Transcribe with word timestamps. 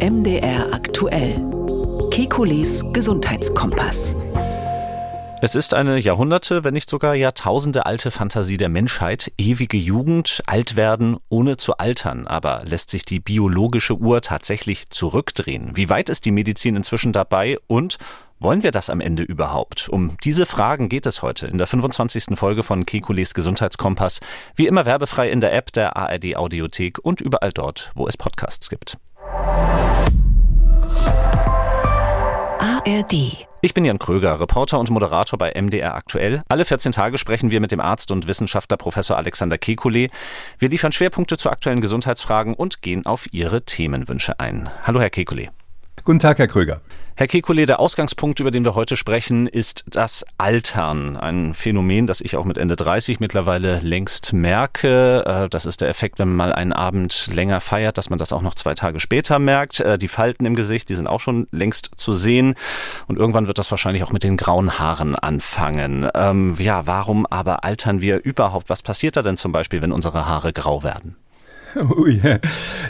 MDR 0.00 0.72
aktuell. 0.72 1.44
Kekules 2.12 2.84
Gesundheitskompass. 2.92 4.14
Es 5.42 5.56
ist 5.56 5.74
eine 5.74 5.98
Jahrhunderte, 5.98 6.62
wenn 6.62 6.74
nicht 6.74 6.88
sogar 6.88 7.16
Jahrtausende 7.16 7.84
alte 7.84 8.12
Fantasie 8.12 8.58
der 8.58 8.68
Menschheit, 8.68 9.32
ewige 9.38 9.76
Jugend, 9.76 10.44
alt 10.46 10.76
werden, 10.76 11.16
ohne 11.30 11.56
zu 11.56 11.78
altern. 11.78 12.28
Aber 12.28 12.60
lässt 12.64 12.90
sich 12.90 13.04
die 13.06 13.18
biologische 13.18 13.96
Uhr 13.96 14.20
tatsächlich 14.20 14.88
zurückdrehen? 14.90 15.72
Wie 15.74 15.88
weit 15.88 16.10
ist 16.10 16.26
die 16.26 16.32
Medizin 16.32 16.76
inzwischen 16.76 17.12
dabei 17.12 17.58
und 17.66 17.98
wollen 18.38 18.62
wir 18.62 18.70
das 18.70 18.90
am 18.90 19.00
Ende 19.00 19.24
überhaupt? 19.24 19.88
Um 19.88 20.16
diese 20.22 20.46
Fragen 20.46 20.88
geht 20.88 21.06
es 21.06 21.22
heute 21.22 21.48
in 21.48 21.58
der 21.58 21.66
25. 21.66 22.38
Folge 22.38 22.62
von 22.62 22.86
Kekules 22.86 23.34
Gesundheitskompass. 23.34 24.20
Wie 24.54 24.68
immer 24.68 24.86
werbefrei 24.86 25.28
in 25.28 25.40
der 25.40 25.52
App 25.54 25.72
der 25.72 25.96
ARD 25.96 26.36
Audiothek 26.36 27.00
und 27.02 27.20
überall 27.20 27.50
dort, 27.50 27.90
wo 27.96 28.06
es 28.06 28.16
Podcasts 28.16 28.70
gibt. 28.70 28.96
ARD. 32.88 33.36
Ich 33.60 33.74
bin 33.74 33.84
Jan 33.84 33.98
Kröger, 33.98 34.40
Reporter 34.40 34.78
und 34.78 34.88
Moderator 34.90 35.38
bei 35.38 35.52
MDR 35.60 35.94
Aktuell. 35.94 36.42
Alle 36.48 36.64
14 36.64 36.92
Tage 36.92 37.18
sprechen 37.18 37.50
wir 37.50 37.60
mit 37.60 37.70
dem 37.70 37.80
Arzt 37.80 38.10
und 38.10 38.26
Wissenschaftler 38.26 38.78
Professor 38.78 39.18
Alexander 39.18 39.56
Kekulé. 39.56 40.10
Wir 40.58 40.70
liefern 40.70 40.92
Schwerpunkte 40.92 41.36
zu 41.36 41.50
aktuellen 41.50 41.82
Gesundheitsfragen 41.82 42.54
und 42.54 42.80
gehen 42.80 43.04
auf 43.04 43.26
Ihre 43.32 43.62
Themenwünsche 43.62 44.40
ein. 44.40 44.70
Hallo, 44.84 45.00
Herr 45.00 45.10
Kekulé. 45.10 45.48
Guten 46.04 46.20
Tag, 46.20 46.38
Herr 46.38 46.46
Kröger. 46.46 46.80
Herr 47.18 47.26
Kekulé, 47.26 47.66
der 47.66 47.80
Ausgangspunkt, 47.80 48.38
über 48.38 48.52
den 48.52 48.64
wir 48.64 48.76
heute 48.76 48.94
sprechen, 48.94 49.48
ist 49.48 49.86
das 49.88 50.24
Altern. 50.38 51.16
Ein 51.16 51.52
Phänomen, 51.52 52.06
das 52.06 52.20
ich 52.20 52.36
auch 52.36 52.44
mit 52.44 52.56
Ende 52.58 52.76
30 52.76 53.18
mittlerweile 53.18 53.80
längst 53.80 54.32
merke. 54.32 55.24
Äh, 55.26 55.48
das 55.48 55.66
ist 55.66 55.80
der 55.80 55.88
Effekt, 55.88 56.20
wenn 56.20 56.28
man 56.28 56.36
mal 56.36 56.52
einen 56.52 56.72
Abend 56.72 57.26
länger 57.34 57.60
feiert, 57.60 57.98
dass 57.98 58.08
man 58.08 58.20
das 58.20 58.32
auch 58.32 58.42
noch 58.42 58.54
zwei 58.54 58.74
Tage 58.74 59.00
später 59.00 59.40
merkt. 59.40 59.80
Äh, 59.80 59.98
die 59.98 60.06
Falten 60.06 60.46
im 60.46 60.54
Gesicht, 60.54 60.90
die 60.90 60.94
sind 60.94 61.08
auch 61.08 61.18
schon 61.18 61.48
längst 61.50 61.90
zu 61.96 62.12
sehen. 62.12 62.54
Und 63.08 63.18
irgendwann 63.18 63.48
wird 63.48 63.58
das 63.58 63.72
wahrscheinlich 63.72 64.04
auch 64.04 64.12
mit 64.12 64.22
den 64.22 64.36
grauen 64.36 64.78
Haaren 64.78 65.16
anfangen. 65.16 66.08
Ähm, 66.14 66.54
ja, 66.60 66.86
warum 66.86 67.26
aber 67.26 67.64
altern 67.64 68.00
wir 68.00 68.22
überhaupt? 68.22 68.70
Was 68.70 68.82
passiert 68.82 69.16
da 69.16 69.22
denn 69.22 69.36
zum 69.36 69.50
Beispiel, 69.50 69.82
wenn 69.82 69.90
unsere 69.90 70.26
Haare 70.26 70.52
grau 70.52 70.84
werden? 70.84 71.16
Ui, 71.96 72.20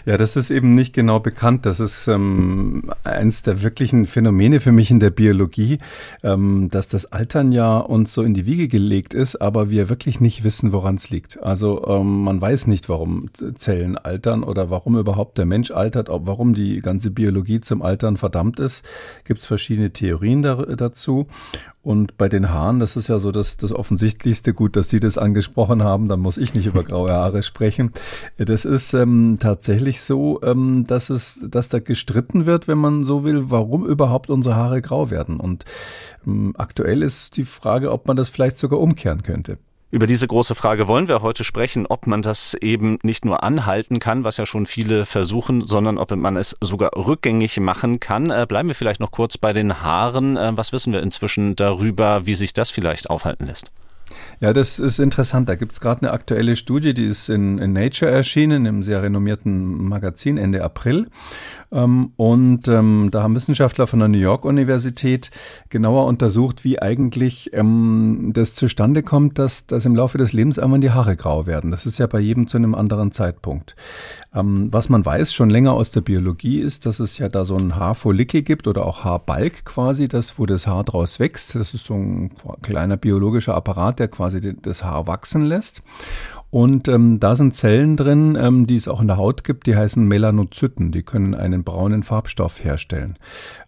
ja, 0.06 0.16
das 0.16 0.36
ist 0.36 0.50
eben 0.50 0.74
nicht 0.74 0.92
genau 0.92 1.20
bekannt. 1.20 1.66
Das 1.66 1.80
ist 1.80 2.08
ähm, 2.08 2.90
eins 3.04 3.42
der 3.42 3.62
wirklichen 3.62 4.06
Phänomene 4.06 4.60
für 4.60 4.72
mich 4.72 4.90
in 4.90 5.00
der 5.00 5.10
Biologie, 5.10 5.78
ähm, 6.22 6.68
dass 6.70 6.88
das 6.88 7.06
Altern 7.06 7.52
ja 7.52 7.78
uns 7.78 8.12
so 8.12 8.22
in 8.22 8.34
die 8.34 8.46
Wiege 8.46 8.68
gelegt 8.68 9.14
ist, 9.14 9.36
aber 9.36 9.70
wir 9.70 9.88
wirklich 9.88 10.20
nicht 10.20 10.44
wissen, 10.44 10.72
woran 10.72 10.96
es 10.96 11.10
liegt. 11.10 11.42
Also 11.42 11.84
ähm, 11.86 12.22
man 12.22 12.40
weiß 12.40 12.66
nicht, 12.66 12.88
warum 12.88 13.30
Zellen 13.56 13.98
altern 13.98 14.42
oder 14.42 14.70
warum 14.70 14.96
überhaupt 14.96 15.38
der 15.38 15.46
Mensch 15.46 15.70
altert, 15.70 16.08
ob, 16.08 16.26
warum 16.26 16.54
die 16.54 16.80
ganze 16.80 17.10
Biologie 17.10 17.60
zum 17.60 17.82
Altern 17.82 18.16
verdammt 18.16 18.60
ist. 18.60 18.84
Gibt 19.24 19.40
es 19.40 19.46
verschiedene 19.46 19.92
Theorien 19.92 20.42
da, 20.42 20.54
dazu. 20.54 21.26
Und 21.88 22.18
bei 22.18 22.28
den 22.28 22.50
Haaren, 22.50 22.80
das 22.80 22.96
ist 22.96 23.08
ja 23.08 23.18
so 23.18 23.32
das, 23.32 23.56
das 23.56 23.72
Offensichtlichste, 23.72 24.52
gut, 24.52 24.76
dass 24.76 24.90
Sie 24.90 25.00
das 25.00 25.16
angesprochen 25.16 25.82
haben, 25.82 26.06
dann 26.06 26.20
muss 26.20 26.36
ich 26.36 26.52
nicht 26.52 26.66
über 26.66 26.84
graue 26.84 27.10
Haare 27.10 27.42
sprechen. 27.42 27.92
Das 28.36 28.66
ist 28.66 28.92
ähm, 28.92 29.38
tatsächlich 29.40 30.02
so, 30.02 30.38
ähm, 30.42 30.84
dass 30.86 31.08
es, 31.08 31.40
dass 31.48 31.70
da 31.70 31.78
gestritten 31.78 32.44
wird, 32.44 32.68
wenn 32.68 32.76
man 32.76 33.04
so 33.04 33.24
will, 33.24 33.50
warum 33.50 33.86
überhaupt 33.86 34.28
unsere 34.28 34.54
Haare 34.54 34.82
grau 34.82 35.10
werden. 35.10 35.40
Und 35.40 35.64
ähm, 36.26 36.52
aktuell 36.58 37.02
ist 37.02 37.38
die 37.38 37.44
Frage, 37.44 37.90
ob 37.90 38.06
man 38.06 38.18
das 38.18 38.28
vielleicht 38.28 38.58
sogar 38.58 38.80
umkehren 38.80 39.22
könnte. 39.22 39.56
Über 39.90 40.06
diese 40.06 40.26
große 40.26 40.54
Frage 40.54 40.86
wollen 40.86 41.08
wir 41.08 41.22
heute 41.22 41.44
sprechen, 41.44 41.86
ob 41.86 42.06
man 42.06 42.20
das 42.20 42.52
eben 42.52 42.98
nicht 43.02 43.24
nur 43.24 43.42
anhalten 43.42 44.00
kann, 44.00 44.22
was 44.22 44.36
ja 44.36 44.44
schon 44.44 44.66
viele 44.66 45.06
versuchen, 45.06 45.66
sondern 45.66 45.96
ob 45.96 46.10
man 46.10 46.36
es 46.36 46.54
sogar 46.60 46.90
rückgängig 46.94 47.58
machen 47.58 47.98
kann. 47.98 48.28
Äh, 48.28 48.44
bleiben 48.46 48.68
wir 48.68 48.74
vielleicht 48.74 49.00
noch 49.00 49.12
kurz 49.12 49.38
bei 49.38 49.54
den 49.54 49.82
Haaren. 49.82 50.36
Äh, 50.36 50.54
was 50.54 50.74
wissen 50.74 50.92
wir 50.92 51.02
inzwischen 51.02 51.56
darüber, 51.56 52.26
wie 52.26 52.34
sich 52.34 52.52
das 52.52 52.68
vielleicht 52.68 53.08
aufhalten 53.08 53.46
lässt? 53.46 53.72
Ja, 54.40 54.52
das 54.52 54.78
ist 54.78 54.98
interessant. 54.98 55.48
Da 55.48 55.56
gibt 55.56 55.72
es 55.72 55.80
gerade 55.80 56.02
eine 56.02 56.12
aktuelle 56.12 56.56
Studie, 56.56 56.94
die 56.94 57.06
ist 57.06 57.28
in, 57.28 57.58
in, 57.58 57.72
Nature 57.72 58.10
erschienen, 58.10 58.66
im 58.66 58.82
sehr 58.82 59.02
renommierten 59.02 59.88
Magazin 59.88 60.38
Ende 60.38 60.62
April. 60.62 61.08
Ähm, 61.72 62.12
und 62.16 62.68
ähm, 62.68 63.08
da 63.10 63.22
haben 63.22 63.34
Wissenschaftler 63.34 63.86
von 63.86 63.98
der 63.98 64.08
New 64.08 64.18
York 64.18 64.44
Universität 64.44 65.30
genauer 65.68 66.06
untersucht, 66.06 66.64
wie 66.64 66.80
eigentlich 66.80 67.50
ähm, 67.52 68.30
das 68.32 68.54
zustande 68.54 69.02
kommt, 69.02 69.38
dass, 69.38 69.66
dass 69.66 69.84
im 69.84 69.96
Laufe 69.96 70.18
des 70.18 70.32
Lebens 70.32 70.58
einmal 70.58 70.80
die 70.80 70.90
Haare 70.90 71.16
grau 71.16 71.46
werden. 71.46 71.70
Das 71.70 71.84
ist 71.84 71.98
ja 71.98 72.06
bei 72.06 72.20
jedem 72.20 72.46
zu 72.46 72.56
einem 72.56 72.74
anderen 72.74 73.12
Zeitpunkt. 73.12 73.74
Was 74.30 74.88
man 74.88 75.04
weiß 75.04 75.32
schon 75.32 75.48
länger 75.50 75.72
aus 75.72 75.90
der 75.90 76.02
Biologie 76.02 76.60
ist, 76.60 76.86
dass 76.86 77.00
es 77.00 77.18
ja 77.18 77.28
da 77.28 77.44
so 77.44 77.56
ein 77.56 77.76
Haarfollikel 77.76 78.42
gibt 78.42 78.66
oder 78.66 78.84
auch 78.84 79.02
Haarbalg 79.02 79.64
quasi, 79.64 80.06
das, 80.06 80.38
wo 80.38 80.46
das 80.46 80.66
Haar 80.66 80.84
draus 80.84 81.18
wächst. 81.18 81.54
Das 81.54 81.74
ist 81.74 81.86
so 81.86 81.94
ein 81.94 82.30
kleiner 82.62 82.96
biologischer 82.96 83.54
Apparat, 83.54 83.98
der 83.98 84.07
quasi 84.08 84.56
das 84.60 84.84
Haar 84.84 85.06
wachsen 85.06 85.42
lässt. 85.42 85.82
Und 86.50 86.88
ähm, 86.88 87.20
da 87.20 87.36
sind 87.36 87.54
Zellen 87.54 87.98
drin, 87.98 88.38
ähm, 88.40 88.66
die 88.66 88.76
es 88.76 88.88
auch 88.88 89.02
in 89.02 89.06
der 89.06 89.18
Haut 89.18 89.44
gibt, 89.44 89.66
die 89.66 89.76
heißen 89.76 90.02
Melanozyten. 90.06 90.92
Die 90.92 91.02
können 91.02 91.34
einen 91.34 91.62
braunen 91.62 92.02
Farbstoff 92.02 92.64
herstellen. 92.64 93.18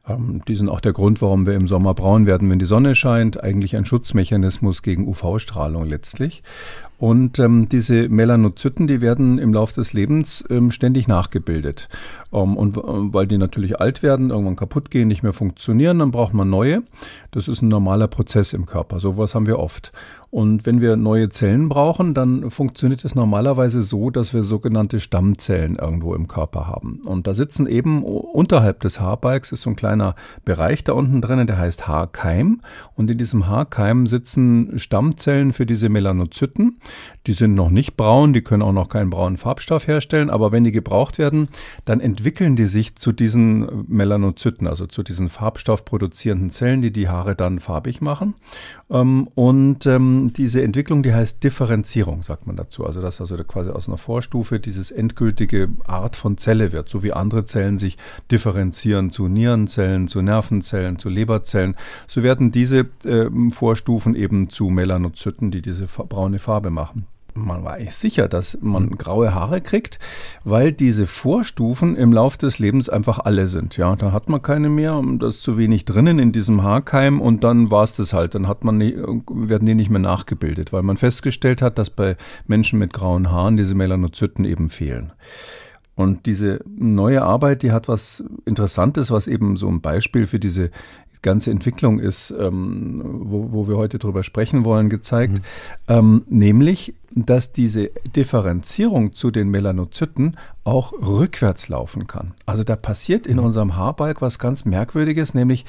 Ähm, 0.08 0.40
die 0.48 0.56
sind 0.56 0.70
auch 0.70 0.80
der 0.80 0.94
Grund, 0.94 1.20
warum 1.20 1.44
wir 1.44 1.54
im 1.54 1.68
Sommer 1.68 1.92
braun 1.92 2.24
werden, 2.24 2.48
wenn 2.48 2.58
die 2.58 2.64
Sonne 2.64 2.94
scheint. 2.94 3.42
Eigentlich 3.42 3.76
ein 3.76 3.84
Schutzmechanismus 3.84 4.82
gegen 4.82 5.06
UV-Strahlung 5.06 5.84
letztlich. 5.84 6.42
Und 6.96 7.38
ähm, 7.38 7.68
diese 7.68 8.08
Melanozyten, 8.08 8.86
die 8.86 9.02
werden 9.02 9.38
im 9.38 9.52
Laufe 9.52 9.74
des 9.74 9.92
Lebens 9.92 10.42
ähm, 10.48 10.70
ständig 10.70 11.06
nachgebildet. 11.06 11.90
Ähm, 12.32 12.56
und 12.56 12.78
äh, 12.78 12.80
weil 12.82 13.26
die 13.26 13.38
natürlich 13.38 13.78
alt 13.78 14.02
werden, 14.02 14.30
irgendwann 14.30 14.56
kaputt 14.56 14.90
gehen, 14.90 15.08
nicht 15.08 15.22
mehr 15.22 15.34
funktionieren, 15.34 15.98
dann 15.98 16.12
braucht 16.12 16.32
man 16.32 16.48
neue. 16.48 16.82
Das 17.30 17.46
ist 17.46 17.60
ein 17.60 17.68
normaler 17.68 18.08
Prozess 18.08 18.54
im 18.54 18.64
Körper. 18.64 19.00
Sowas 19.00 19.34
haben 19.34 19.46
wir 19.46 19.58
oft. 19.58 19.92
Und 20.30 20.64
wenn 20.64 20.80
wir 20.80 20.94
neue 20.94 21.28
Zellen 21.28 21.68
brauchen, 21.68 22.14
dann 22.14 22.50
funktioniert 22.50 23.04
es 23.04 23.16
normalerweise 23.16 23.82
so, 23.82 24.10
dass 24.10 24.32
wir 24.32 24.44
sogenannte 24.44 25.00
Stammzellen 25.00 25.74
irgendwo 25.74 26.14
im 26.14 26.28
Körper 26.28 26.68
haben. 26.68 27.00
Und 27.04 27.26
da 27.26 27.34
sitzen 27.34 27.66
eben 27.66 28.04
unterhalb 28.04 28.78
des 28.80 29.00
Haarbalgs 29.00 29.50
ist 29.50 29.62
so 29.62 29.70
ein 29.70 29.76
kleiner 29.76 30.14
Bereich 30.44 30.84
da 30.84 30.92
unten 30.92 31.20
drinnen, 31.20 31.48
der 31.48 31.58
heißt 31.58 31.88
Haarkeim. 31.88 32.60
Und 32.94 33.10
in 33.10 33.18
diesem 33.18 33.48
Haarkeim 33.48 34.06
sitzen 34.06 34.78
Stammzellen 34.78 35.52
für 35.52 35.66
diese 35.66 35.88
Melanozyten. 35.88 36.78
Die 37.26 37.32
sind 37.32 37.54
noch 37.56 37.70
nicht 37.70 37.96
braun, 37.96 38.32
die 38.32 38.42
können 38.42 38.62
auch 38.62 38.72
noch 38.72 38.88
keinen 38.88 39.10
braunen 39.10 39.36
Farbstoff 39.36 39.88
herstellen, 39.88 40.30
aber 40.30 40.52
wenn 40.52 40.62
die 40.62 40.72
gebraucht 40.72 41.18
werden, 41.18 41.48
dann 41.84 41.98
entwickeln 41.98 42.54
die 42.54 42.66
sich 42.66 42.94
zu 42.94 43.10
diesen 43.10 43.84
Melanozyten, 43.88 44.68
also 44.68 44.86
zu 44.86 45.02
diesen 45.02 45.28
Farbstoff 45.28 45.84
produzierenden 45.84 46.50
Zellen, 46.50 46.82
die 46.82 46.92
die 46.92 47.08
Haare 47.08 47.34
dann 47.34 47.58
farbig 47.58 48.00
machen. 48.00 48.34
Ähm, 48.90 49.28
und 49.34 49.86
ähm, 49.86 50.19
diese 50.28 50.62
Entwicklung, 50.62 51.02
die 51.02 51.12
heißt 51.12 51.42
Differenzierung, 51.42 52.22
sagt 52.22 52.46
man 52.46 52.56
dazu. 52.56 52.86
Also 52.86 53.00
dass 53.00 53.20
also 53.20 53.36
quasi 53.44 53.70
aus 53.70 53.88
einer 53.88 53.98
Vorstufe 53.98 54.60
dieses 54.60 54.90
endgültige 54.90 55.68
Art 55.86 56.16
von 56.16 56.38
Zelle 56.38 56.72
wird, 56.72 56.88
so 56.88 57.02
wie 57.02 57.12
andere 57.12 57.44
Zellen 57.44 57.78
sich 57.78 57.96
differenzieren 58.30 59.10
zu 59.10 59.28
Nierenzellen, 59.28 60.08
zu 60.08 60.22
Nervenzellen, 60.22 60.98
zu 60.98 61.08
Leberzellen. 61.08 61.74
So 62.06 62.22
werden 62.22 62.52
diese 62.52 62.86
äh, 63.04 63.28
Vorstufen 63.50 64.14
eben 64.14 64.50
zu 64.50 64.68
Melanozyten, 64.70 65.50
die 65.50 65.62
diese 65.62 65.86
braune 65.86 66.38
Farbe 66.38 66.70
machen 66.70 67.06
man 67.34 67.64
war 67.64 67.74
eigentlich 67.74 67.94
sicher, 67.94 68.28
dass 68.28 68.58
man 68.60 68.84
mhm. 68.84 68.98
graue 68.98 69.34
Haare 69.34 69.60
kriegt, 69.60 69.98
weil 70.44 70.72
diese 70.72 71.06
Vorstufen 71.06 71.96
im 71.96 72.12
Laufe 72.12 72.38
des 72.38 72.58
Lebens 72.58 72.88
einfach 72.88 73.18
alle 73.18 73.48
sind. 73.48 73.76
Ja, 73.76 73.96
da 73.96 74.12
hat 74.12 74.28
man 74.28 74.42
keine 74.42 74.68
mehr, 74.68 75.02
da 75.18 75.28
ist 75.28 75.42
zu 75.42 75.58
wenig 75.58 75.84
drinnen 75.84 76.18
in 76.18 76.32
diesem 76.32 76.62
Haarkeim 76.62 77.20
und 77.20 77.44
dann 77.44 77.70
war 77.70 77.84
es 77.84 77.96
das 77.96 78.12
halt. 78.12 78.34
Dann 78.34 78.48
hat 78.48 78.64
man 78.64 78.78
nie, 78.78 78.96
werden 79.30 79.66
die 79.66 79.74
nicht 79.74 79.90
mehr 79.90 80.00
nachgebildet, 80.00 80.72
weil 80.72 80.82
man 80.82 80.96
festgestellt 80.96 81.62
hat, 81.62 81.78
dass 81.78 81.90
bei 81.90 82.16
Menschen 82.46 82.78
mit 82.78 82.92
grauen 82.92 83.30
Haaren 83.30 83.56
diese 83.56 83.74
Melanozyten 83.74 84.44
eben 84.44 84.70
fehlen. 84.70 85.12
Und 86.00 86.24
diese 86.24 86.60
neue 86.66 87.22
Arbeit, 87.22 87.62
die 87.62 87.72
hat 87.72 87.86
was 87.86 88.24
Interessantes, 88.46 89.10
was 89.10 89.26
eben 89.26 89.56
so 89.56 89.68
ein 89.68 89.82
Beispiel 89.82 90.26
für 90.26 90.38
diese 90.38 90.70
ganze 91.22 91.50
Entwicklung 91.50 91.98
ist, 91.98 92.30
ähm, 92.38 93.02
wo, 93.04 93.52
wo 93.52 93.68
wir 93.68 93.76
heute 93.76 93.98
drüber 93.98 94.22
sprechen 94.22 94.64
wollen, 94.64 94.88
gezeigt. 94.88 95.34
Mhm. 95.34 95.42
Ähm, 95.88 96.22
nämlich, 96.28 96.94
dass 97.12 97.52
diese 97.52 97.90
Differenzierung 98.14 99.12
zu 99.12 99.30
den 99.30 99.48
Melanozyten 99.48 100.36
auch 100.62 100.92
rückwärts 100.92 101.68
laufen 101.68 102.06
kann. 102.06 102.32
Also 102.46 102.62
da 102.62 102.76
passiert 102.76 103.26
in 103.26 103.38
mhm. 103.38 103.44
unserem 103.44 103.76
Haarbalg 103.76 104.22
was 104.22 104.38
ganz 104.38 104.64
Merkwürdiges, 104.64 105.34
nämlich 105.34 105.64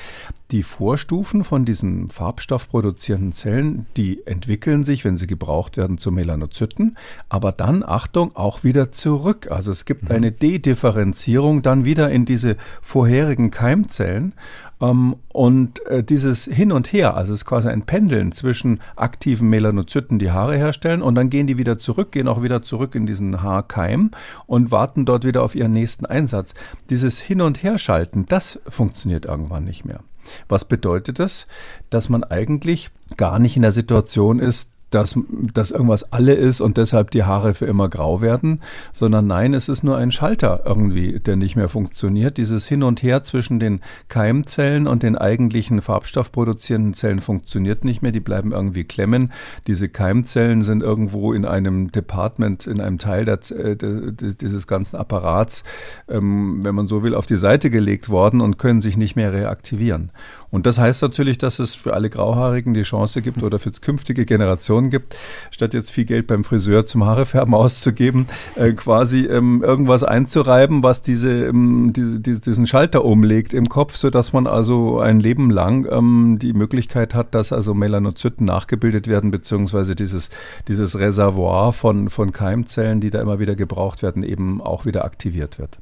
die 0.51 0.63
Vorstufen 0.63 1.43
von 1.43 1.65
diesen 1.65 2.09
farbstoffproduzierenden 2.09 3.33
Zellen, 3.33 3.85
die 3.97 4.25
entwickeln 4.27 4.83
sich, 4.83 5.03
wenn 5.03 5.17
sie 5.17 5.27
gebraucht 5.27 5.77
werden, 5.77 5.97
zu 5.97 6.11
Melanozyten, 6.11 6.97
aber 7.29 7.51
dann, 7.51 7.83
Achtung, 7.83 8.35
auch 8.35 8.63
wieder 8.63 8.91
zurück. 8.91 9.49
Also 9.49 9.71
es 9.71 9.85
gibt 9.85 10.03
mhm. 10.03 10.15
eine 10.15 10.31
Dedifferenzierung 10.31 11.61
dann 11.61 11.85
wieder 11.85 12.11
in 12.11 12.25
diese 12.25 12.57
vorherigen 12.81 13.49
Keimzellen. 13.49 14.33
Ähm, 14.81 15.15
und 15.31 15.85
äh, 15.85 16.03
dieses 16.03 16.45
Hin 16.45 16.71
und 16.71 16.91
Her, 16.91 17.15
also 17.15 17.33
es 17.33 17.41
ist 17.41 17.45
quasi 17.45 17.69
ein 17.69 17.83
Pendeln 17.83 18.31
zwischen 18.31 18.81
aktiven 18.95 19.49
Melanozyten, 19.49 20.19
die 20.19 20.31
Haare 20.31 20.57
herstellen, 20.57 21.01
und 21.01 21.15
dann 21.15 21.29
gehen 21.29 21.47
die 21.47 21.57
wieder 21.57 21.79
zurück, 21.79 22.11
gehen 22.11 22.27
auch 22.27 22.41
wieder 22.41 22.63
zurück 22.63 22.95
in 22.95 23.05
diesen 23.05 23.41
Haarkeim 23.41 24.11
und 24.47 24.71
warten 24.71 25.05
dort 25.05 25.23
wieder 25.23 25.43
auf 25.43 25.55
ihren 25.55 25.73
nächsten 25.73 26.05
Einsatz. 26.05 26.53
Dieses 26.89 27.19
Hin- 27.19 27.41
und 27.41 27.63
Herschalten, 27.63 28.25
das 28.25 28.59
funktioniert 28.67 29.25
irgendwann 29.25 29.63
nicht 29.63 29.85
mehr. 29.85 30.01
Was 30.47 30.65
bedeutet 30.65 31.19
das? 31.19 31.47
Dass 31.89 32.09
man 32.09 32.23
eigentlich 32.23 32.89
gar 33.17 33.39
nicht 33.39 33.55
in 33.55 33.63
der 33.63 33.71
Situation 33.71 34.39
ist, 34.39 34.70
dass, 34.91 35.17
dass 35.53 35.71
irgendwas 35.71 36.13
alle 36.13 36.33
ist 36.33 36.61
und 36.61 36.77
deshalb 36.77 37.11
die 37.11 37.23
Haare 37.23 37.53
für 37.53 37.65
immer 37.65 37.89
grau 37.89 38.21
werden, 38.21 38.61
sondern 38.93 39.25
nein, 39.25 39.53
es 39.53 39.69
ist 39.69 39.83
nur 39.83 39.97
ein 39.97 40.11
Schalter 40.11 40.63
irgendwie, 40.65 41.19
der 41.19 41.37
nicht 41.37 41.55
mehr 41.55 41.69
funktioniert. 41.69 42.37
Dieses 42.37 42.67
Hin 42.67 42.83
und 42.83 43.01
Her 43.01 43.23
zwischen 43.23 43.59
den 43.59 43.79
Keimzellen 44.09 44.87
und 44.87 45.01
den 45.01 45.17
eigentlichen 45.17 45.81
farbstoffproduzierenden 45.81 46.93
Zellen 46.93 47.21
funktioniert 47.21 47.85
nicht 47.85 48.01
mehr. 48.01 48.11
Die 48.11 48.19
bleiben 48.19 48.51
irgendwie 48.51 48.83
klemmen. 48.83 49.31
Diese 49.67 49.89
Keimzellen 49.89 50.61
sind 50.61 50.83
irgendwo 50.83 51.33
in 51.33 51.45
einem 51.45 51.91
Department, 51.91 52.67
in 52.67 52.81
einem 52.81 52.99
Teil 52.99 53.25
der, 53.25 53.39
äh, 53.51 53.75
der, 53.75 54.11
dieses 54.11 54.67
ganzen 54.67 54.97
Apparats, 54.97 55.63
ähm, 56.09 56.59
wenn 56.63 56.75
man 56.75 56.87
so 56.87 57.01
will, 57.01 57.15
auf 57.15 57.25
die 57.25 57.37
Seite 57.37 57.69
gelegt 57.69 58.09
worden 58.09 58.41
und 58.41 58.57
können 58.57 58.81
sich 58.81 58.97
nicht 58.97 59.15
mehr 59.15 59.31
reaktivieren. 59.31 60.11
Und 60.51 60.65
das 60.65 60.77
heißt 60.77 61.01
natürlich, 61.01 61.37
dass 61.37 61.59
es 61.59 61.75
für 61.75 61.93
alle 61.93 62.09
Grauhaarigen 62.09 62.73
die 62.73 62.81
Chance 62.81 63.21
gibt 63.21 63.41
oder 63.41 63.57
für 63.57 63.71
künftige 63.71 64.25
Generationen 64.25 64.89
gibt, 64.89 65.15
statt 65.49 65.73
jetzt 65.73 65.91
viel 65.91 66.03
Geld 66.03 66.27
beim 66.27 66.43
Friseur 66.43 66.85
zum 66.85 67.05
Haarefärben 67.05 67.53
auszugeben, 67.61 68.27
äh, 68.55 68.73
quasi 68.73 69.25
ähm, 69.25 69.63
irgendwas 69.63 70.03
einzureiben, 70.03 70.83
was 70.83 71.01
diese, 71.01 71.45
ähm, 71.45 71.93
diese, 71.95 72.19
diesen 72.19 72.67
Schalter 72.67 73.05
umlegt 73.05 73.53
im 73.53 73.69
Kopf, 73.69 73.95
sodass 73.95 74.33
man 74.33 74.45
also 74.45 74.99
ein 74.99 75.21
Leben 75.21 75.49
lang 75.49 75.87
ähm, 75.89 76.37
die 76.39 76.53
Möglichkeit 76.53 77.15
hat, 77.15 77.33
dass 77.33 77.53
also 77.53 77.73
Melanozyten 77.73 78.45
nachgebildet 78.45 79.07
werden, 79.07 79.31
beziehungsweise 79.31 79.95
dieses, 79.95 80.29
dieses 80.67 80.99
Reservoir 80.99 81.71
von, 81.71 82.09
von 82.09 82.33
Keimzellen, 82.33 82.99
die 82.99 83.09
da 83.09 83.21
immer 83.21 83.39
wieder 83.39 83.55
gebraucht 83.55 84.03
werden, 84.03 84.23
eben 84.23 84.61
auch 84.61 84.85
wieder 84.85 85.05
aktiviert 85.05 85.59
wird. 85.59 85.79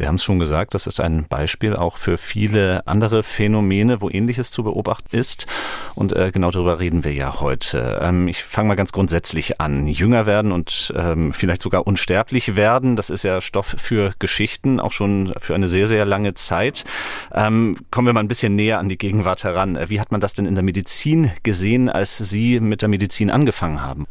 Sie 0.00 0.08
haben 0.08 0.14
es 0.14 0.24
schon 0.24 0.38
gesagt, 0.38 0.72
das 0.72 0.86
ist 0.86 0.98
ein 0.98 1.26
Beispiel 1.28 1.76
auch 1.76 1.98
für 1.98 2.16
viele 2.16 2.86
andere 2.86 3.22
Phänomene, 3.22 4.00
wo 4.00 4.08
ähnliches 4.08 4.50
zu 4.50 4.62
beobachten 4.62 5.14
ist. 5.14 5.46
Und 5.94 6.16
äh, 6.16 6.30
genau 6.32 6.50
darüber 6.50 6.80
reden 6.80 7.04
wir 7.04 7.12
ja 7.12 7.38
heute. 7.40 8.00
Ähm, 8.00 8.26
ich 8.26 8.42
fange 8.42 8.68
mal 8.68 8.76
ganz 8.76 8.92
grundsätzlich 8.92 9.60
an. 9.60 9.86
Jünger 9.86 10.24
werden 10.24 10.52
und 10.52 10.90
ähm, 10.96 11.34
vielleicht 11.34 11.60
sogar 11.60 11.86
unsterblich 11.86 12.56
werden, 12.56 12.96
das 12.96 13.10
ist 13.10 13.24
ja 13.24 13.42
Stoff 13.42 13.74
für 13.76 14.14
Geschichten, 14.18 14.80
auch 14.80 14.92
schon 14.92 15.34
für 15.38 15.54
eine 15.54 15.68
sehr, 15.68 15.86
sehr 15.86 16.06
lange 16.06 16.32
Zeit. 16.32 16.86
Ähm, 17.34 17.76
kommen 17.90 18.06
wir 18.06 18.14
mal 18.14 18.20
ein 18.20 18.28
bisschen 18.28 18.56
näher 18.56 18.78
an 18.78 18.88
die 18.88 18.96
Gegenwart 18.96 19.44
heran. 19.44 19.78
Wie 19.88 20.00
hat 20.00 20.12
man 20.12 20.22
das 20.22 20.32
denn 20.32 20.46
in 20.46 20.54
der 20.54 20.64
Medizin 20.64 21.30
gesehen, 21.42 21.90
als 21.90 22.16
Sie 22.16 22.58
mit 22.58 22.80
der 22.80 22.88
Medizin 22.88 23.30
angefangen 23.30 23.82
haben? 23.82 24.06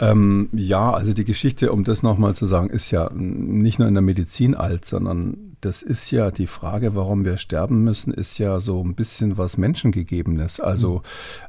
Ähm, 0.00 0.48
ja, 0.52 0.92
also 0.92 1.12
die 1.12 1.24
Geschichte, 1.24 1.72
um 1.72 1.84
das 1.84 2.02
nochmal 2.02 2.34
zu 2.34 2.46
sagen, 2.46 2.70
ist 2.70 2.90
ja 2.90 3.10
nicht 3.12 3.78
nur 3.78 3.88
in 3.88 3.94
der 3.94 4.02
Medizin 4.02 4.54
alt, 4.54 4.84
sondern 4.84 5.47
das 5.60 5.82
ist 5.82 6.10
ja 6.10 6.30
die 6.30 6.46
Frage, 6.46 6.94
warum 6.94 7.24
wir 7.24 7.36
sterben 7.36 7.82
müssen, 7.82 8.12
ist 8.12 8.38
ja 8.38 8.60
so 8.60 8.82
ein 8.82 8.94
bisschen 8.94 9.38
was 9.38 9.56
Menschengegebenes. 9.56 10.60
Also 10.60 11.02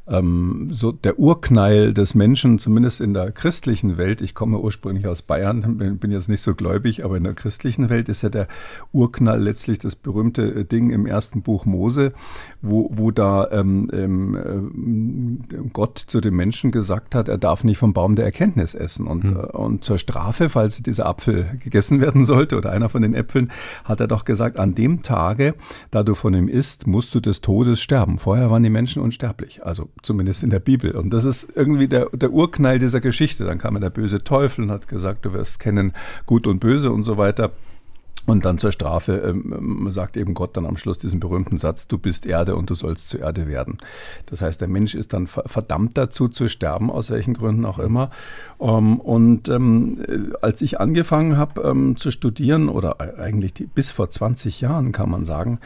ähm, 0.08 0.70
so 0.72 0.92
der 0.92 1.20
Urknall 1.20 1.94
des 1.94 2.16
Menschen, 2.16 2.58
zumindest 2.58 3.02
in 3.02 3.14
der 3.14 3.32
christlichen 3.32 3.98
Welt, 3.98 4.22
ich 4.22 4.34
komme 4.34 4.60
ursprünglich 4.60 5.08
aus 5.08 5.22
Bayern, 5.22 5.78
bin, 5.78 6.00
bin 6.00 6.12
jetzt 6.12 6.30
nicht 6.30 6.42
so 6.42 6.56
gläubig, 6.56 7.06
aber 7.06 7.18
in 7.18 7.24
der 7.24 7.34
christlichen 7.34 7.90
Welt 7.90 8.10
ist 8.10 8.24
ja 8.24 8.30
der 8.30 8.48
Urknall 8.92 9.42
letztlich 9.42 9.78
das 9.80 9.96
berühmte 9.96 10.42
äh, 10.42 10.66
Ding 10.66 10.90
im 10.90 11.06
ersten 11.06 11.42
Buch 11.44 11.66
Mose, 11.66 12.14
wo, 12.62 12.90
wo 12.92 13.12
da 13.12 13.50
ähm, 13.52 13.90
ähm, 13.94 15.42
äh, 15.52 15.70
Gott 15.72 15.98
zu 15.98 16.20
dem 16.20 16.36
Menschen 16.36 16.72
gesagt 16.72 17.14
hat, 17.14 17.28
er 17.28 17.38
darf 17.38 17.64
nicht 17.64 17.78
vom 17.78 17.94
Baum 17.94 18.16
der 18.16 18.26
Erkenntnis 18.26 18.74
essen. 18.74 19.06
Und, 19.06 19.24
mhm. 19.26 19.38
und 19.38 19.84
zur 19.84 19.98
Strafe, 19.98 20.50
falls 20.50 20.82
dieser 20.82 21.06
Apfel 21.06 21.58
gegessen 21.64 22.02
werden 22.02 22.26
sollte 22.26 22.58
oder 22.58 22.72
einer 22.72 22.90
von 22.90 23.02
den 23.02 23.14
Äpfeln, 23.14 23.52
hat 23.84 23.99
hat 24.00 24.06
er 24.06 24.08
doch 24.08 24.26
gesagt, 24.26 24.60
an 24.60 24.76
dem 24.76 25.04
Tage, 25.04 25.56
da 25.92 26.04
du 26.04 26.16
von 26.16 26.34
ihm 26.34 26.48
isst, 26.48 26.88
musst 26.88 27.14
du 27.14 27.20
des 27.20 27.42
Todes 27.42 27.82
sterben. 27.82 28.18
Vorher 28.18 28.50
waren 28.50 28.64
die 28.64 28.70
Menschen 28.70 29.02
unsterblich, 29.02 29.66
also 29.66 29.90
zumindest 30.02 30.44
in 30.44 30.50
der 30.50 30.60
Bibel. 30.60 30.96
Und 30.96 31.12
das 31.12 31.26
ist 31.26 31.48
irgendwie 31.56 31.88
der, 31.88 32.10
der 32.14 32.32
Urknall 32.32 32.80
dieser 32.80 33.02
Geschichte. 33.02 33.46
Dann 33.46 33.58
kam 33.58 33.80
der 33.80 33.90
böse 33.90 34.24
Teufel 34.24 34.64
und 34.64 34.72
hat 34.72 34.88
gesagt, 34.88 35.26
du 35.26 35.34
wirst 35.34 35.60
kennen 35.60 35.94
Gut 36.26 36.48
und 36.48 36.60
Böse 36.60 36.92
und 36.92 37.04
so 37.04 37.18
weiter. 37.18 37.52
Und 38.30 38.46
dann 38.46 38.58
zur 38.60 38.72
Strafe 38.72 39.14
ähm, 39.14 39.88
sagt 39.92 40.16
eben 40.16 40.34
Gott 40.34 40.56
dann 40.56 40.66
am 40.66 40.78
Schluss 40.78 41.00
diesen 41.00 41.20
berühmten 41.20 41.58
Satz, 41.58 41.88
du 41.88 41.98
bist 41.98 42.26
Erde 42.26 42.56
und 42.56 42.70
du 42.70 42.76
sollst 42.76 43.10
zu 43.10 43.18
Erde 43.18 43.48
werden. 43.48 43.78
Das 44.28 44.42
heißt, 44.42 44.62
der 44.62 44.68
Mensch 44.68 44.94
ist 44.94 45.14
dann 45.14 45.28
verdammt 45.28 45.98
dazu 45.98 46.28
zu 46.28 46.48
sterben, 46.48 46.92
aus 46.92 47.10
welchen 47.10 47.34
Gründen 47.34 47.66
auch 47.66 47.80
immer. 47.80 48.12
Ähm, 48.60 49.00
und 49.00 49.50
ähm, 49.50 50.04
äh, 50.08 50.36
als 50.42 50.62
ich 50.62 50.80
angefangen 50.80 51.38
habe 51.38 51.62
ähm, 51.62 51.98
zu 51.98 52.12
studieren, 52.12 52.70
oder 52.70 53.00
eigentlich 53.20 53.54
die, 53.54 53.66
bis 53.66 53.92
vor 53.92 54.10
20 54.10 54.62
Jahren 54.62 54.92
kann 54.92 55.10
man 55.10 55.26
sagen, 55.26 55.60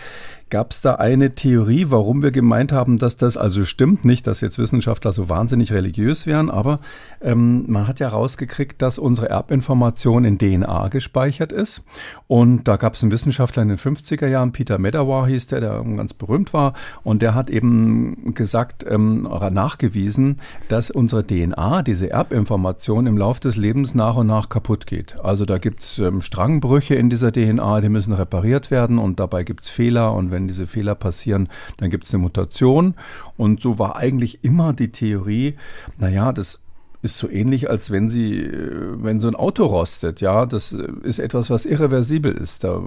Gab 0.54 0.70
es 0.70 0.82
da 0.82 0.94
eine 0.94 1.34
Theorie, 1.34 1.88
warum 1.90 2.22
wir 2.22 2.30
gemeint 2.30 2.72
haben, 2.72 2.98
dass 3.00 3.18
das 3.18 3.38
also 3.38 3.66
stimmt? 3.66 4.06
Nicht, 4.06 4.28
dass 4.28 4.40
jetzt 4.40 4.60
Wissenschaftler 4.60 5.12
so 5.12 5.28
wahnsinnig 5.28 5.74
religiös 5.74 6.28
wären, 6.28 6.52
aber 6.52 6.80
ähm, 7.22 7.64
man 7.66 7.88
hat 7.88 8.00
ja 8.00 8.10
rausgekriegt, 8.10 8.80
dass 8.80 9.00
unsere 9.00 9.30
Erbinformation 9.30 10.26
in 10.26 10.38
DNA 10.38 10.90
gespeichert 10.90 11.52
ist. 11.52 11.84
Und 12.28 12.68
da 12.68 12.76
gab 12.76 12.94
es 12.94 13.02
einen 13.02 13.12
Wissenschaftler 13.12 13.64
in 13.64 13.70
den 13.70 13.80
50er 13.80 14.28
Jahren, 14.28 14.52
Peter 14.52 14.78
Medawar 14.78 15.26
hieß 15.26 15.48
der, 15.48 15.60
der 15.60 15.84
ganz 15.84 16.14
berühmt 16.14 16.54
war. 16.54 16.74
Und 17.04 17.24
der 17.24 17.34
hat 17.34 17.50
eben 17.50 18.36
gesagt, 18.36 18.86
ähm, 18.88 19.24
nachgewiesen, 19.24 20.38
dass 20.70 20.92
unsere 20.92 21.26
DNA, 21.26 21.82
diese 21.82 22.12
Erbinformation 22.12 23.08
im 23.08 23.18
Laufe 23.18 23.42
des 23.42 23.58
Lebens 23.58 23.96
nach 23.96 24.18
und 24.18 24.28
nach 24.28 24.50
kaputt 24.50 24.86
geht. 24.86 25.20
Also 25.20 25.46
da 25.46 25.58
gibt 25.58 25.82
es 25.82 25.98
ähm, 25.98 26.22
Strangbrüche 26.22 26.94
in 26.94 27.10
dieser 27.10 27.32
DNA, 27.32 27.82
die 27.82 27.90
müssen 27.90 28.14
repariert 28.14 28.70
werden 28.70 29.00
und 29.00 29.20
dabei 29.20 29.44
gibt 29.44 29.64
es 29.64 29.70
Fehler. 29.70 30.14
Und 30.14 30.30
wenn 30.30 30.43
wenn 30.44 30.48
diese 30.48 30.68
Fehler 30.68 30.96
passieren, 30.96 31.48
dann 31.78 31.90
gibt 31.90 32.06
es 32.06 32.14
eine 32.14 32.24
Mutation. 32.24 32.96
Und 33.38 33.62
so 33.62 33.80
war 33.80 33.96
eigentlich 33.96 34.44
immer 34.44 34.74
die 34.74 34.92
Theorie, 34.92 35.56
naja, 35.98 36.34
das 36.34 36.60
ist 37.02 37.18
so 37.18 37.30
ähnlich, 37.30 37.70
als 37.70 37.92
wenn 37.92 38.10
sie, 38.10 38.40
äh, 38.44 39.04
wenn 39.04 39.20
so 39.20 39.28
ein 39.28 39.36
Auto 39.36 39.66
rostet, 39.66 40.22
ja, 40.22 40.46
das 40.46 40.72
äh, 40.72 40.88
ist 41.04 41.20
etwas, 41.20 41.50
was 41.50 41.66
irreversibel 41.66 42.32
ist. 42.32 42.64
Da 42.64 42.82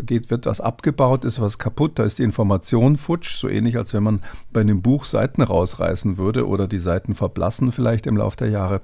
geht, 0.00 0.30
wird 0.30 0.46
was 0.46 0.60
abgebaut, 0.60 1.24
ist 1.24 1.40
was 1.40 1.58
kaputt, 1.58 1.98
da 1.98 2.04
ist 2.04 2.18
die 2.18 2.22
Information 2.22 2.96
futsch, 2.96 3.36
so 3.36 3.48
ähnlich, 3.48 3.76
als 3.76 3.92
wenn 3.92 4.02
man 4.02 4.20
bei 4.52 4.62
einem 4.62 4.80
Buch 4.80 5.04
Seiten 5.04 5.42
rausreißen 5.42 6.16
würde 6.16 6.46
oder 6.46 6.66
die 6.66 6.78
Seiten 6.78 7.14
verblassen 7.14 7.70
vielleicht 7.70 8.06
im 8.06 8.16
Laufe 8.16 8.38
der 8.38 8.48
Jahre. 8.48 8.80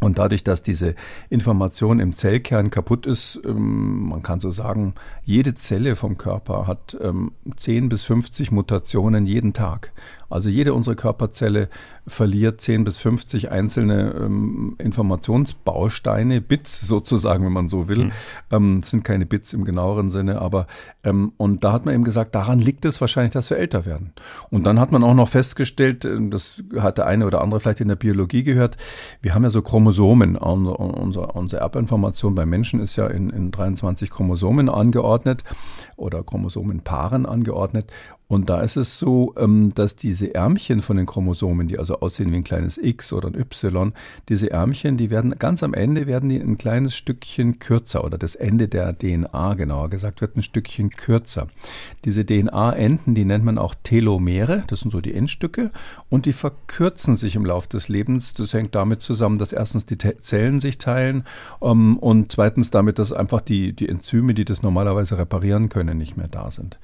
Und 0.00 0.18
dadurch, 0.18 0.44
dass 0.44 0.62
diese 0.62 0.94
Information 1.28 1.98
im 2.00 2.12
Zellkern 2.12 2.70
kaputt 2.70 3.06
ist, 3.06 3.40
ähm, 3.44 4.08
man 4.08 4.22
kann 4.22 4.40
so 4.40 4.50
sagen, 4.50 4.94
jede 5.24 5.54
Zelle 5.54 5.96
vom 5.96 6.16
Körper 6.18 6.66
hat 6.66 6.96
10 7.56 7.76
ähm, 7.76 7.88
bis 7.88 8.04
50 8.04 8.50
Mutationen 8.52 9.26
jeden 9.26 9.52
Tag. 9.52 9.92
Also 10.30 10.50
jede 10.50 10.74
unserer 10.74 10.94
Körperzelle 10.94 11.68
verliert 12.06 12.60
10 12.60 12.84
bis 12.84 12.98
50 12.98 13.50
einzelne 13.50 14.14
ähm, 14.14 14.76
Informationsbausteine, 14.78 16.40
Bits 16.40 16.80
sozusagen, 16.86 17.44
wenn 17.44 17.52
man 17.52 17.68
so 17.68 17.88
will. 17.88 18.06
Mhm. 18.06 18.12
Ähm, 18.50 18.80
sind 18.80 19.04
keine 19.04 19.26
Bits 19.26 19.52
im 19.52 19.64
genaueren 19.64 20.10
Sinne, 20.10 20.40
aber 20.40 20.66
ähm, 21.04 21.32
und 21.36 21.64
da 21.64 21.72
hat 21.72 21.86
man 21.86 21.94
eben 21.94 22.04
gesagt, 22.04 22.34
daran 22.34 22.58
liegt 22.58 22.84
es 22.84 23.00
wahrscheinlich, 23.00 23.32
dass 23.32 23.50
wir 23.50 23.58
älter 23.58 23.86
werden. 23.86 24.12
Und 24.50 24.64
dann 24.64 24.78
hat 24.78 24.92
man 24.92 25.02
auch 25.02 25.14
noch 25.14 25.28
festgestellt, 25.28 26.04
äh, 26.04 26.18
das 26.28 26.62
hat 26.78 26.98
der 26.98 27.06
eine 27.06 27.26
oder 27.26 27.40
andere 27.40 27.60
vielleicht 27.60 27.80
in 27.80 27.88
der 27.88 27.96
Biologie 27.96 28.42
gehört, 28.42 28.76
wir 29.22 29.34
haben 29.34 29.42
ja 29.42 29.50
so 29.50 29.62
Chromosomen. 29.62 30.36
Unsere, 30.36 31.32
unsere 31.32 31.62
Erbinformation 31.62 32.34
bei 32.34 32.46
Menschen 32.46 32.80
ist 32.80 32.96
ja 32.96 33.06
in, 33.06 33.30
in 33.30 33.50
23 33.50 34.10
Chromosomen 34.10 34.68
angeordnet 34.68 35.42
oder 35.96 36.22
Chromosomenpaaren 36.22 37.26
angeordnet. 37.26 37.90
Und 38.28 38.50
da 38.50 38.60
ist 38.60 38.76
es 38.76 38.98
so, 38.98 39.34
ähm, 39.38 39.72
dass 39.74 39.96
diese 40.18 40.34
Ärmchen 40.34 40.82
von 40.82 40.96
den 40.96 41.06
Chromosomen, 41.06 41.68
die 41.68 41.78
also 41.78 42.00
aussehen 42.00 42.32
wie 42.32 42.36
ein 42.36 42.44
kleines 42.44 42.76
X 42.76 43.12
oder 43.12 43.28
ein 43.28 43.38
Y, 43.38 43.92
diese 44.28 44.50
Ärmchen, 44.50 44.96
die 44.96 45.10
werden 45.10 45.38
ganz 45.38 45.62
am 45.62 45.74
Ende 45.74 46.08
werden 46.08 46.28
die 46.28 46.40
ein 46.40 46.58
kleines 46.58 46.96
Stückchen 46.96 47.60
kürzer 47.60 48.02
oder 48.02 48.18
das 48.18 48.34
Ende 48.34 48.66
der 48.66 48.98
DNA 48.98 49.54
genauer 49.54 49.90
gesagt 49.90 50.20
wird 50.20 50.36
ein 50.36 50.42
Stückchen 50.42 50.90
kürzer. 50.90 51.46
Diese 52.04 52.26
DNA-Enden, 52.26 53.14
die 53.14 53.24
nennt 53.24 53.44
man 53.44 53.58
auch 53.58 53.76
Telomere, 53.84 54.64
das 54.66 54.80
sind 54.80 54.90
so 54.90 55.00
die 55.00 55.14
Endstücke 55.14 55.70
und 56.08 56.26
die 56.26 56.32
verkürzen 56.32 57.14
sich 57.14 57.36
im 57.36 57.46
Laufe 57.46 57.68
des 57.68 57.88
Lebens. 57.88 58.34
Das 58.34 58.52
hängt 58.52 58.74
damit 58.74 59.00
zusammen, 59.00 59.38
dass 59.38 59.52
erstens 59.52 59.86
die 59.86 59.98
Zellen 59.98 60.58
sich 60.58 60.78
teilen 60.78 61.24
um, 61.60 61.70
ähm, 61.70 61.98
und 61.98 62.32
zweitens 62.32 62.70
damit, 62.72 62.98
dass 62.98 63.12
einfach 63.12 63.40
die, 63.40 63.72
die 63.72 63.88
Enzyme, 63.88 64.34
die 64.34 64.44
das 64.44 64.62
normalerweise 64.62 65.16
reparieren 65.16 65.68
können, 65.68 65.96
nicht 65.96 66.16
mehr 66.16 66.28
da 66.28 66.50
sind. 66.50 66.78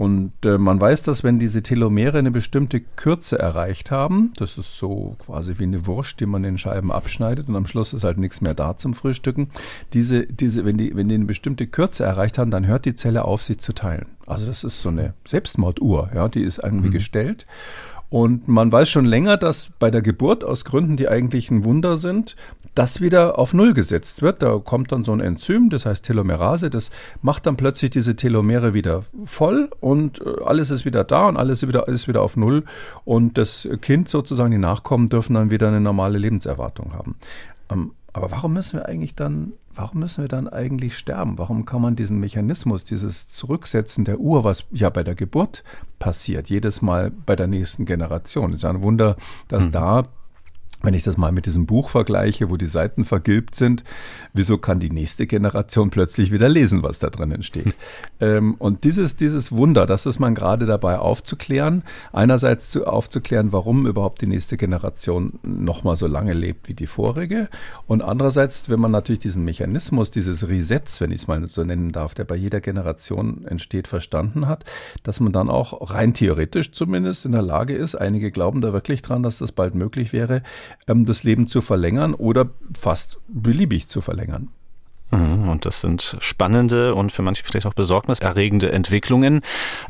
Und 0.00 0.32
äh, 0.46 0.56
man 0.56 0.80
weiß, 0.80 1.02
dass 1.02 1.24
wenn 1.24 1.38
diese 1.38 1.62
Telomere 1.62 2.16
eine 2.16 2.30
bestimmte 2.30 2.80
Kürze 2.80 3.38
erreicht 3.38 3.90
haben, 3.90 4.32
das 4.38 4.56
ist 4.56 4.78
so 4.78 5.14
quasi 5.18 5.58
wie 5.58 5.64
eine 5.64 5.86
Wurst, 5.86 6.20
die 6.20 6.24
man 6.24 6.42
in 6.42 6.56
Scheiben 6.56 6.90
abschneidet 6.90 7.48
und 7.48 7.54
am 7.54 7.66
Schluss 7.66 7.92
ist 7.92 8.02
halt 8.02 8.16
nichts 8.16 8.40
mehr 8.40 8.54
da 8.54 8.78
zum 8.78 8.94
Frühstücken. 8.94 9.50
Diese, 9.92 10.24
diese, 10.24 10.64
wenn, 10.64 10.78
die, 10.78 10.96
wenn 10.96 11.10
die 11.10 11.16
eine 11.16 11.26
bestimmte 11.26 11.66
Kürze 11.66 12.04
erreicht 12.04 12.38
haben, 12.38 12.50
dann 12.50 12.66
hört 12.66 12.86
die 12.86 12.94
Zelle 12.94 13.26
auf, 13.26 13.42
sich 13.42 13.58
zu 13.58 13.74
teilen. 13.74 14.06
Also 14.26 14.46
das 14.46 14.64
ist 14.64 14.80
so 14.80 14.88
eine 14.88 15.12
Selbstmorduhr, 15.26 16.12
ja, 16.14 16.28
die 16.28 16.44
ist 16.44 16.60
irgendwie 16.64 16.88
mhm. 16.88 16.92
gestellt. 16.92 17.44
Und 18.10 18.48
man 18.48 18.72
weiß 18.72 18.90
schon 18.90 19.04
länger, 19.04 19.36
dass 19.36 19.70
bei 19.78 19.90
der 19.90 20.02
Geburt 20.02 20.42
aus 20.42 20.64
Gründen, 20.64 20.96
die 20.96 21.08
eigentlich 21.08 21.50
ein 21.50 21.64
Wunder 21.64 21.96
sind, 21.96 22.34
das 22.74 23.00
wieder 23.00 23.38
auf 23.38 23.54
Null 23.54 23.72
gesetzt 23.72 24.22
wird. 24.22 24.42
Da 24.42 24.58
kommt 24.58 24.92
dann 24.92 25.04
so 25.04 25.12
ein 25.12 25.20
Enzym, 25.20 25.70
das 25.70 25.86
heißt 25.86 26.04
Telomerase, 26.04 26.70
das 26.70 26.90
macht 27.22 27.46
dann 27.46 27.56
plötzlich 27.56 27.90
diese 27.90 28.16
Telomere 28.16 28.74
wieder 28.74 29.04
voll 29.24 29.70
und 29.80 30.20
äh, 30.20 30.42
alles 30.44 30.70
ist 30.70 30.84
wieder 30.84 31.04
da 31.04 31.28
und 31.28 31.36
alles 31.36 31.62
ist 31.62 31.68
wieder, 31.68 31.86
ist 31.88 32.08
wieder 32.08 32.22
auf 32.22 32.36
Null. 32.36 32.64
Und 33.04 33.38
das 33.38 33.68
Kind 33.80 34.08
sozusagen, 34.08 34.50
die 34.50 34.58
Nachkommen, 34.58 35.08
dürfen 35.08 35.34
dann 35.34 35.50
wieder 35.50 35.68
eine 35.68 35.80
normale 35.80 36.18
Lebenserwartung 36.18 36.92
haben. 36.94 37.16
Ähm, 37.70 37.92
aber 38.12 38.32
warum 38.32 38.54
müssen 38.54 38.80
wir 38.80 38.86
eigentlich 38.86 39.14
dann, 39.14 39.52
warum 39.80 40.00
müssen 40.00 40.22
wir 40.22 40.28
dann 40.28 40.46
eigentlich 40.46 40.96
sterben? 40.98 41.38
Warum 41.38 41.64
kann 41.64 41.80
man 41.80 41.96
diesen 41.96 42.20
Mechanismus, 42.20 42.84
dieses 42.84 43.30
Zurücksetzen 43.30 44.04
der 44.04 44.20
Uhr, 44.20 44.44
was 44.44 44.66
ja 44.70 44.90
bei 44.90 45.02
der 45.02 45.14
Geburt 45.14 45.64
passiert, 45.98 46.50
jedes 46.50 46.82
Mal 46.82 47.10
bei 47.10 47.34
der 47.34 47.46
nächsten 47.46 47.86
Generation? 47.86 48.50
Es 48.50 48.56
ist 48.56 48.62
ja 48.64 48.70
ein 48.70 48.82
Wunder, 48.82 49.16
dass 49.48 49.68
mhm. 49.68 49.72
da 49.72 50.04
wenn 50.82 50.94
ich 50.94 51.02
das 51.02 51.16
mal 51.16 51.32
mit 51.32 51.46
diesem 51.46 51.66
Buch 51.66 51.90
vergleiche, 51.90 52.50
wo 52.50 52.56
die 52.56 52.66
Seiten 52.66 53.04
vergilbt 53.04 53.54
sind, 53.54 53.84
wieso 54.32 54.58
kann 54.58 54.80
die 54.80 54.90
nächste 54.90 55.26
Generation 55.26 55.90
plötzlich 55.90 56.32
wieder 56.32 56.48
lesen, 56.48 56.82
was 56.82 56.98
da 56.98 57.10
drinnen 57.10 57.42
steht? 57.42 57.74
ähm, 58.20 58.54
und 58.54 58.84
dieses, 58.84 59.16
dieses 59.16 59.52
Wunder, 59.52 59.86
das 59.86 60.06
ist 60.06 60.18
man 60.18 60.34
gerade 60.34 60.66
dabei 60.66 60.98
aufzuklären. 60.98 61.82
Einerseits 62.12 62.70
zu, 62.70 62.86
aufzuklären, 62.86 63.52
warum 63.52 63.86
überhaupt 63.86 64.22
die 64.22 64.26
nächste 64.26 64.56
Generation 64.56 65.38
nochmal 65.42 65.96
so 65.96 66.06
lange 66.06 66.32
lebt 66.32 66.68
wie 66.68 66.74
die 66.74 66.86
vorige. 66.86 67.48
Und 67.86 68.02
andererseits, 68.02 68.68
wenn 68.68 68.80
man 68.80 68.90
natürlich 68.90 69.20
diesen 69.20 69.44
Mechanismus, 69.44 70.10
dieses 70.10 70.48
Resets, 70.48 71.00
wenn 71.00 71.10
ich 71.10 71.22
es 71.22 71.28
mal 71.28 71.46
so 71.46 71.62
nennen 71.62 71.92
darf, 71.92 72.14
der 72.14 72.24
bei 72.24 72.36
jeder 72.36 72.60
Generation 72.60 73.44
entsteht, 73.46 73.86
verstanden 73.86 74.46
hat, 74.46 74.64
dass 75.02 75.20
man 75.20 75.32
dann 75.32 75.50
auch 75.50 75.90
rein 75.90 76.14
theoretisch 76.14 76.72
zumindest 76.72 77.26
in 77.26 77.32
der 77.32 77.42
Lage 77.42 77.74
ist, 77.74 77.94
einige 77.94 78.30
glauben 78.30 78.60
da 78.60 78.72
wirklich 78.72 79.02
dran, 79.02 79.22
dass 79.22 79.38
das 79.38 79.52
bald 79.52 79.74
möglich 79.74 80.12
wäre, 80.12 80.42
das 80.86 81.22
Leben 81.22 81.46
zu 81.46 81.60
verlängern 81.60 82.14
oder 82.14 82.50
fast 82.76 83.18
beliebig 83.28 83.88
zu 83.88 84.00
verlängern. 84.00 84.50
Mhm, 85.10 85.48
und 85.48 85.66
das 85.66 85.80
sind 85.80 86.16
spannende 86.20 86.94
und 86.94 87.10
für 87.10 87.22
manche 87.22 87.42
vielleicht 87.44 87.66
auch 87.66 87.74
besorgniserregende 87.74 88.70
Entwicklungen. 88.70 89.40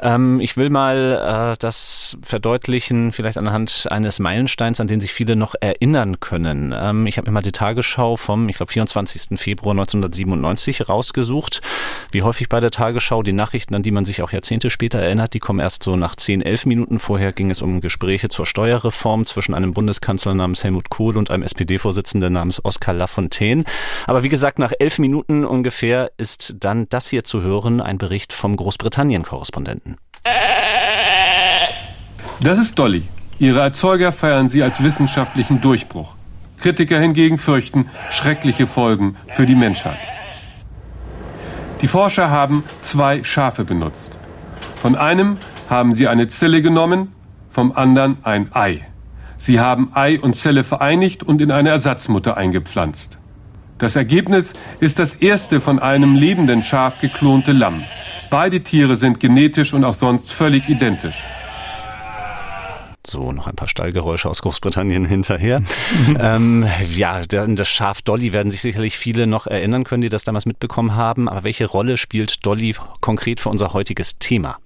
Ähm, 0.00 0.40
ich 0.40 0.56
will 0.56 0.70
mal 0.70 1.52
äh, 1.52 1.56
das 1.58 2.16
verdeutlichen, 2.22 3.12
vielleicht 3.12 3.36
anhand 3.36 3.86
eines 3.90 4.18
Meilensteins, 4.18 4.80
an 4.80 4.88
den 4.88 5.00
sich 5.00 5.12
viele 5.12 5.36
noch 5.36 5.54
erinnern 5.60 6.20
können. 6.20 6.74
Ähm, 6.74 7.06
ich 7.06 7.18
habe 7.18 7.28
mir 7.28 7.34
mal 7.34 7.42
die 7.42 7.52
Tagesschau 7.52 8.16
vom, 8.16 8.48
ich 8.48 8.56
glaube, 8.56 8.72
24. 8.72 9.38
Februar 9.38 9.72
1997 9.72 10.88
rausgesucht. 10.88 11.60
Wie 12.12 12.22
häufig 12.22 12.48
bei 12.48 12.60
der 12.60 12.70
Tagesschau 12.70 13.22
die 13.22 13.34
Nachrichten, 13.34 13.74
an 13.74 13.82
die 13.82 13.90
man 13.90 14.06
sich 14.06 14.22
auch 14.22 14.32
Jahrzehnte 14.32 14.70
später 14.70 15.00
erinnert, 15.00 15.34
die 15.34 15.38
kommen 15.38 15.60
erst 15.60 15.82
so 15.82 15.96
nach 15.96 16.16
10, 16.16 16.40
11 16.40 16.64
Minuten. 16.64 16.98
Vorher 16.98 17.32
ging 17.32 17.50
es 17.50 17.60
um 17.60 17.82
Gespräche 17.82 18.30
zur 18.30 18.46
Steuerreform 18.46 19.26
zwischen 19.26 19.54
einem 19.54 19.72
Bundeskanzler 19.72 20.34
namens 20.34 20.64
Helmut 20.64 20.88
Kohl 20.88 21.18
und 21.18 21.30
einem 21.30 21.42
SPD-Vorsitzenden 21.42 22.32
namens 22.32 22.64
Oskar 22.64 22.94
Lafontaine. 22.94 23.64
Aber 24.06 24.22
wie 24.22 24.28
gesagt, 24.30 24.58
nach 24.58 24.72
elf 24.78 24.98
Minuten 24.98 25.09
Minuten 25.10 25.44
ungefähr 25.44 26.12
ist 26.18 26.54
dann 26.60 26.88
das 26.88 27.08
hier 27.08 27.24
zu 27.24 27.42
hören, 27.42 27.80
ein 27.80 27.98
Bericht 27.98 28.32
vom 28.32 28.54
Großbritannien-Korrespondenten. 28.54 29.96
Das 32.38 32.60
ist 32.60 32.78
Dolly. 32.78 33.02
Ihre 33.40 33.58
Erzeuger 33.58 34.12
feiern 34.12 34.48
sie 34.48 34.62
als 34.62 34.84
wissenschaftlichen 34.84 35.60
Durchbruch. 35.60 36.14
Kritiker 36.58 37.00
hingegen 37.00 37.38
fürchten 37.38 37.90
schreckliche 38.12 38.68
Folgen 38.68 39.16
für 39.30 39.46
die 39.46 39.56
Menschheit. 39.56 39.98
Die 41.80 41.88
Forscher 41.88 42.30
haben 42.30 42.62
zwei 42.80 43.24
Schafe 43.24 43.64
benutzt. 43.64 44.16
Von 44.80 44.94
einem 44.94 45.38
haben 45.68 45.92
sie 45.92 46.06
eine 46.06 46.28
Zelle 46.28 46.62
genommen, 46.62 47.12
vom 47.48 47.72
anderen 47.72 48.18
ein 48.22 48.54
Ei. 48.54 48.86
Sie 49.38 49.58
haben 49.58 49.90
Ei 49.92 50.20
und 50.20 50.36
Zelle 50.36 50.62
vereinigt 50.62 51.24
und 51.24 51.42
in 51.42 51.50
eine 51.50 51.70
Ersatzmutter 51.70 52.36
eingepflanzt. 52.36 53.19
Das 53.80 53.96
Ergebnis 53.96 54.52
ist 54.78 54.98
das 54.98 55.14
erste 55.14 55.58
von 55.58 55.78
einem 55.78 56.14
lebenden 56.14 56.62
Schaf 56.62 57.00
geklonte 57.00 57.52
Lamm. 57.52 57.82
Beide 58.28 58.60
Tiere 58.60 58.94
sind 58.94 59.20
genetisch 59.20 59.72
und 59.72 59.84
auch 59.84 59.94
sonst 59.94 60.32
völlig 60.32 60.68
identisch. 60.68 61.24
So, 63.06 63.32
noch 63.32 63.46
ein 63.46 63.56
paar 63.56 63.68
Stallgeräusche 63.68 64.28
aus 64.28 64.42
Großbritannien 64.42 65.06
hinterher. 65.06 65.62
ähm, 66.20 66.66
ja, 66.94 67.22
das 67.24 67.68
Schaf 67.70 68.02
Dolly 68.02 68.34
werden 68.34 68.50
sich 68.50 68.60
sicherlich 68.60 68.98
viele 68.98 69.26
noch 69.26 69.46
erinnern 69.46 69.84
können, 69.84 70.02
die 70.02 70.10
das 70.10 70.24
damals 70.24 70.44
mitbekommen 70.44 70.94
haben. 70.94 71.26
Aber 71.26 71.42
welche 71.42 71.64
Rolle 71.64 71.96
spielt 71.96 72.44
Dolly 72.44 72.76
konkret 73.00 73.40
für 73.40 73.48
unser 73.48 73.72
heutiges 73.72 74.18
Thema? 74.18 74.58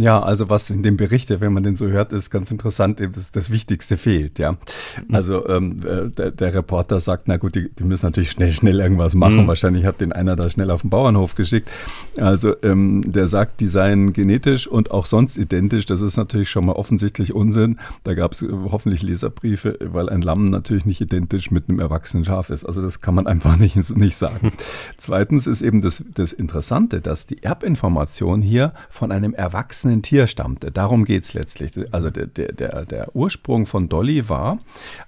Ja, 0.00 0.22
also 0.22 0.48
was 0.48 0.70
in 0.70 0.82
dem 0.82 0.96
Bericht, 0.96 1.28
wenn 1.40 1.52
man 1.52 1.62
den 1.62 1.76
so 1.76 1.86
hört, 1.86 2.12
ist 2.12 2.30
ganz 2.30 2.50
interessant, 2.50 3.00
das, 3.00 3.32
das 3.32 3.50
Wichtigste 3.50 3.98
fehlt, 3.98 4.38
ja. 4.38 4.52
Mhm. 4.52 5.14
Also 5.14 5.46
ähm, 5.46 5.80
äh, 5.84 6.08
der, 6.08 6.30
der, 6.30 6.54
Reporter 6.54 7.00
sagt, 7.00 7.28
na 7.28 7.36
gut, 7.36 7.54
die, 7.54 7.68
die, 7.68 7.84
müssen 7.84 8.06
natürlich 8.06 8.30
schnell, 8.30 8.52
schnell 8.52 8.80
irgendwas 8.80 9.14
machen. 9.14 9.42
Mhm. 9.42 9.46
Wahrscheinlich 9.46 9.84
hat 9.84 10.00
den 10.00 10.12
einer 10.12 10.36
da 10.36 10.48
schnell 10.48 10.70
auf 10.70 10.80
den 10.80 10.90
Bauernhof 10.90 11.34
geschickt. 11.34 11.68
Also 12.16 12.54
ähm, 12.62 13.12
der 13.12 13.28
sagt, 13.28 13.60
die 13.60 13.68
seien 13.68 14.14
genetisch 14.14 14.66
und 14.66 14.90
auch 14.90 15.04
sonst 15.04 15.36
identisch. 15.36 15.84
Das 15.84 16.00
ist 16.00 16.16
natürlich 16.16 16.50
schon 16.50 16.64
mal 16.64 16.72
offensichtlich 16.72 17.34
Unsinn. 17.34 17.78
Da 18.02 18.14
gab 18.14 18.32
es 18.32 18.42
hoffentlich 18.42 19.02
Leserbriefe, 19.02 19.78
weil 19.80 20.08
ein 20.08 20.22
Lamm 20.22 20.48
natürlich 20.48 20.86
nicht 20.86 21.00
identisch 21.02 21.50
mit 21.50 21.68
einem 21.68 21.78
erwachsenen 21.78 22.24
Schaf 22.24 22.48
ist. 22.48 22.64
Also 22.64 22.80
das 22.80 23.02
kann 23.02 23.14
man 23.14 23.26
einfach 23.26 23.56
nicht, 23.58 23.76
nicht 23.96 24.16
sagen. 24.16 24.52
Zweitens 24.96 25.46
ist 25.46 25.60
eben 25.60 25.82
das, 25.82 26.02
das 26.14 26.32
Interessante, 26.32 27.02
dass 27.02 27.26
die 27.26 27.42
Erbinformation 27.42 28.40
hier 28.40 28.72
von 28.88 29.12
einem 29.12 29.34
erwachsenen 29.34 29.89
erwachsenen 29.90 30.02
Tier 30.02 30.26
stammte. 30.26 30.70
Darum 30.70 31.04
geht 31.04 31.24
es 31.24 31.34
letztlich. 31.34 31.72
Also 31.90 32.10
der, 32.10 32.26
der, 32.26 32.84
der 32.84 33.14
Ursprung 33.14 33.66
von 33.66 33.88
Dolly 33.88 34.28
war 34.28 34.58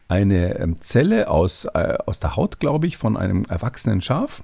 eine 0.09 0.59
ähm, 0.59 0.81
Zelle 0.81 1.29
aus, 1.29 1.67
äh, 1.67 1.99
aus 2.07 2.21
der 2.21 2.37
Haut, 2.37 2.59
glaube 2.59 2.87
ich, 2.87 2.97
von 2.97 3.17
einem 3.17 3.45
erwachsenen 3.49 4.01
Schaf. 4.01 4.43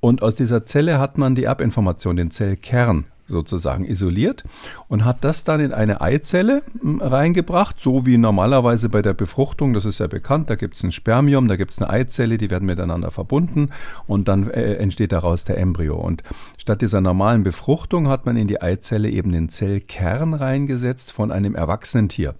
Und 0.00 0.22
aus 0.22 0.34
dieser 0.34 0.64
Zelle 0.64 0.98
hat 0.98 1.18
man 1.18 1.34
die 1.34 1.44
Erbinformation, 1.44 2.16
den 2.16 2.30
Zellkern 2.30 3.06
sozusagen 3.26 3.84
isoliert 3.84 4.44
und 4.88 5.04
hat 5.04 5.24
das 5.24 5.44
dann 5.44 5.60
in 5.60 5.72
eine 5.72 6.00
Eizelle 6.00 6.62
hm, 6.80 7.00
reingebracht, 7.00 7.80
so 7.80 8.06
wie 8.06 8.18
normalerweise 8.18 8.88
bei 8.88 9.02
der 9.02 9.14
Befruchtung, 9.14 9.72
das 9.72 9.84
ist 9.84 10.00
ja 10.00 10.06
bekannt, 10.06 10.50
da 10.50 10.54
gibt 10.54 10.76
es 10.76 10.82
ein 10.82 10.92
Spermium, 10.92 11.48
da 11.48 11.56
gibt 11.56 11.72
es 11.72 11.80
eine 11.80 11.90
Eizelle, 11.90 12.38
die 12.38 12.50
werden 12.50 12.66
miteinander 12.66 13.10
verbunden 13.10 13.70
und 14.06 14.28
dann 14.28 14.50
äh, 14.50 14.74
entsteht 14.74 15.12
daraus 15.12 15.44
der 15.44 15.58
Embryo. 15.58 15.96
Und 15.96 16.22
statt 16.58 16.82
dieser 16.82 17.00
normalen 17.00 17.42
Befruchtung 17.42 18.08
hat 18.08 18.26
man 18.26 18.36
in 18.36 18.48
die 18.48 18.60
Eizelle 18.60 19.10
eben 19.10 19.32
den 19.32 19.48
Zellkern 19.48 20.34
reingesetzt 20.34 21.12
von 21.12 21.32
einem 21.32 21.54
erwachsenen 21.54 22.08
Tier. 22.08 22.34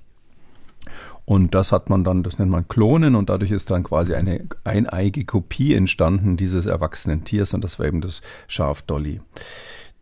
Und 1.24 1.54
das 1.54 1.70
hat 1.70 1.88
man 1.88 2.02
dann, 2.02 2.22
das 2.22 2.38
nennt 2.38 2.50
man 2.50 2.66
Klonen 2.66 3.14
und 3.14 3.28
dadurch 3.28 3.52
ist 3.52 3.70
dann 3.70 3.84
quasi 3.84 4.14
eine 4.14 4.44
eineige 4.64 5.24
Kopie 5.24 5.74
entstanden 5.74 6.36
dieses 6.36 6.66
erwachsenen 6.66 7.24
Tiers 7.24 7.54
und 7.54 7.62
das 7.62 7.78
war 7.78 7.86
eben 7.86 8.00
das 8.00 8.22
Schaf 8.48 8.82
Dolly. 8.82 9.20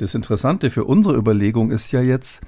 Das 0.00 0.14
Interessante 0.14 0.70
für 0.70 0.84
unsere 0.84 1.14
Überlegung 1.14 1.70
ist 1.70 1.92
ja 1.92 2.00
jetzt, 2.00 2.40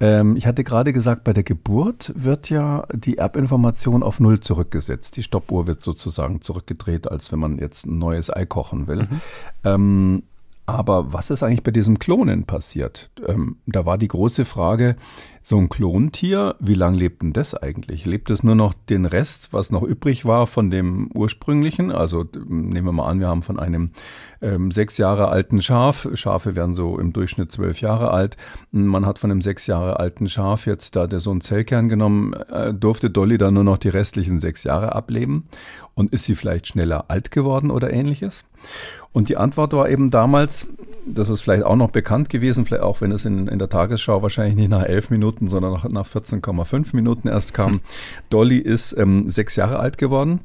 ähm, 0.00 0.34
ich 0.34 0.46
hatte 0.46 0.64
gerade 0.64 0.94
gesagt, 0.94 1.24
bei 1.24 1.34
der 1.34 1.42
Geburt 1.42 2.10
wird 2.16 2.48
ja 2.48 2.86
die 2.90 3.18
Erbinformation 3.18 4.02
auf 4.02 4.18
Null 4.18 4.40
zurückgesetzt. 4.40 5.18
Die 5.18 5.22
Stoppuhr 5.22 5.66
wird 5.66 5.82
sozusagen 5.82 6.40
zurückgedreht, 6.40 7.10
als 7.10 7.30
wenn 7.32 7.38
man 7.38 7.58
jetzt 7.58 7.84
ein 7.84 7.98
neues 7.98 8.34
Ei 8.34 8.46
kochen 8.46 8.86
will. 8.86 9.02
Mhm. 9.02 9.20
Ähm, 9.64 10.22
aber 10.64 11.12
was 11.12 11.28
ist 11.28 11.42
eigentlich 11.42 11.62
bei 11.62 11.70
diesem 11.70 11.98
Klonen 11.98 12.44
passiert? 12.44 13.10
Ähm, 13.26 13.58
da 13.66 13.84
war 13.84 13.98
die 13.98 14.08
große 14.08 14.46
Frage, 14.46 14.96
so 15.48 15.58
ein 15.58 15.68
Klontier, 15.68 16.56
wie 16.58 16.74
lange 16.74 16.98
lebt 16.98 17.22
denn 17.22 17.32
das 17.32 17.54
eigentlich? 17.54 18.04
Lebt 18.04 18.30
es 18.30 18.42
nur 18.42 18.56
noch 18.56 18.74
den 18.74 19.06
Rest, 19.06 19.52
was 19.52 19.70
noch 19.70 19.84
übrig 19.84 20.24
war 20.24 20.48
von 20.48 20.72
dem 20.72 21.08
ursprünglichen? 21.14 21.92
Also 21.92 22.24
nehmen 22.48 22.84
wir 22.84 22.90
mal 22.90 23.06
an, 23.06 23.20
wir 23.20 23.28
haben 23.28 23.42
von 23.42 23.60
einem 23.60 23.92
ähm, 24.42 24.72
sechs 24.72 24.98
Jahre 24.98 25.28
alten 25.28 25.62
Schaf, 25.62 26.08
Schafe 26.14 26.56
werden 26.56 26.74
so 26.74 26.98
im 26.98 27.12
Durchschnitt 27.12 27.52
zwölf 27.52 27.80
Jahre 27.80 28.10
alt, 28.10 28.36
man 28.72 29.06
hat 29.06 29.20
von 29.20 29.30
einem 29.30 29.40
sechs 29.40 29.68
Jahre 29.68 30.00
alten 30.00 30.26
Schaf 30.26 30.66
jetzt 30.66 30.96
da 30.96 31.06
der 31.06 31.20
so 31.20 31.30
einen 31.30 31.42
Zellkern 31.42 31.88
genommen, 31.88 32.32
äh, 32.32 32.74
durfte 32.74 33.08
Dolly 33.08 33.38
dann 33.38 33.54
nur 33.54 33.62
noch 33.62 33.78
die 33.78 33.88
restlichen 33.88 34.40
sechs 34.40 34.64
Jahre 34.64 34.96
ableben 34.96 35.44
und 35.94 36.12
ist 36.12 36.24
sie 36.24 36.34
vielleicht 36.34 36.66
schneller 36.66 37.04
alt 37.06 37.30
geworden 37.30 37.70
oder 37.70 37.92
ähnliches? 37.92 38.44
Und 39.12 39.28
die 39.28 39.36
Antwort 39.36 39.72
war 39.72 39.88
eben 39.88 40.10
damals, 40.10 40.66
das 41.06 41.30
ist 41.30 41.42
vielleicht 41.42 41.64
auch 41.64 41.76
noch 41.76 41.90
bekannt 41.90 42.28
gewesen, 42.28 42.64
vielleicht 42.64 42.82
auch 42.82 43.00
wenn 43.00 43.12
es 43.12 43.24
in, 43.24 43.46
in 43.46 43.58
der 43.58 43.68
Tagesschau 43.68 44.22
wahrscheinlich 44.22 44.56
nicht 44.56 44.70
nach 44.70 44.82
elf 44.82 45.10
Minuten, 45.10 45.35
sondern 45.42 45.72
nach, 45.72 45.88
nach 45.88 46.06
14,5 46.06 46.94
Minuten 46.96 47.28
erst 47.28 47.54
kam. 47.54 47.80
Dolly 48.30 48.58
ist 48.58 48.96
ähm, 48.96 49.30
sechs 49.30 49.56
Jahre 49.56 49.78
alt 49.78 49.98
geworden. 49.98 50.40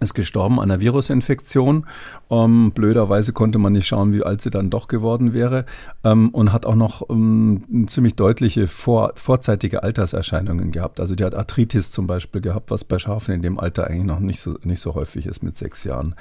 Ist 0.00 0.14
gestorben 0.14 0.60
an 0.60 0.70
einer 0.70 0.80
Virusinfektion. 0.80 1.86
Ähm, 2.30 2.72
blöderweise 2.72 3.32
konnte 3.32 3.58
man 3.58 3.72
nicht 3.72 3.86
schauen, 3.86 4.12
wie 4.12 4.22
alt 4.22 4.42
sie 4.42 4.50
dann 4.50 4.70
doch 4.70 4.88
geworden 4.88 5.32
wäre 5.32 5.64
ähm, 6.04 6.30
und 6.30 6.52
hat 6.52 6.66
auch 6.66 6.74
noch 6.74 7.08
ähm, 7.10 7.86
ziemlich 7.88 8.14
deutliche 8.14 8.66
vor, 8.66 9.12
vorzeitige 9.14 9.82
Alterserscheinungen 9.82 10.70
gehabt. 10.72 11.00
Also 11.00 11.14
die 11.14 11.24
hat 11.24 11.34
Arthritis 11.34 11.90
zum 11.90 12.06
Beispiel 12.06 12.40
gehabt, 12.40 12.70
was 12.70 12.84
bei 12.84 12.98
Schafen 12.98 13.34
in 13.34 13.42
dem 13.42 13.58
Alter 13.58 13.86
eigentlich 13.86 14.04
noch 14.04 14.20
nicht 14.20 14.40
so, 14.40 14.56
nicht 14.62 14.80
so 14.80 14.94
häufig 14.94 15.26
ist 15.26 15.42
mit 15.42 15.56
sechs 15.56 15.84
Jahren. 15.84 16.14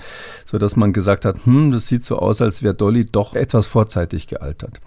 So 0.46 0.58
dass 0.58 0.76
man 0.76 0.94
gesagt 0.94 1.26
hat, 1.26 1.46
hm, 1.46 1.72
das 1.72 1.88
sieht 1.88 2.06
so 2.06 2.20
aus, 2.20 2.42
als 2.42 2.64
wäre 2.64 2.74
Dolly 2.74 3.06
doch 3.06 3.36
etwas 3.36 3.68
vorzeitig 3.68 4.28
gealtert. 4.28 4.80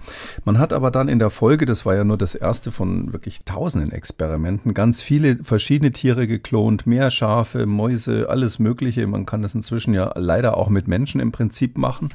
Man 0.44 0.58
hat 0.58 0.72
aber 0.72 0.90
dann 0.90 1.08
in 1.08 1.18
der 1.18 1.30
Folge, 1.30 1.66
das 1.66 1.86
war 1.86 1.94
ja 1.94 2.04
nur 2.04 2.18
das 2.18 2.34
erste 2.34 2.72
von 2.72 3.12
wirklich 3.12 3.40
tausenden 3.44 3.92
Experimenten, 3.92 4.74
ganz 4.74 5.02
viele 5.02 5.38
verschiedene 5.42 5.92
Tiere 5.92 6.26
geklont, 6.26 6.86
mehr 6.86 7.10
Schafe, 7.10 7.66
Mäuse, 7.66 8.28
alles 8.28 8.58
mögliche 8.58 8.79
Mögliche. 8.80 9.06
Man 9.06 9.26
kann 9.26 9.42
das 9.42 9.54
inzwischen 9.54 9.92
ja 9.92 10.12
leider 10.16 10.56
auch 10.56 10.70
mit 10.70 10.88
Menschen 10.88 11.20
im 11.20 11.32
Prinzip 11.32 11.76
machen. 11.76 12.10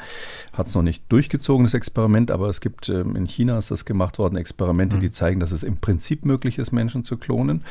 Hat 0.57 0.67
es 0.67 0.75
noch 0.75 0.81
nicht 0.81 1.03
durchgezogen, 1.10 1.65
das 1.65 1.75
Experiment, 1.75 2.31
aber 2.31 2.50
es 2.50 2.60
gibt 2.60 2.89
ähm, 2.89 3.15
in 3.15 3.25
China 3.25 3.57
ist 3.57 3.69
das 3.69 3.86
gemacht 3.86 4.17
worden, 4.17 4.36
Experimente, 4.36 4.95
mhm. 4.95 5.01
die 5.01 5.12
zeigen, 5.12 5.39
dass 5.39 5.51
es 5.51 5.63
im 5.63 5.77
Prinzip 5.77 6.25
möglich 6.25 6.57
ist, 6.57 6.72
Menschen 6.72 7.03
zu 7.03 7.17
klonen, 7.17 7.63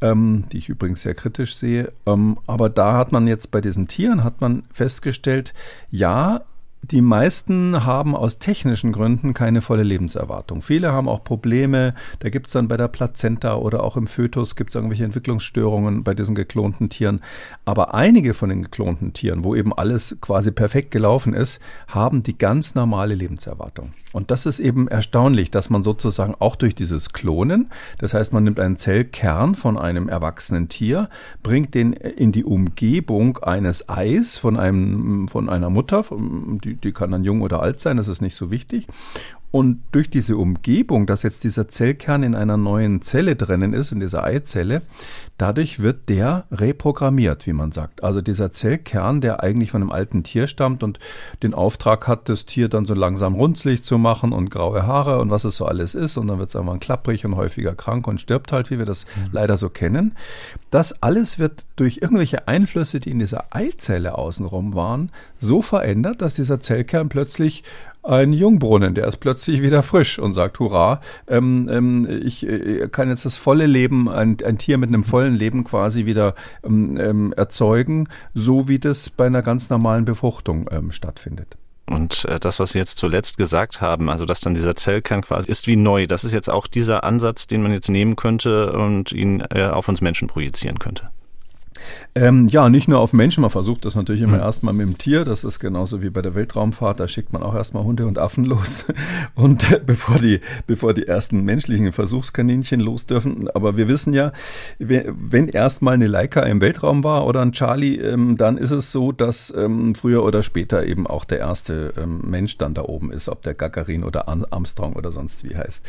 ähm, 0.00 0.44
die 0.50 0.58
ich 0.58 0.68
übrigens 0.68 1.02
sehr 1.02 1.14
kritisch 1.14 1.54
sehe. 1.54 1.92
Ähm, 2.04 2.38
aber 2.46 2.68
da 2.68 2.94
hat 2.94 3.12
man 3.12 3.28
jetzt 3.28 3.52
bei 3.52 3.60
diesen 3.60 3.86
Tieren, 3.86 4.24
hat 4.24 4.40
man 4.40 4.64
festgestellt, 4.72 5.54
ja, 5.90 6.42
die 6.82 7.00
meisten 7.00 7.84
haben 7.84 8.16
aus 8.16 8.38
technischen 8.38 8.90
Gründen 8.90 9.34
keine 9.34 9.60
volle 9.60 9.84
Lebenserwartung. 9.84 10.62
Viele 10.62 10.92
haben 10.92 11.08
auch 11.08 11.22
Probleme. 11.22 11.94
Da 12.18 12.28
gibt 12.28 12.48
es 12.48 12.54
dann 12.54 12.66
bei 12.66 12.76
der 12.76 12.88
Plazenta 12.88 13.54
oder 13.54 13.84
auch 13.84 13.96
im 13.96 14.08
Fötus 14.08 14.56
gibt 14.56 14.70
es 14.70 14.74
irgendwelche 14.74 15.04
Entwicklungsstörungen 15.04 16.02
bei 16.02 16.12
diesen 16.14 16.34
geklonten 16.34 16.88
Tieren. 16.88 17.20
Aber 17.64 17.94
einige 17.94 18.34
von 18.34 18.48
den 18.48 18.62
geklonten 18.62 19.12
Tieren, 19.12 19.44
wo 19.44 19.54
eben 19.54 19.72
alles 19.72 20.16
quasi 20.20 20.50
perfekt 20.50 20.90
gelaufen 20.90 21.34
ist, 21.34 21.60
haben 21.86 22.24
die 22.24 22.36
ganz 22.36 22.74
normale 22.74 23.14
Lebenserwartung. 23.14 23.92
Und 24.12 24.30
das 24.30 24.46
ist 24.46 24.58
eben 24.58 24.88
erstaunlich, 24.88 25.50
dass 25.50 25.70
man 25.70 25.82
sozusagen 25.82 26.34
auch 26.38 26.56
durch 26.56 26.74
dieses 26.74 27.10
Klonen, 27.10 27.70
das 27.98 28.14
heißt, 28.14 28.32
man 28.32 28.44
nimmt 28.44 28.60
einen 28.60 28.76
Zellkern 28.76 29.54
von 29.54 29.78
einem 29.78 30.08
erwachsenen 30.08 30.68
Tier, 30.68 31.08
bringt 31.42 31.74
den 31.74 31.92
in 31.92 32.32
die 32.32 32.44
Umgebung 32.44 33.38
eines 33.38 33.88
Eis 33.88 34.36
von, 34.36 34.58
einem, 34.58 35.28
von 35.28 35.48
einer 35.48 35.70
Mutter, 35.70 36.04
die, 36.64 36.74
die 36.74 36.92
kann 36.92 37.10
dann 37.10 37.24
jung 37.24 37.40
oder 37.42 37.62
alt 37.62 37.80
sein, 37.80 37.96
das 37.96 38.08
ist 38.08 38.20
nicht 38.20 38.36
so 38.36 38.50
wichtig, 38.50 38.86
und 39.52 39.82
durch 39.92 40.08
diese 40.08 40.38
Umgebung, 40.38 41.06
dass 41.06 41.22
jetzt 41.22 41.44
dieser 41.44 41.68
Zellkern 41.68 42.22
in 42.22 42.34
einer 42.34 42.56
neuen 42.56 43.02
Zelle 43.02 43.36
drinnen 43.36 43.74
ist, 43.74 43.92
in 43.92 44.00
dieser 44.00 44.24
Eizelle, 44.24 44.80
dadurch 45.36 45.80
wird 45.80 46.08
der 46.08 46.46
reprogrammiert, 46.50 47.46
wie 47.46 47.52
man 47.52 47.70
sagt. 47.70 48.02
Also 48.02 48.22
dieser 48.22 48.52
Zellkern, 48.52 49.20
der 49.20 49.42
eigentlich 49.42 49.70
von 49.70 49.82
einem 49.82 49.92
alten 49.92 50.22
Tier 50.24 50.46
stammt 50.46 50.82
und 50.82 50.98
den 51.42 51.52
Auftrag 51.52 52.08
hat, 52.08 52.30
das 52.30 52.46
Tier 52.46 52.70
dann 52.70 52.86
so 52.86 52.94
langsam 52.94 53.34
runzlig 53.34 53.82
zu 53.82 53.98
machen 53.98 54.32
und 54.32 54.50
graue 54.50 54.86
Haare 54.86 55.20
und 55.20 55.28
was 55.28 55.44
es 55.44 55.56
so 55.56 55.66
alles 55.66 55.94
ist. 55.94 56.16
Und 56.16 56.28
dann 56.28 56.38
wird 56.38 56.48
es 56.48 56.54
irgendwann 56.54 56.80
klapprig 56.80 57.26
und 57.26 57.36
häufiger 57.36 57.74
krank 57.74 58.06
und 58.06 58.22
stirbt 58.22 58.52
halt, 58.52 58.70
wie 58.70 58.78
wir 58.78 58.86
das 58.86 59.04
mhm. 59.04 59.28
leider 59.32 59.58
so 59.58 59.68
kennen. 59.68 60.16
Das 60.70 61.02
alles 61.02 61.38
wird 61.38 61.66
durch 61.76 61.98
irgendwelche 62.00 62.48
Einflüsse, 62.48 63.00
die 63.00 63.10
in 63.10 63.18
dieser 63.18 63.44
Eizelle 63.50 64.16
außenrum 64.16 64.72
waren, 64.72 65.10
so 65.38 65.60
verändert, 65.60 66.22
dass 66.22 66.36
dieser 66.36 66.60
Zellkern 66.60 67.10
plötzlich 67.10 67.64
ein 68.02 68.32
Jungbrunnen, 68.32 68.94
der 68.94 69.06
ist 69.06 69.18
plötzlich 69.18 69.62
wieder 69.62 69.82
frisch 69.82 70.18
und 70.18 70.34
sagt, 70.34 70.58
hurra, 70.58 71.00
ähm, 71.28 71.68
ähm, 71.70 72.22
ich 72.24 72.46
äh, 72.46 72.88
kann 72.88 73.08
jetzt 73.08 73.24
das 73.24 73.36
volle 73.36 73.66
Leben, 73.66 74.08
ein, 74.08 74.36
ein, 74.44 74.58
Tier 74.58 74.78
mit 74.78 74.88
einem 74.88 75.04
vollen 75.04 75.36
Leben 75.36 75.64
quasi 75.64 76.04
wieder 76.06 76.34
ähm, 76.64 76.96
ähm 77.00 77.32
erzeugen, 77.32 78.08
so 78.34 78.68
wie 78.68 78.78
das 78.78 79.10
bei 79.10 79.26
einer 79.26 79.42
ganz 79.42 79.70
normalen 79.70 80.04
Befruchtung 80.04 80.68
ähm, 80.72 80.90
stattfindet. 80.90 81.56
Und 81.86 82.24
äh, 82.24 82.40
das, 82.40 82.58
was 82.58 82.72
Sie 82.72 82.78
jetzt 82.78 82.98
zuletzt 82.98 83.36
gesagt 83.36 83.80
haben, 83.80 84.08
also 84.08 84.24
dass 84.24 84.40
dann 84.40 84.54
dieser 84.54 84.74
Zellkern 84.74 85.22
quasi 85.22 85.48
ist 85.48 85.66
wie 85.66 85.76
neu, 85.76 86.06
das 86.06 86.24
ist 86.24 86.32
jetzt 86.32 86.50
auch 86.50 86.66
dieser 86.66 87.04
Ansatz, 87.04 87.46
den 87.46 87.62
man 87.62 87.72
jetzt 87.72 87.88
nehmen 87.88 88.16
könnte 88.16 88.72
und 88.72 89.12
ihn 89.12 89.44
äh, 89.50 89.66
auf 89.66 89.88
uns 89.88 90.00
Menschen 90.00 90.26
projizieren 90.26 90.78
könnte. 90.78 91.11
Ähm, 92.14 92.46
ja, 92.48 92.68
nicht 92.68 92.88
nur 92.88 93.00
auf 93.00 93.12
Menschen. 93.12 93.42
Man 93.42 93.50
versucht 93.50 93.84
das 93.84 93.94
natürlich 93.94 94.22
immer 94.22 94.36
mhm. 94.36 94.42
erstmal 94.42 94.74
mit 94.74 94.86
dem 94.86 94.98
Tier. 94.98 95.24
Das 95.24 95.44
ist 95.44 95.58
genauso 95.58 96.02
wie 96.02 96.10
bei 96.10 96.22
der 96.22 96.34
Weltraumfahrt. 96.34 97.00
Da 97.00 97.08
schickt 97.08 97.32
man 97.32 97.42
auch 97.42 97.54
erstmal 97.54 97.84
Hunde 97.84 98.06
und 98.06 98.18
Affen 98.18 98.44
los. 98.44 98.86
Und 99.34 99.70
äh, 99.72 99.80
bevor, 99.84 100.18
die, 100.18 100.40
bevor 100.66 100.94
die 100.94 101.06
ersten 101.06 101.44
menschlichen 101.44 101.92
Versuchskaninchen 101.92 102.80
los 102.80 103.06
dürfen. 103.06 103.48
Aber 103.50 103.76
wir 103.76 103.88
wissen 103.88 104.12
ja, 104.12 104.32
wenn 104.78 105.48
erstmal 105.48 105.94
eine 105.94 106.06
Leica 106.06 106.42
im 106.42 106.60
Weltraum 106.60 107.02
war 107.04 107.26
oder 107.26 107.40
ein 107.40 107.52
Charlie, 107.52 107.96
ähm, 107.96 108.36
dann 108.36 108.58
ist 108.58 108.70
es 108.70 108.92
so, 108.92 109.12
dass 109.12 109.52
ähm, 109.56 109.94
früher 109.94 110.22
oder 110.24 110.42
später 110.42 110.84
eben 110.84 111.06
auch 111.06 111.24
der 111.24 111.38
erste 111.38 111.94
ähm, 111.96 112.20
Mensch 112.24 112.58
dann 112.58 112.74
da 112.74 112.82
oben 112.82 113.10
ist, 113.12 113.28
ob 113.28 113.42
der 113.42 113.54
Gagarin 113.54 114.04
oder 114.04 114.28
Armstrong 114.28 114.94
oder 114.94 115.12
sonst 115.12 115.44
wie 115.44 115.56
heißt. 115.56 115.84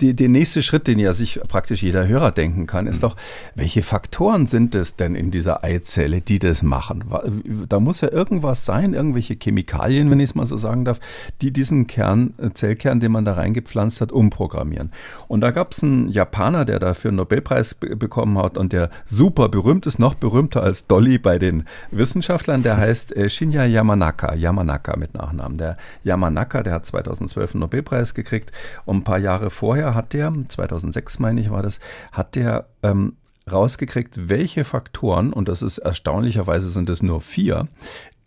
Die, 0.00 0.14
der 0.14 0.28
nächste 0.28 0.62
Schritt, 0.62 0.86
den 0.86 0.98
ja 0.98 1.12
sich 1.12 1.40
praktisch 1.48 1.82
jeder 1.82 2.06
Hörer 2.06 2.32
denken 2.32 2.66
kann, 2.66 2.86
ist 2.86 2.96
mhm. 2.96 3.00
doch, 3.02 3.16
welche 3.54 3.82
Faktoren 3.82 4.46
sind 4.46 4.74
es 4.74 4.96
denn 4.96 5.14
in 5.14 5.30
dieser 5.38 5.62
Eizelle, 5.62 6.20
die 6.20 6.40
das 6.40 6.64
machen. 6.64 7.04
Da 7.68 7.78
muss 7.78 8.00
ja 8.00 8.10
irgendwas 8.10 8.64
sein, 8.64 8.92
irgendwelche 8.92 9.36
Chemikalien, 9.36 10.10
wenn 10.10 10.18
ich 10.18 10.30
es 10.30 10.34
mal 10.34 10.46
so 10.46 10.56
sagen 10.56 10.84
darf, 10.84 10.98
die 11.42 11.52
diesen 11.52 11.86
Kern, 11.86 12.34
äh, 12.38 12.50
Zellkern, 12.50 12.98
den 12.98 13.12
man 13.12 13.24
da 13.24 13.34
reingepflanzt 13.34 14.00
hat, 14.00 14.10
umprogrammieren. 14.10 14.90
Und 15.28 15.42
da 15.42 15.52
gab 15.52 15.72
es 15.72 15.84
einen 15.84 16.08
Japaner, 16.08 16.64
der 16.64 16.80
dafür 16.80 17.10
einen 17.10 17.18
Nobelpreis 17.18 17.74
bekommen 17.74 18.36
hat 18.38 18.58
und 18.58 18.72
der 18.72 18.90
super 19.06 19.48
berühmt 19.48 19.86
ist, 19.86 20.00
noch 20.00 20.14
berühmter 20.14 20.64
als 20.64 20.88
Dolly 20.88 21.18
bei 21.18 21.38
den 21.38 21.64
Wissenschaftlern, 21.92 22.64
der 22.64 22.76
heißt 22.76 23.14
äh, 23.16 23.28
Shinya 23.28 23.64
Yamanaka, 23.64 24.34
Yamanaka 24.34 24.96
mit 24.96 25.14
Nachnamen. 25.14 25.56
Der 25.56 25.76
Yamanaka, 26.02 26.64
der 26.64 26.72
hat 26.72 26.86
2012 26.86 27.54
einen 27.54 27.60
Nobelpreis 27.60 28.12
gekriegt 28.12 28.50
und 28.86 28.96
ein 28.96 29.04
paar 29.04 29.18
Jahre 29.18 29.50
vorher 29.50 29.94
hat 29.94 30.14
der, 30.14 30.32
2006 30.48 31.20
meine 31.20 31.40
ich 31.40 31.50
war 31.50 31.62
das, 31.62 31.78
hat 32.10 32.34
der 32.34 32.66
ähm, 32.82 33.12
rausgekriegt, 33.52 34.28
welche 34.28 34.64
Faktoren, 34.64 35.32
und 35.32 35.48
das 35.48 35.62
ist 35.62 35.78
erstaunlicherweise 35.78 36.70
sind 36.70 36.88
es 36.90 37.02
nur 37.02 37.20
vier, 37.20 37.68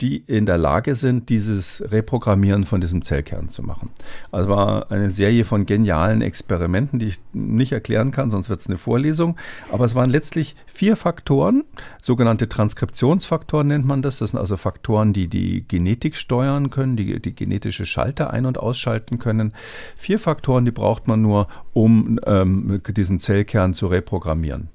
die 0.01 0.23
in 0.27 0.45
der 0.45 0.57
Lage 0.57 0.95
sind, 0.95 1.29
dieses 1.29 1.83
Reprogrammieren 1.91 2.63
von 2.63 2.81
diesem 2.81 3.03
Zellkern 3.03 3.49
zu 3.49 3.61
machen. 3.61 3.91
Also 4.31 4.49
war 4.49 4.91
eine 4.91 5.09
Serie 5.09 5.45
von 5.45 5.65
genialen 5.65 6.21
Experimenten, 6.21 6.99
die 6.99 7.07
ich 7.07 7.19
nicht 7.33 7.71
erklären 7.71 8.11
kann, 8.11 8.31
sonst 8.31 8.49
wird 8.49 8.59
es 8.59 8.67
eine 8.67 8.77
Vorlesung. 8.77 9.37
Aber 9.71 9.85
es 9.85 9.93
waren 9.93 10.09
letztlich 10.09 10.55
vier 10.65 10.95
Faktoren, 10.95 11.63
sogenannte 12.01 12.49
Transkriptionsfaktoren 12.49 13.67
nennt 13.67 13.85
man 13.85 14.01
das. 14.01 14.17
Das 14.17 14.31
sind 14.31 14.39
also 14.39 14.57
Faktoren, 14.57 15.13
die 15.13 15.27
die 15.27 15.67
Genetik 15.67 16.15
steuern 16.15 16.69
können, 16.69 16.97
die 16.97 17.21
die 17.21 17.35
genetische 17.35 17.85
Schalter 17.85 18.31
ein- 18.31 18.45
und 18.45 18.57
ausschalten 18.57 19.19
können. 19.19 19.53
Vier 19.95 20.19
Faktoren, 20.19 20.65
die 20.65 20.71
braucht 20.71 21.07
man 21.07 21.21
nur, 21.21 21.47
um 21.73 22.19
ähm, 22.25 22.81
diesen 22.87 23.19
Zellkern 23.19 23.73
zu 23.73 23.87
reprogrammieren. 23.87 24.69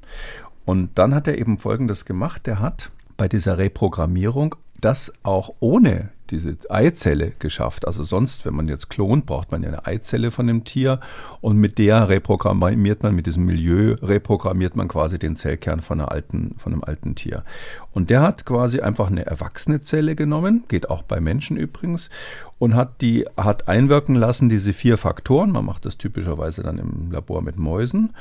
Und 0.64 0.90
dann 0.96 1.14
hat 1.14 1.26
er 1.26 1.38
eben 1.38 1.58
Folgendes 1.58 2.04
gemacht. 2.04 2.46
Der 2.46 2.60
hat 2.60 2.90
bei 3.16 3.28
dieser 3.28 3.58
Reprogrammierung 3.58 4.56
das 4.80 5.12
auch 5.22 5.54
ohne 5.60 6.10
diese 6.30 6.56
Eizelle 6.68 7.32
geschafft. 7.38 7.86
Also 7.86 8.02
sonst, 8.02 8.44
wenn 8.44 8.54
man 8.54 8.68
jetzt 8.68 8.90
klont, 8.90 9.26
braucht 9.26 9.52
man 9.52 9.62
ja 9.62 9.68
eine 9.68 9.86
Eizelle 9.86 10.30
von 10.30 10.46
dem 10.46 10.64
Tier 10.64 11.00
und 11.40 11.56
mit 11.56 11.78
der 11.78 12.08
reprogrammiert 12.08 13.02
man, 13.02 13.14
mit 13.14 13.26
diesem 13.26 13.44
Milieu 13.44 13.94
reprogrammiert 14.02 14.76
man 14.76 14.88
quasi 14.88 15.18
den 15.18 15.36
Zellkern 15.36 15.80
von, 15.80 16.00
einer 16.00 16.10
alten, 16.10 16.54
von 16.58 16.72
einem 16.72 16.84
alten 16.84 17.14
Tier. 17.14 17.44
Und 17.92 18.10
der 18.10 18.22
hat 18.22 18.44
quasi 18.44 18.80
einfach 18.80 19.08
eine 19.08 19.26
erwachsene 19.26 19.80
Zelle 19.80 20.16
genommen, 20.16 20.64
geht 20.68 20.90
auch 20.90 21.02
bei 21.02 21.20
Menschen 21.20 21.56
übrigens, 21.56 22.10
und 22.58 22.74
hat 22.74 23.00
die, 23.00 23.26
hat 23.36 23.68
einwirken 23.68 24.14
lassen 24.14 24.48
diese 24.48 24.72
vier 24.72 24.96
Faktoren. 24.98 25.52
Man 25.52 25.64
macht 25.64 25.84
das 25.84 25.98
typischerweise 25.98 26.62
dann 26.62 26.78
im 26.78 27.12
Labor 27.12 27.42
mit 27.42 27.58
Mäusen 27.58 28.14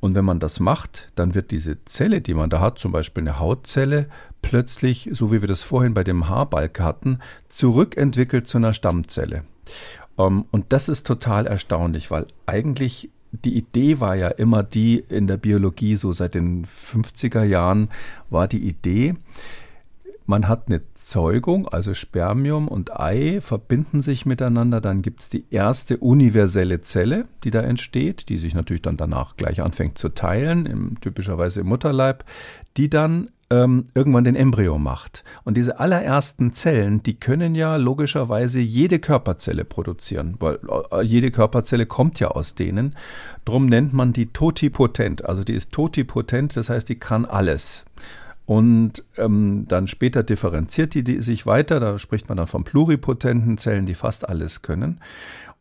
und 0.00 0.14
wenn 0.14 0.24
man 0.24 0.40
das 0.40 0.60
macht, 0.60 1.10
dann 1.14 1.34
wird 1.34 1.50
diese 1.50 1.84
Zelle, 1.84 2.20
die 2.20 2.34
man 2.34 2.50
da 2.50 2.60
hat, 2.60 2.78
zum 2.78 2.90
Beispiel 2.92 3.22
eine 3.22 3.38
Hautzelle, 3.38 4.08
plötzlich, 4.42 5.10
so 5.12 5.30
wie 5.30 5.42
wir 5.42 5.48
das 5.48 5.62
vorhin 5.62 5.94
bei 5.94 6.04
dem 6.04 6.28
Haarbalk 6.28 6.80
hatten, 6.80 7.18
zurückentwickelt 7.48 8.48
zu 8.48 8.58
einer 8.58 8.72
Stammzelle. 8.72 9.44
Ähm, 10.18 10.46
und 10.50 10.72
das 10.72 10.88
ist 10.88 11.06
total 11.06 11.46
erstaunlich, 11.46 12.10
weil 12.10 12.26
eigentlich 12.46 13.10
die 13.32 13.56
Idee 13.56 14.00
war 14.00 14.16
ja 14.16 14.28
immer 14.28 14.62
die 14.62 15.04
in 15.08 15.26
der 15.26 15.36
Biologie, 15.36 15.96
so 15.96 16.12
seit 16.12 16.34
den 16.34 16.66
50er 16.66 17.44
Jahren 17.44 17.88
war 18.28 18.48
die 18.48 18.66
Idee, 18.66 19.14
man 20.26 20.48
hat 20.48 20.64
eine 20.66 20.80
Zeugung, 21.10 21.66
also 21.66 21.92
Spermium 21.92 22.68
und 22.68 22.98
Ei 22.98 23.40
verbinden 23.40 24.00
sich 24.00 24.26
miteinander, 24.26 24.80
dann 24.80 25.02
gibt 25.02 25.22
es 25.22 25.28
die 25.28 25.44
erste 25.50 25.96
universelle 25.96 26.82
Zelle, 26.82 27.24
die 27.42 27.50
da 27.50 27.62
entsteht, 27.62 28.28
die 28.28 28.38
sich 28.38 28.54
natürlich 28.54 28.82
dann 28.82 28.96
danach 28.96 29.34
gleich 29.36 29.60
anfängt 29.60 29.98
zu 29.98 30.10
teilen, 30.10 30.66
im, 30.66 31.00
typischerweise 31.00 31.62
im 31.62 31.66
Mutterleib, 31.66 32.24
die 32.76 32.88
dann 32.88 33.28
ähm, 33.50 33.86
irgendwann 33.92 34.22
den 34.22 34.36
Embryo 34.36 34.78
macht. 34.78 35.24
Und 35.42 35.56
diese 35.56 35.80
allerersten 35.80 36.52
Zellen, 36.52 37.02
die 37.02 37.18
können 37.18 37.56
ja 37.56 37.74
logischerweise 37.74 38.60
jede 38.60 39.00
Körperzelle 39.00 39.64
produzieren, 39.64 40.36
weil 40.38 40.60
äh, 40.92 41.02
jede 41.02 41.32
Körperzelle 41.32 41.86
kommt 41.86 42.20
ja 42.20 42.28
aus 42.28 42.54
denen. 42.54 42.94
Drum 43.44 43.66
nennt 43.66 43.92
man 43.92 44.12
die 44.12 44.26
totipotent, 44.26 45.24
also 45.24 45.42
die 45.42 45.54
ist 45.54 45.72
totipotent, 45.72 46.56
das 46.56 46.70
heißt, 46.70 46.88
die 46.88 47.00
kann 47.00 47.24
alles. 47.24 47.84
Und 48.50 49.04
ähm, 49.16 49.66
dann 49.68 49.86
später 49.86 50.24
differenziert 50.24 50.94
die, 50.94 51.04
die 51.04 51.22
sich 51.22 51.46
weiter. 51.46 51.78
Da 51.78 52.00
spricht 52.00 52.28
man 52.28 52.36
dann 52.36 52.48
von 52.48 52.64
pluripotenten 52.64 53.58
Zellen, 53.58 53.86
die 53.86 53.94
fast 53.94 54.28
alles 54.28 54.60
können. 54.60 54.98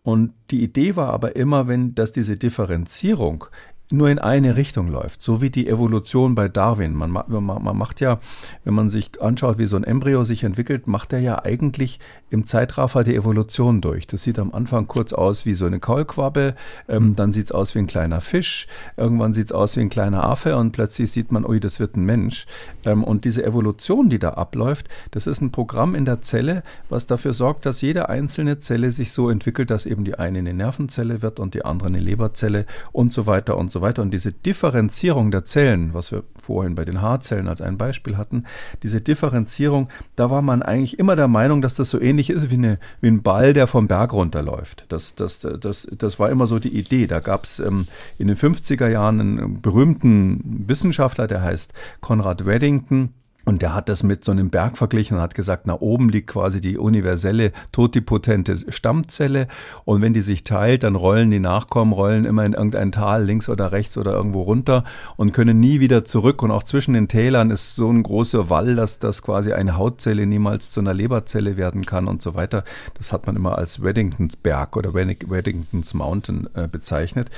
Und 0.01 0.33
die 0.49 0.63
Idee 0.63 0.95
war 0.95 1.13
aber 1.13 1.35
immer, 1.35 1.67
wenn, 1.67 1.93
dass 1.93 2.13
diese 2.13 2.35
Differenzierung 2.35 3.45
nur 3.91 4.09
in 4.09 4.19
eine 4.19 4.55
Richtung 4.55 4.87
läuft, 4.89 5.21
so 5.21 5.41
wie 5.41 5.49
die 5.49 5.67
Evolution 5.67 6.35
bei 6.35 6.47
Darwin. 6.47 6.93
Man, 6.93 7.11
man, 7.11 7.23
man, 7.27 7.77
macht 7.77 8.01
ja, 8.01 8.19
wenn 8.63 8.73
man 8.73 8.89
sich 8.89 9.21
anschaut, 9.21 9.57
wie 9.57 9.65
so 9.65 9.77
ein 9.77 9.83
Embryo 9.83 10.23
sich 10.23 10.43
entwickelt, 10.43 10.87
macht 10.87 11.13
er 11.13 11.19
ja 11.19 11.43
eigentlich 11.43 11.99
im 12.29 12.45
Zeitraffer 12.45 13.03
die 13.03 13.15
Evolution 13.15 13.81
durch. 13.81 14.05
Das 14.05 14.23
sieht 14.23 14.37
am 14.37 14.53
Anfang 14.53 14.87
kurz 14.87 15.13
aus 15.13 15.45
wie 15.45 15.55
so 15.55 15.65
eine 15.65 15.79
Kaulquappe, 15.79 16.55
ähm, 16.87 17.09
mhm. 17.09 17.15
dann 17.15 17.33
sieht 17.33 17.45
es 17.45 17.51
aus 17.51 17.73
wie 17.73 17.79
ein 17.79 17.87
kleiner 17.87 18.21
Fisch, 18.21 18.67
irgendwann 18.97 19.33
sieht 19.33 19.47
es 19.47 19.51
aus 19.51 19.75
wie 19.75 19.81
ein 19.81 19.89
kleiner 19.89 20.23
Affe 20.23 20.55
und 20.57 20.71
plötzlich 20.71 21.11
sieht 21.11 21.31
man, 21.31 21.45
ui, 21.45 21.59
das 21.59 21.79
wird 21.79 21.95
ein 21.95 22.05
Mensch. 22.05 22.45
Ähm, 22.85 23.03
und 23.03 23.25
diese 23.25 23.43
Evolution, 23.43 24.09
die 24.09 24.19
da 24.19 24.31
abläuft, 24.31 24.87
das 25.11 25.25
ist 25.25 25.41
ein 25.41 25.51
Programm 25.51 25.95
in 25.95 26.05
der 26.05 26.21
Zelle, 26.21 26.63
was 26.89 27.07
dafür 27.07 27.33
sorgt, 27.33 27.65
dass 27.65 27.81
jede 27.81 28.09
einzelne 28.09 28.59
Zelle 28.59 28.91
sich 28.91 29.11
so 29.11 29.29
entwickelt, 29.29 29.71
dass 29.71 29.85
eben 29.85 30.03
die 30.03 30.15
eine 30.15 30.39
eine 30.39 30.53
Nervenzelle 30.53 31.21
wird 31.21 31.39
und 31.39 31.53
die 31.53 31.65
andere 31.65 31.89
eine 31.89 31.99
Leberzelle 31.99 32.65
und 32.91 33.13
so 33.13 33.25
weiter 33.25 33.57
und 33.57 33.71
so 33.71 33.78
weiter. 33.81 34.01
Und 34.01 34.11
diese 34.11 34.31
Differenzierung 34.31 35.31
der 35.31 35.45
Zellen, 35.45 35.93
was 35.93 36.11
wir 36.11 36.23
vorhin 36.41 36.75
bei 36.75 36.85
den 36.85 37.01
Haarzellen 37.01 37.47
als 37.47 37.61
ein 37.61 37.77
Beispiel 37.77 38.17
hatten, 38.17 38.45
diese 38.83 39.01
Differenzierung, 39.01 39.89
da 40.15 40.29
war 40.29 40.41
man 40.41 40.61
eigentlich 40.61 40.99
immer 40.99 41.15
der 41.15 41.27
Meinung, 41.27 41.61
dass 41.61 41.75
das 41.75 41.89
so 41.89 41.99
ähnlich 41.99 42.29
ist 42.29 42.49
wie, 42.49 42.55
eine, 42.55 42.79
wie 43.01 43.07
ein 43.07 43.21
Ball, 43.21 43.53
der 43.53 43.67
vom 43.67 43.87
Berg 43.87 44.13
runterläuft. 44.13 44.85
Das, 44.89 45.15
das, 45.15 45.39
das, 45.39 45.87
das 45.91 46.19
war 46.19 46.29
immer 46.29 46.47
so 46.47 46.59
die 46.59 46.77
Idee. 46.77 47.07
Da 47.07 47.19
gab 47.19 47.43
es 47.43 47.59
ähm, 47.59 47.87
in 48.17 48.27
den 48.27 48.37
50er 48.37 48.87
Jahren 48.87 49.19
einen 49.19 49.61
berühmten 49.61 50.65
Wissenschaftler, 50.67 51.27
der 51.27 51.41
heißt 51.41 51.73
Conrad 52.01 52.45
Weddington. 52.45 53.13
Und 53.49 53.63
der 53.63 53.73
hat 53.73 53.89
das 53.89 54.03
mit 54.03 54.23
so 54.23 54.31
einem 54.31 54.51
Berg 54.51 54.77
verglichen 54.77 55.17
und 55.17 55.23
hat 55.23 55.33
gesagt, 55.33 55.65
nach 55.65 55.81
oben 55.81 56.09
liegt 56.09 56.27
quasi 56.27 56.61
die 56.61 56.77
universelle 56.77 57.51
totipotente 57.71 58.55
Stammzelle. 58.71 59.47
Und 59.85 60.03
wenn 60.03 60.13
die 60.13 60.21
sich 60.21 60.43
teilt, 60.43 60.83
dann 60.83 60.95
rollen 60.95 61.31
die 61.31 61.39
Nachkommen, 61.39 61.91
rollen 61.91 62.25
immer 62.25 62.45
in 62.45 62.53
irgendein 62.53 62.91
Tal, 62.91 63.23
links 63.23 63.49
oder 63.49 63.71
rechts 63.71 63.97
oder 63.97 64.11
irgendwo 64.11 64.43
runter 64.43 64.83
und 65.17 65.33
können 65.33 65.59
nie 65.59 65.79
wieder 65.79 66.05
zurück. 66.05 66.43
Und 66.43 66.51
auch 66.51 66.61
zwischen 66.61 66.93
den 66.93 67.07
Tälern 67.07 67.49
ist 67.49 67.75
so 67.75 67.89
ein 67.89 68.03
großer 68.03 68.51
Wall, 68.51 68.75
dass 68.75 68.99
das 68.99 69.23
quasi 69.23 69.51
eine 69.51 69.77
Hautzelle 69.77 70.27
niemals 70.27 70.69
zu 70.71 70.81
einer 70.81 70.93
Leberzelle 70.93 71.57
werden 71.57 71.87
kann 71.87 72.07
und 72.07 72.21
so 72.21 72.35
weiter. 72.35 72.63
Das 72.99 73.11
hat 73.11 73.25
man 73.25 73.35
immer 73.35 73.57
als 73.57 73.81
Weddingtons 73.81 74.35
Berg 74.35 74.77
oder 74.77 74.93
Weddingtons 74.93 75.95
Mountain 75.95 76.47
äh, 76.53 76.67
bezeichnet. 76.67 77.31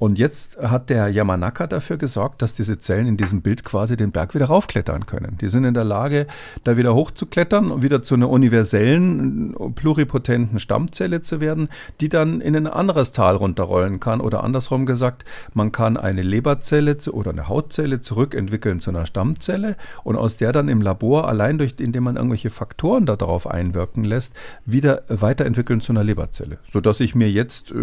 Und 0.00 0.18
jetzt 0.18 0.56
hat 0.56 0.88
der 0.88 1.08
Yamanaka 1.08 1.66
dafür 1.66 1.98
gesorgt, 1.98 2.40
dass 2.40 2.54
diese 2.54 2.78
Zellen 2.78 3.06
in 3.06 3.18
diesem 3.18 3.42
Bild 3.42 3.64
quasi 3.66 3.98
den 3.98 4.12
Berg 4.12 4.34
wieder 4.34 4.46
raufklettern 4.46 5.04
können. 5.04 5.36
Die 5.42 5.48
sind 5.48 5.64
in 5.64 5.74
der 5.74 5.84
Lage, 5.84 6.26
da 6.64 6.78
wieder 6.78 6.94
hochzuklettern 6.94 7.70
und 7.70 7.82
wieder 7.82 8.02
zu 8.02 8.14
einer 8.14 8.30
universellen, 8.30 9.54
pluripotenten 9.74 10.58
Stammzelle 10.58 11.20
zu 11.20 11.42
werden, 11.42 11.68
die 12.00 12.08
dann 12.08 12.40
in 12.40 12.56
ein 12.56 12.66
anderes 12.66 13.12
Tal 13.12 13.36
runterrollen 13.36 14.00
kann. 14.00 14.22
Oder 14.22 14.42
andersrum 14.42 14.86
gesagt, 14.86 15.26
man 15.52 15.70
kann 15.70 15.98
eine 15.98 16.22
Leberzelle 16.22 16.96
oder 17.12 17.32
eine 17.32 17.48
Hautzelle 17.48 18.00
zurückentwickeln 18.00 18.80
zu 18.80 18.88
einer 18.88 19.04
Stammzelle 19.04 19.76
und 20.02 20.16
aus 20.16 20.38
der 20.38 20.52
dann 20.52 20.70
im 20.70 20.80
Labor, 20.80 21.28
allein 21.28 21.58
durch, 21.58 21.74
indem 21.76 22.04
man 22.04 22.16
irgendwelche 22.16 22.48
Faktoren 22.48 23.04
darauf 23.04 23.46
einwirken 23.46 24.04
lässt, 24.04 24.32
wieder 24.64 25.02
weiterentwickeln 25.08 25.82
zu 25.82 25.92
einer 25.92 26.04
Leberzelle. 26.04 26.56
Sodass 26.72 27.00
ich 27.00 27.14
mir 27.14 27.30
jetzt, 27.30 27.70
äh, 27.70 27.74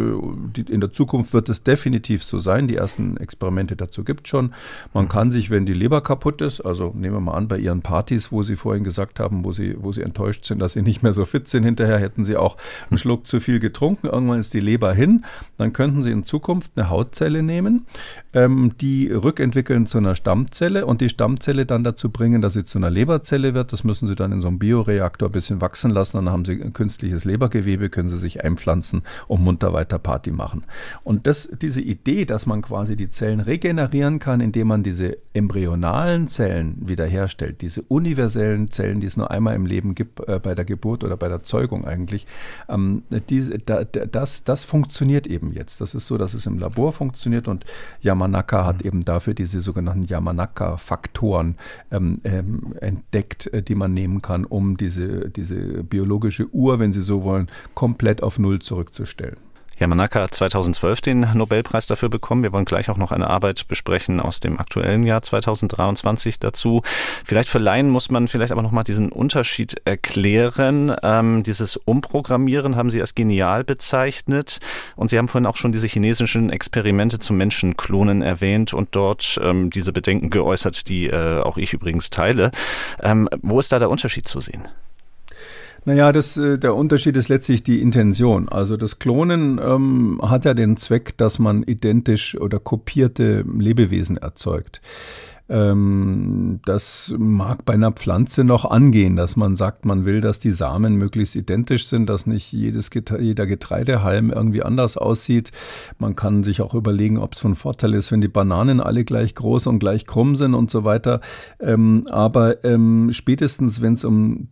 in 0.68 0.82
der 0.82 0.92
Zukunft 0.92 1.34
wird 1.34 1.48
es 1.50 1.62
definitiv 1.62 2.07
definitiv 2.08 2.24
so 2.24 2.38
sein. 2.38 2.68
Die 2.68 2.76
ersten 2.76 3.18
Experimente 3.18 3.76
dazu 3.76 4.04
gibt 4.04 4.26
es 4.26 4.30
schon. 4.30 4.54
Man 4.94 5.06
mhm. 5.06 5.10
kann 5.10 5.32
sich, 5.32 5.50
wenn 5.50 5.66
die 5.66 5.74
Leber 5.74 6.02
kaputt 6.02 6.42
ist, 6.42 6.62
also 6.62 6.94
nehmen 6.96 7.16
wir 7.16 7.20
mal 7.20 7.34
an, 7.34 7.48
bei 7.48 7.58
Ihren 7.58 7.82
Partys, 7.82 8.32
wo 8.32 8.44
Sie 8.44 8.56
vorhin 8.56 8.84
gesagt 8.84 9.20
haben, 9.20 9.44
wo 9.44 9.52
Sie, 9.52 9.76
wo 9.80 9.92
Sie 9.92 10.02
enttäuscht 10.02 10.46
sind, 10.46 10.60
dass 10.60 10.74
Sie 10.74 10.82
nicht 10.82 11.04
mehr 11.04 11.14
so 11.14 11.26
fit 11.26 11.48
sind, 11.48 11.64
hinterher 11.64 12.00
hätten 12.00 12.24
Sie 12.24 12.38
auch 12.38 12.56
einen 12.56 12.92
mhm. 12.92 12.98
Schluck 12.98 13.28
zu 13.28 13.40
viel 13.40 13.60
getrunken. 13.60 14.08
Irgendwann 14.08 14.40
ist 14.40 14.54
die 14.54 14.60
Leber 14.60 14.94
hin. 14.94 15.26
Dann 15.58 15.74
könnten 15.74 16.04
Sie 16.04 16.12
in 16.12 16.24
Zukunft 16.24 16.72
eine 16.76 16.90
Hautzelle 16.90 17.44
nehmen, 17.44 17.86
ähm, 18.34 18.74
die 18.80 19.12
rückentwickeln 19.12 19.86
zu 19.86 19.98
einer 19.98 20.16
Stammzelle 20.16 20.86
und 20.86 21.02
die 21.02 21.10
Stammzelle 21.10 21.66
dann 21.66 21.84
dazu 21.84 22.10
bringen, 22.10 22.42
dass 22.42 22.54
sie 22.54 22.64
zu 22.64 22.78
einer 22.78 22.90
Leberzelle 22.90 23.54
wird. 23.54 23.74
Das 23.74 23.84
müssen 23.84 24.08
Sie 24.08 24.16
dann 24.16 24.32
in 24.32 24.42
so 24.42 24.48
einem 24.48 24.60
Bioreaktor 24.60 25.30
ein 25.30 25.32
bisschen 25.32 25.62
wachsen 25.62 25.92
lassen. 25.92 26.18
Dann 26.18 26.30
haben 26.30 26.46
Sie 26.46 26.62
ein 26.62 26.74
künstliches 26.74 27.26
Lebergewebe, 27.26 27.90
können 27.90 28.10
Sie 28.10 28.18
sich 28.18 28.44
einpflanzen 28.44 29.02
und 29.28 29.44
munter 29.44 29.74
weiter 29.74 30.00
Party 30.00 30.32
machen. 30.32 30.64
Und 31.04 31.28
das, 31.28 31.50
diese 31.62 31.82
Idee, 31.82 31.97
Idee, 31.98 32.26
dass 32.26 32.46
man 32.46 32.62
quasi 32.62 32.96
die 32.96 33.10
Zellen 33.10 33.40
regenerieren 33.40 34.20
kann, 34.20 34.40
indem 34.40 34.68
man 34.68 34.84
diese 34.84 35.18
embryonalen 35.34 36.28
Zellen 36.28 36.78
wiederherstellt, 36.80 37.62
diese 37.62 37.82
universellen 37.82 38.70
Zellen, 38.70 39.00
die 39.00 39.08
es 39.08 39.18
nur 39.18 39.32
einmal 39.32 39.56
im 39.56 39.66
Leben 39.66 39.96
gibt, 39.96 40.20
äh, 40.28 40.40
bei 40.42 40.54
der 40.54 40.66
Geburt 40.66 41.04
oder 41.04 41.18
bei 41.18 41.28
der 41.28 41.44
Zeugung 41.44 41.86
eigentlich, 41.86 42.28
ähm, 42.70 43.04
diese, 43.30 43.58
da, 43.58 43.84
das, 43.84 44.44
das 44.44 44.64
funktioniert 44.64 45.28
eben 45.28 45.52
jetzt. 45.52 45.82
Das 45.82 45.96
ist 45.96 46.08
so, 46.08 46.18
dass 46.18 46.34
es 46.34 46.46
im 46.46 46.60
Labor 46.60 46.92
funktioniert 46.92 47.48
und 47.48 47.66
Yamanaka 48.02 48.66
hat 48.66 48.84
eben 48.84 49.04
dafür 49.04 49.34
diese 49.34 49.62
sogenannten 49.62 50.04
Yamanaka-Faktoren 50.04 51.56
ähm, 51.92 52.20
ähm, 52.24 52.76
entdeckt, 52.80 53.48
äh, 53.48 53.64
die 53.64 53.76
man 53.76 53.94
nehmen 53.94 54.22
kann, 54.22 54.46
um 54.46 54.78
diese, 54.78 55.30
diese 55.30 55.84
biologische 55.84 56.48
Uhr, 56.54 56.80
wenn 56.80 56.94
Sie 56.94 57.02
so 57.02 57.24
wollen, 57.24 57.48
komplett 57.74 58.22
auf 58.22 58.38
Null 58.38 58.60
zurückzustellen. 58.60 59.38
Yamanaka 59.80 60.24
hat 60.24 60.34
2012 60.34 61.02
den 61.02 61.28
Nobelpreis 61.34 61.86
dafür 61.86 62.10
bekommen. 62.10 62.44
Wir 62.44 62.52
wollen 62.52 62.66
gleich 62.66 62.90
auch 62.90 62.98
noch 62.98 63.12
eine 63.12 63.30
Arbeit 63.30 63.68
besprechen 63.68 64.20
aus 64.20 64.40
dem 64.40 64.60
aktuellen 64.60 65.04
Jahr 65.04 65.22
2023 65.22 66.40
dazu. 66.40 66.82
Vielleicht 67.26 67.50
für 67.50 67.60
Laien 67.60 67.90
muss 67.90 68.10
man 68.10 68.28
vielleicht 68.28 68.52
aber 68.52 68.64
nochmal 68.64 68.84
diesen 68.84 69.12
Unterschied 69.12 69.76
erklären. 69.86 70.96
Ähm, 71.04 71.44
dieses 71.44 71.78
Umprogrammieren 71.78 72.76
haben 72.76 72.90
Sie 72.90 73.02
als 73.02 73.14
genial 73.14 73.64
bezeichnet. 73.64 74.60
Und 74.96 75.10
Sie 75.10 75.18
haben 75.18 75.28
vorhin 75.28 75.46
auch 75.46 75.58
schon 75.58 75.72
diese 75.72 75.88
chinesischen 75.88 76.50
Experimente 76.50 77.20
zum 77.20 77.38
Menschenklonen 77.38 78.22
erwähnt 78.22 78.74
und 78.74 78.90
dort 78.96 79.40
ähm, 79.44 79.70
diese 79.70 79.94
Bedenken 79.94 80.30
geäußert, 80.30 80.90
die 80.90 81.08
äh, 81.08 81.42
auch 81.42 81.58
ich 81.58 81.74
übrigens 81.74 82.10
teile. 82.10 82.52
Ähm, 83.02 83.30
wo 83.42 83.60
ist 83.60 83.72
da 83.72 83.80
der 83.80 83.90
Unterschied 83.90 84.28
zu 84.28 84.40
sehen? 84.40 84.68
Naja, 85.88 86.12
das, 86.12 86.36
äh, 86.36 86.60
der 86.60 86.76
Unterschied 86.76 87.16
ist 87.16 87.30
letztlich 87.30 87.64
die 87.64 87.82
Intention. 87.82 88.50
Also 88.50 88.76
das 88.76 89.00
Klonen 89.00 89.58
ähm, 89.58 90.20
hat 90.22 90.44
ja 90.44 90.54
den 90.54 90.76
Zweck, 90.76 91.16
dass 91.16 91.40
man 91.40 91.64
identisch 91.64 92.38
oder 92.38 92.60
kopierte 92.60 93.46
Lebewesen 93.58 94.18
erzeugt. 94.18 94.82
Ähm, 95.50 96.60
das 96.66 97.14
mag 97.18 97.64
bei 97.66 97.74
einer 97.74 97.92
Pflanze 97.92 98.44
noch 98.44 98.66
angehen, 98.66 99.16
dass 99.16 99.36
man 99.36 99.56
sagt, 99.56 99.86
man 99.86 100.06
will, 100.06 100.22
dass 100.22 100.40
die 100.40 100.52
Samen 100.52 100.96
möglichst 100.96 101.36
identisch 101.36 101.88
sind, 101.88 102.10
dass 102.10 102.28
nicht 102.28 102.52
jedes 102.52 102.90
Getreide, 102.90 103.24
jeder 103.24 103.46
Getreidehalm 103.46 104.32
irgendwie 104.32 104.64
anders 104.64 104.98
aussieht. 104.98 105.52
Man 106.00 106.16
kann 106.16 106.44
sich 106.44 106.62
auch 106.62 106.74
überlegen, 106.74 107.18
ob 107.18 107.34
es 107.34 107.40
von 107.40 107.56
Vorteil 107.56 107.94
ist, 107.94 108.12
wenn 108.12 108.22
die 108.22 108.28
Bananen 108.28 108.82
alle 108.82 109.06
gleich 109.06 109.36
groß 109.36 109.68
und 109.68 109.80
gleich 109.80 110.06
krumm 110.06 110.36
sind 110.36 110.54
und 110.54 110.70
so 110.70 110.84
weiter. 110.84 111.22
Ähm, 111.60 112.06
aber 112.10 112.64
ähm, 112.66 113.12
spätestens, 113.12 113.82
wenn 113.82 113.94
es 113.94 114.04
um 114.04 114.50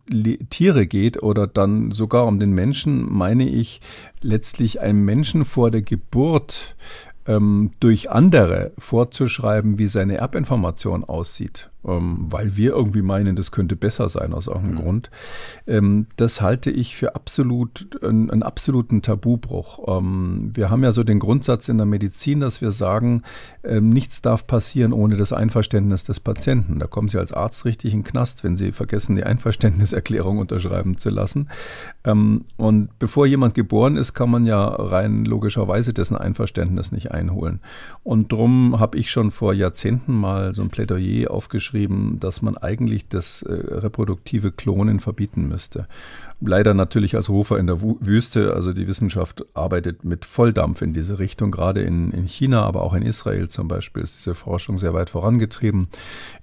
Tiere 0.50 0.88
geht 0.88 1.22
oder 1.22 1.48
dann 1.48 1.92
sogar 1.92 2.26
um 2.26 2.40
den 2.40 2.52
Menschen, 2.52 3.12
meine 3.12 3.48
ich, 3.50 3.82
letztlich 4.22 4.82
einem 4.82 5.04
Menschen 5.06 5.46
vor 5.46 5.72
der 5.72 5.82
Geburt 5.82 6.76
ähm, 7.28 7.72
durch 7.80 8.12
andere 8.12 8.72
vorzuschreiben, 8.78 9.78
wie 9.78 9.88
seine 9.88 10.18
Erbinformation 10.18 11.04
aussieht 11.04 11.70
ähm, 11.88 12.28
weil 12.30 12.58
wir 12.58 12.72
irgendwie 12.72 13.02
meinen, 13.02 13.36
das 13.36 13.52
könnte 13.52 13.76
besser 13.76 14.10
sein 14.10 14.34
aus 14.34 14.48
irgendeinem 14.48 14.76
mhm. 14.76 14.80
Grund. 14.80 15.10
Ähm, 15.68 16.08
das 16.18 16.42
halte 16.42 16.72
ich 16.72 16.96
für 16.96 17.16
absolut 17.16 18.04
einen, 18.04 18.30
einen 18.30 18.44
absoluten 18.44 19.02
Tabubruch. 19.02 20.00
Ähm, 20.00 20.52
wir 20.54 20.70
haben 20.70 20.84
ja 20.84 20.92
so 20.92 21.04
den 21.04 21.20
Grundsatz 21.20 21.70
in 21.70 21.78
der 21.78 21.86
Medizin, 21.86 22.40
dass 22.40 22.62
wir 22.62 22.72
sagen, 22.72 23.22
ähm, 23.64 23.90
nichts 23.90 24.22
darf 24.22 24.48
passieren 24.48 24.94
ohne 24.94 25.16
das 25.16 25.34
Einverständnis 25.34 26.04
des 26.04 26.20
Patienten. 26.20 26.80
Da 26.80 26.88
kommen 26.88 27.08
Sie 27.08 27.20
als 27.20 27.34
Arzt 27.34 27.66
richtig 27.66 27.94
in 27.94 28.00
den 28.00 28.06
Knast, 28.06 28.44
wenn 28.44 28.58
Sie 28.58 28.72
vergessen, 28.72 29.16
die 29.16 29.24
Einverständniserklärung 29.24 30.38
unterschreiben 30.46 30.98
zu 30.98 31.10
lassen. 31.10 31.50
Ähm, 32.04 32.46
und 32.58 32.98
bevor 33.00 33.26
jemand 33.26 33.54
geboren 33.54 33.98
ist, 33.98 34.14
kann 34.14 34.30
man 34.30 34.46
ja 34.46 34.66
rein 34.66 35.26
logischerweise 35.26 35.94
dessen 35.94 36.18
Einverständnis 36.18 36.92
nicht 36.92 37.12
einholen. 37.12 37.60
Und 38.04 38.32
darum 38.32 38.80
habe 38.80 38.98
ich 38.98 39.12
schon 39.12 39.32
vor 39.32 39.54
Jahrzehnten 39.54 40.14
mal 40.14 40.56
so 40.56 40.62
ein 40.62 40.70
Plädoyer 40.70 41.32
aufgeschrieben, 41.32 41.75
geschrieben, 41.76 42.18
dass 42.22 42.42
man 42.42 42.58
eigentlich 42.58 43.10
das 43.10 43.42
äh, 43.42 43.52
reproduktive 43.52 44.52
Klonen 44.52 45.02
verbieten 45.02 45.50
müsste. 45.50 45.88
Leider 46.40 46.74
natürlich 46.74 47.16
als 47.18 47.28
Hofer 47.28 47.58
in 47.58 47.68
der 47.68 47.82
Wüste, 47.82 48.54
also 48.54 48.72
die 48.72 48.88
Wissenschaft 48.88 49.46
arbeitet 49.54 50.06
mit 50.06 50.24
Volldampf 50.24 50.82
in 50.82 50.94
diese 50.94 51.20
Richtung, 51.20 51.52
gerade 51.52 51.82
in, 51.82 52.12
in 52.12 52.28
China, 52.28 52.64
aber 52.64 52.82
auch 52.82 52.94
in 52.94 53.04
Israel 53.04 53.50
zum 53.50 53.68
Beispiel 53.68 54.04
ist 54.04 54.20
diese 54.20 54.36
Forschung 54.36 54.78
sehr 54.78 54.94
weit 54.94 55.10
vorangetrieben. 55.10 55.88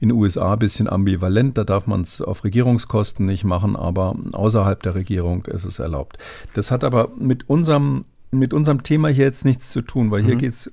In 0.00 0.08
den 0.08 0.18
USA 0.18 0.52
ein 0.52 0.58
bisschen 0.58 0.88
ambivalent, 0.88 1.56
da 1.56 1.64
darf 1.64 1.86
man 1.86 2.02
es 2.02 2.20
auf 2.20 2.44
Regierungskosten 2.44 3.24
nicht 3.24 3.44
machen, 3.44 3.74
aber 3.74 4.14
außerhalb 4.32 4.82
der 4.82 4.94
Regierung 4.94 5.46
ist 5.46 5.64
es 5.64 5.78
erlaubt. 5.78 6.18
Das 6.54 6.70
hat 6.70 6.84
aber 6.84 7.08
mit 7.18 7.48
unserem, 7.48 8.04
mit 8.30 8.52
unserem 8.52 8.82
Thema 8.82 9.08
hier 9.08 9.24
jetzt 9.24 9.46
nichts 9.46 9.72
zu 9.72 9.80
tun, 9.80 10.10
weil 10.10 10.22
hier 10.22 10.34
mhm. 10.34 10.40
geht 10.40 10.52
es 10.52 10.70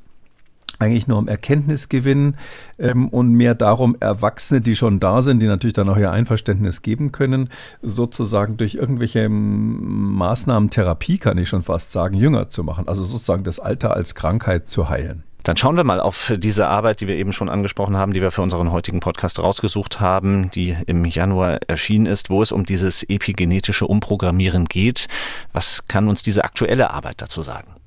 eigentlich 0.79 1.07
nur 1.07 1.17
um 1.17 1.27
Erkenntnisgewinn 1.27 2.35
ähm, 2.79 3.09
und 3.09 3.31
mehr 3.33 3.55
darum, 3.55 3.95
Erwachsene, 3.99 4.61
die 4.61 4.75
schon 4.75 4.99
da 4.99 5.21
sind, 5.21 5.41
die 5.41 5.47
natürlich 5.47 5.73
dann 5.73 5.89
auch 5.89 5.97
ihr 5.97 6.11
Einverständnis 6.11 6.81
geben 6.81 7.11
können, 7.11 7.49
sozusagen 7.81 8.57
durch 8.57 8.75
irgendwelche 8.75 9.19
ähm, 9.19 10.13
Maßnahmen, 10.13 10.69
Therapie 10.69 11.17
kann 11.17 11.37
ich 11.37 11.49
schon 11.49 11.61
fast 11.61 11.91
sagen, 11.91 12.15
jünger 12.15 12.49
zu 12.49 12.63
machen. 12.63 12.87
Also 12.87 13.03
sozusagen 13.03 13.43
das 13.43 13.59
Alter 13.59 13.93
als 13.93 14.15
Krankheit 14.15 14.69
zu 14.69 14.89
heilen. 14.89 15.23
Dann 15.43 15.55
schauen 15.55 15.77
wir 15.77 15.85
mal 15.85 16.01
auf 16.01 16.33
diese 16.37 16.67
Arbeit, 16.67 16.99
die 16.99 17.07
wir 17.07 17.15
eben 17.15 17.31
schon 17.31 17.49
angesprochen 17.49 17.95
haben, 17.95 18.13
die 18.13 18.21
wir 18.21 18.31
für 18.31 18.41
unseren 18.41 18.71
heutigen 18.71 18.99
Podcast 18.99 19.39
rausgesucht 19.39 20.01
haben, 20.01 20.51
die 20.51 20.75
im 20.85 21.05
Januar 21.05 21.59
erschienen 21.67 22.07
ist, 22.07 22.29
wo 22.29 22.41
es 22.41 22.51
um 22.51 22.65
dieses 22.65 23.03
epigenetische 23.03 23.87
Umprogrammieren 23.87 24.65
geht. 24.65 25.07
Was 25.53 25.87
kann 25.87 26.09
uns 26.09 26.23
diese 26.23 26.43
aktuelle 26.43 26.91
Arbeit 26.91 27.21
dazu 27.21 27.41
sagen? 27.41 27.78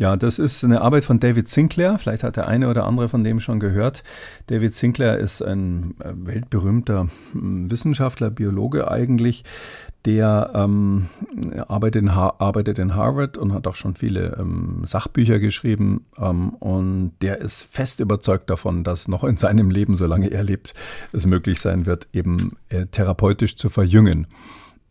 Ja, 0.00 0.16
das 0.16 0.38
ist 0.38 0.64
eine 0.64 0.80
Arbeit 0.80 1.04
von 1.04 1.20
David 1.20 1.46
Sinclair. 1.50 1.98
Vielleicht 1.98 2.22
hat 2.22 2.36
der 2.36 2.48
eine 2.48 2.70
oder 2.70 2.86
andere 2.86 3.10
von 3.10 3.22
dem 3.22 3.38
schon 3.38 3.60
gehört. 3.60 4.02
David 4.46 4.74
Sinclair 4.74 5.18
ist 5.18 5.42
ein 5.42 5.94
äh, 6.00 6.14
weltberühmter 6.14 7.10
hm, 7.32 7.70
Wissenschaftler, 7.70 8.30
Biologe 8.30 8.90
eigentlich. 8.90 9.44
Der 10.06 10.52
ähm, 10.54 11.08
arbeitet, 11.68 12.04
in 12.04 12.08
arbeitet, 12.08 12.78
in 12.78 12.94
Harvard 12.94 13.36
und 13.36 13.52
hat 13.52 13.66
auch 13.66 13.74
schon 13.74 13.94
viele 13.94 14.38
ähm, 14.40 14.84
Sachbücher 14.86 15.38
geschrieben. 15.38 16.06
Ähm, 16.16 16.54
und 16.54 17.12
der 17.20 17.42
ist 17.42 17.62
fest 17.62 18.00
überzeugt 18.00 18.48
davon, 18.48 18.84
dass 18.84 19.06
noch 19.06 19.22
in 19.22 19.36
seinem 19.36 19.68
Leben, 19.68 19.96
solange 19.96 20.28
er 20.28 20.44
lebt, 20.44 20.72
es 21.12 21.26
möglich 21.26 21.60
sein 21.60 21.84
wird, 21.84 22.08
eben 22.14 22.56
äh, 22.70 22.86
therapeutisch 22.86 23.54
zu 23.56 23.68
verjüngen. 23.68 24.28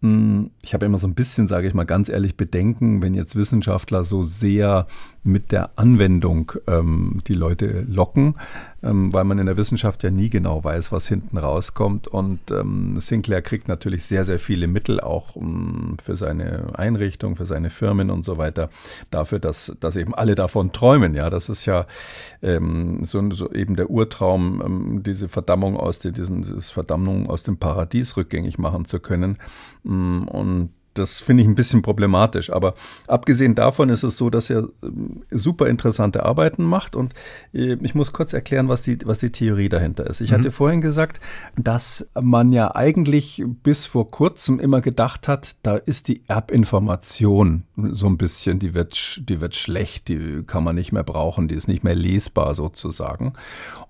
Hm, 0.01 0.51
ich 0.61 0.73
habe 0.73 0.85
immer 0.85 0.97
so 0.97 1.07
ein 1.07 1.15
bisschen, 1.15 1.47
sage 1.47 1.67
ich 1.67 1.73
mal 1.73 1.83
ganz 1.85 2.07
ehrlich, 2.07 2.37
Bedenken, 2.37 3.01
wenn 3.01 3.13
jetzt 3.13 3.35
Wissenschaftler 3.35 4.03
so 4.05 4.23
sehr 4.23 4.87
mit 5.23 5.51
der 5.51 5.77
Anwendung 5.77 6.51
ähm, 6.67 7.21
die 7.27 7.33
Leute 7.33 7.85
locken, 7.87 8.35
ähm, 8.81 9.11
weil 9.11 9.25
man 9.25 9.39
in 9.39 9.45
der 9.45 9.57
Wissenschaft 9.57 10.03
ja 10.03 10.11
nie 10.11 10.29
genau 10.29 10.63
weiß, 10.63 10.91
was 10.91 11.07
hinten 11.07 11.37
rauskommt. 11.37 12.07
Und 12.07 12.39
ähm, 12.51 12.99
Sinclair 12.99 13.41
kriegt 13.41 13.67
natürlich 13.67 14.05
sehr, 14.05 14.23
sehr 14.23 14.39
viele 14.39 14.67
Mittel 14.67 14.99
auch 14.99 15.35
ähm, 15.35 15.97
für 16.01 16.15
seine 16.15 16.77
Einrichtung, 16.77 17.35
für 17.35 17.45
seine 17.45 17.69
Firmen 17.69 18.09
und 18.09 18.23
so 18.23 18.37
weiter, 18.37 18.69
dafür, 19.11 19.39
dass, 19.39 19.75
dass 19.79 19.95
eben 19.95 20.15
alle 20.15 20.35
davon 20.35 20.71
träumen. 20.71 21.13
Ja, 21.13 21.29
das 21.29 21.49
ist 21.49 21.65
ja 21.65 21.85
ähm, 22.41 23.03
so, 23.03 23.29
so, 23.31 23.51
eben 23.51 23.75
der 23.75 23.89
Urtraum, 23.89 24.61
ähm, 24.65 25.03
diese 25.03 25.27
Verdammung 25.27 25.75
aus 25.75 25.99
den, 25.99 26.13
diesen, 26.13 26.41
diese 26.41 26.71
Verdammung 26.71 27.29
aus 27.29 27.43
dem 27.43 27.57
Paradies 27.57 28.15
rückgängig 28.15 28.57
machen 28.57 28.85
zu 28.85 28.99
können. 28.99 29.37
Mm, 29.83 30.23
und 30.23 30.69
das 30.99 31.19
finde 31.19 31.43
ich 31.43 31.49
ein 31.49 31.55
bisschen 31.55 31.81
problematisch. 31.81 32.51
Aber 32.51 32.73
abgesehen 33.07 33.55
davon 33.55 33.89
ist 33.89 34.03
es 34.03 34.17
so, 34.17 34.29
dass 34.29 34.49
er 34.49 34.67
ähm, 34.83 35.23
super 35.31 35.67
interessante 35.67 36.25
Arbeiten 36.25 36.63
macht. 36.63 36.95
Und 36.95 37.13
äh, 37.53 37.77
ich 37.81 37.95
muss 37.95 38.13
kurz 38.13 38.33
erklären, 38.33 38.67
was 38.67 38.81
die, 38.81 38.99
was 39.05 39.19
die 39.19 39.31
Theorie 39.31 39.69
dahinter 39.69 40.07
ist. 40.07 40.21
Ich 40.21 40.31
mhm. 40.31 40.35
hatte 40.35 40.51
vorhin 40.51 40.81
gesagt, 40.81 41.19
dass 41.55 42.09
man 42.19 42.51
ja 42.51 42.75
eigentlich 42.75 43.43
bis 43.63 43.85
vor 43.85 44.11
kurzem 44.11 44.59
immer 44.59 44.81
gedacht 44.81 45.27
hat, 45.27 45.55
da 45.63 45.75
ist 45.75 46.07
die 46.07 46.21
Erbinformation 46.27 47.63
so 47.91 48.07
ein 48.07 48.17
bisschen, 48.17 48.59
die 48.59 48.73
wird, 48.73 49.21
die 49.29 49.41
wird 49.41 49.55
schlecht, 49.55 50.09
die 50.09 50.43
kann 50.45 50.63
man 50.63 50.75
nicht 50.75 50.91
mehr 50.91 51.03
brauchen, 51.03 51.47
die 51.47 51.55
ist 51.55 51.67
nicht 51.67 51.83
mehr 51.83 51.95
lesbar 51.95 52.53
sozusagen. 52.55 53.33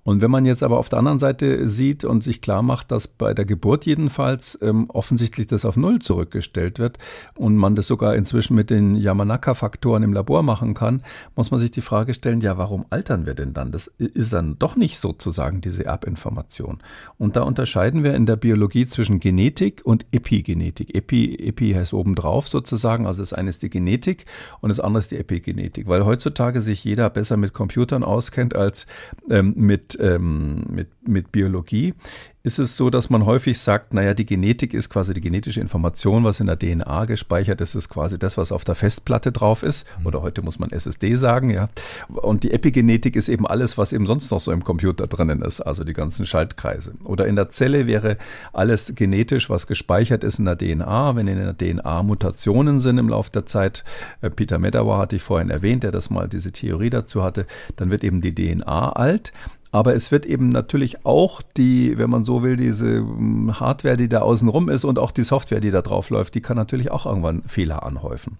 Und 0.03 0.21
wenn 0.21 0.31
man 0.31 0.45
jetzt 0.45 0.63
aber 0.63 0.77
auf 0.77 0.89
der 0.89 0.99
anderen 0.99 1.19
Seite 1.19 1.67
sieht 1.67 2.03
und 2.03 2.23
sich 2.23 2.41
klar 2.41 2.61
macht, 2.61 2.91
dass 2.91 3.07
bei 3.07 3.33
der 3.33 3.45
Geburt 3.45 3.85
jedenfalls 3.85 4.57
ähm, 4.61 4.89
offensichtlich 4.89 5.47
das 5.47 5.65
auf 5.65 5.77
Null 5.77 5.99
zurückgestellt 5.99 6.79
wird 6.79 6.98
und 7.37 7.55
man 7.55 7.75
das 7.75 7.87
sogar 7.87 8.15
inzwischen 8.15 8.55
mit 8.55 8.69
den 8.69 8.95
Yamanaka-Faktoren 8.95 10.03
im 10.03 10.13
Labor 10.13 10.43
machen 10.43 10.73
kann, 10.73 11.03
muss 11.35 11.51
man 11.51 11.59
sich 11.59 11.71
die 11.71 11.81
Frage 11.81 12.13
stellen, 12.13 12.41
ja, 12.41 12.57
warum 12.57 12.85
altern 12.89 13.25
wir 13.25 13.33
denn 13.33 13.53
dann? 13.53 13.71
Das 13.71 13.87
ist 13.97 14.33
dann 14.33 14.57
doch 14.59 14.75
nicht 14.75 14.99
sozusagen 14.99 15.61
diese 15.61 15.85
Erbinformation. 15.85 16.79
Und 17.17 17.35
da 17.35 17.41
unterscheiden 17.41 18.03
wir 18.03 18.13
in 18.15 18.25
der 18.25 18.35
Biologie 18.35 18.85
zwischen 18.87 19.19
Genetik 19.19 19.81
und 19.83 20.05
Epigenetik. 20.11 20.95
Epi, 20.95 21.35
Epi 21.35 21.73
heißt 21.73 21.93
obendrauf 21.93 22.47
sozusagen, 22.47 23.07
also 23.07 23.21
das 23.21 23.33
eine 23.33 23.49
ist 23.49 23.63
die 23.63 23.69
Genetik 23.69 24.25
und 24.61 24.69
das 24.69 24.79
andere 24.79 24.99
ist 24.99 25.11
die 25.11 25.17
Epigenetik, 25.17 25.87
weil 25.87 26.05
heutzutage 26.05 26.61
sich 26.61 26.83
jeder 26.83 27.09
besser 27.09 27.37
mit 27.37 27.53
Computern 27.53 28.03
auskennt 28.03 28.55
als 28.55 28.87
ähm, 29.29 29.53
mit 29.55 29.97
ähm, 29.99 30.65
mit, 30.69 30.89
mit 31.07 31.31
Biologie 31.31 31.93
ist 32.41 32.57
es 32.57 32.77
so, 32.77 32.89
dass 32.89 33.09
man 33.09 33.25
häufig 33.25 33.59
sagt, 33.59 33.93
naja, 33.93 34.13
die 34.13 34.25
Genetik 34.25 34.73
ist 34.73 34.89
quasi 34.89 35.13
die 35.13 35.19
genetische 35.19 35.59
Information, 35.59 36.23
was 36.23 36.39
in 36.39 36.47
der 36.47 36.57
DNA 36.57 37.03
gespeichert 37.03 37.59
ist, 37.59 37.75
ist 37.75 37.89
quasi 37.89 38.17
das, 38.17 38.37
was 38.37 38.53
auf 38.53 38.63
der 38.63 38.75
Festplatte 38.75 39.33
drauf 39.33 39.61
ist. 39.61 39.85
Mhm. 39.99 40.05
Oder 40.05 40.21
heute 40.21 40.41
muss 40.41 40.57
man 40.57 40.71
SSD 40.71 41.15
sagen, 41.15 41.49
ja. 41.49 41.67
Und 42.07 42.43
die 42.43 42.51
Epigenetik 42.51 43.17
ist 43.17 43.27
eben 43.27 43.45
alles, 43.45 43.77
was 43.77 43.91
eben 43.91 44.05
sonst 44.05 44.31
noch 44.31 44.39
so 44.39 44.53
im 44.53 44.63
Computer 44.63 45.05
drinnen 45.07 45.41
ist, 45.41 45.59
also 45.59 45.83
die 45.83 45.91
ganzen 45.91 46.25
Schaltkreise. 46.25 46.93
Oder 47.03 47.27
in 47.27 47.35
der 47.35 47.49
Zelle 47.49 47.87
wäre 47.87 48.17
alles 48.53 48.93
genetisch, 48.95 49.49
was 49.49 49.67
gespeichert 49.67 50.23
ist 50.23 50.39
in 50.39 50.45
der 50.45 50.57
DNA. 50.57 51.17
Wenn 51.17 51.27
in 51.27 51.37
der 51.37 51.57
DNA 51.57 52.03
Mutationen 52.03 52.79
sind 52.79 52.99
im 52.99 53.09
Laufe 53.09 53.31
der 53.31 53.47
Zeit, 53.47 53.83
äh, 54.21 54.29
Peter 54.29 54.59
Medawar 54.59 54.99
hatte 54.99 55.17
ich 55.17 55.23
vorhin 55.23 55.49
erwähnt, 55.49 55.83
der 55.83 55.91
das 55.91 56.09
mal 56.09 56.29
diese 56.29 56.53
Theorie 56.53 56.89
dazu 56.89 57.21
hatte, 57.21 57.45
dann 57.75 57.89
wird 57.89 58.05
eben 58.05 58.21
die 58.21 58.33
DNA 58.33 58.93
alt. 58.93 59.33
Aber 59.71 59.95
es 59.95 60.11
wird 60.11 60.25
eben 60.25 60.49
natürlich 60.49 61.05
auch 61.05 61.41
die, 61.55 61.97
wenn 61.97 62.09
man 62.09 62.23
so 62.23 62.41
will, 62.41 62.57
diese 62.57 62.97
hm, 62.97 63.59
Hardware, 63.59 63.97
die 63.97 64.09
da 64.09 64.21
außen 64.21 64.49
rum 64.49 64.69
ist 64.69 64.83
und 64.83 64.97
auch 64.97 65.11
die 65.11 65.23
Software, 65.23 65.59
die 65.59 65.71
da 65.71 65.81
drauf 65.81 66.09
läuft, 66.09 66.33
die 66.35 66.41
kann 66.41 66.57
natürlich 66.57 66.89
auch 66.89 67.05
irgendwann 67.05 67.43
Fehler 67.43 67.83
anhäufen. 67.83 68.39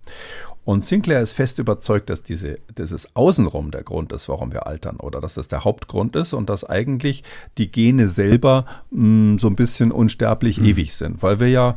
Und 0.66 0.84
Sinclair 0.84 1.22
ist 1.22 1.34
fest 1.34 1.60
überzeugt, 1.60 2.10
dass 2.10 2.24
diese, 2.24 2.58
dieses 2.78 3.16
Außenrum 3.16 3.72
der 3.72 3.84
Grund 3.84 4.12
ist, 4.12 4.28
warum 4.30 4.52
wir 4.54 4.68
altern 4.68 4.98
oder 4.98 5.22
dass 5.22 5.36
das 5.36 5.48
der 5.48 5.64
Hauptgrund 5.64 6.16
ist 6.16 6.34
und 6.34 6.50
dass 6.50 6.64
eigentlich 6.64 7.24
die 7.58 7.72
Gene 7.72 8.08
selber 8.08 8.66
mh, 8.92 9.02
hm, 9.02 9.40
so 9.40 9.48
ein 9.48 9.56
bisschen 9.56 9.92
unsterblich 9.92 10.60
mhm. 10.60 10.66
ewig 10.66 10.96
sind, 10.96 11.22
weil 11.22 11.40
wir 11.40 11.50
ja 11.50 11.76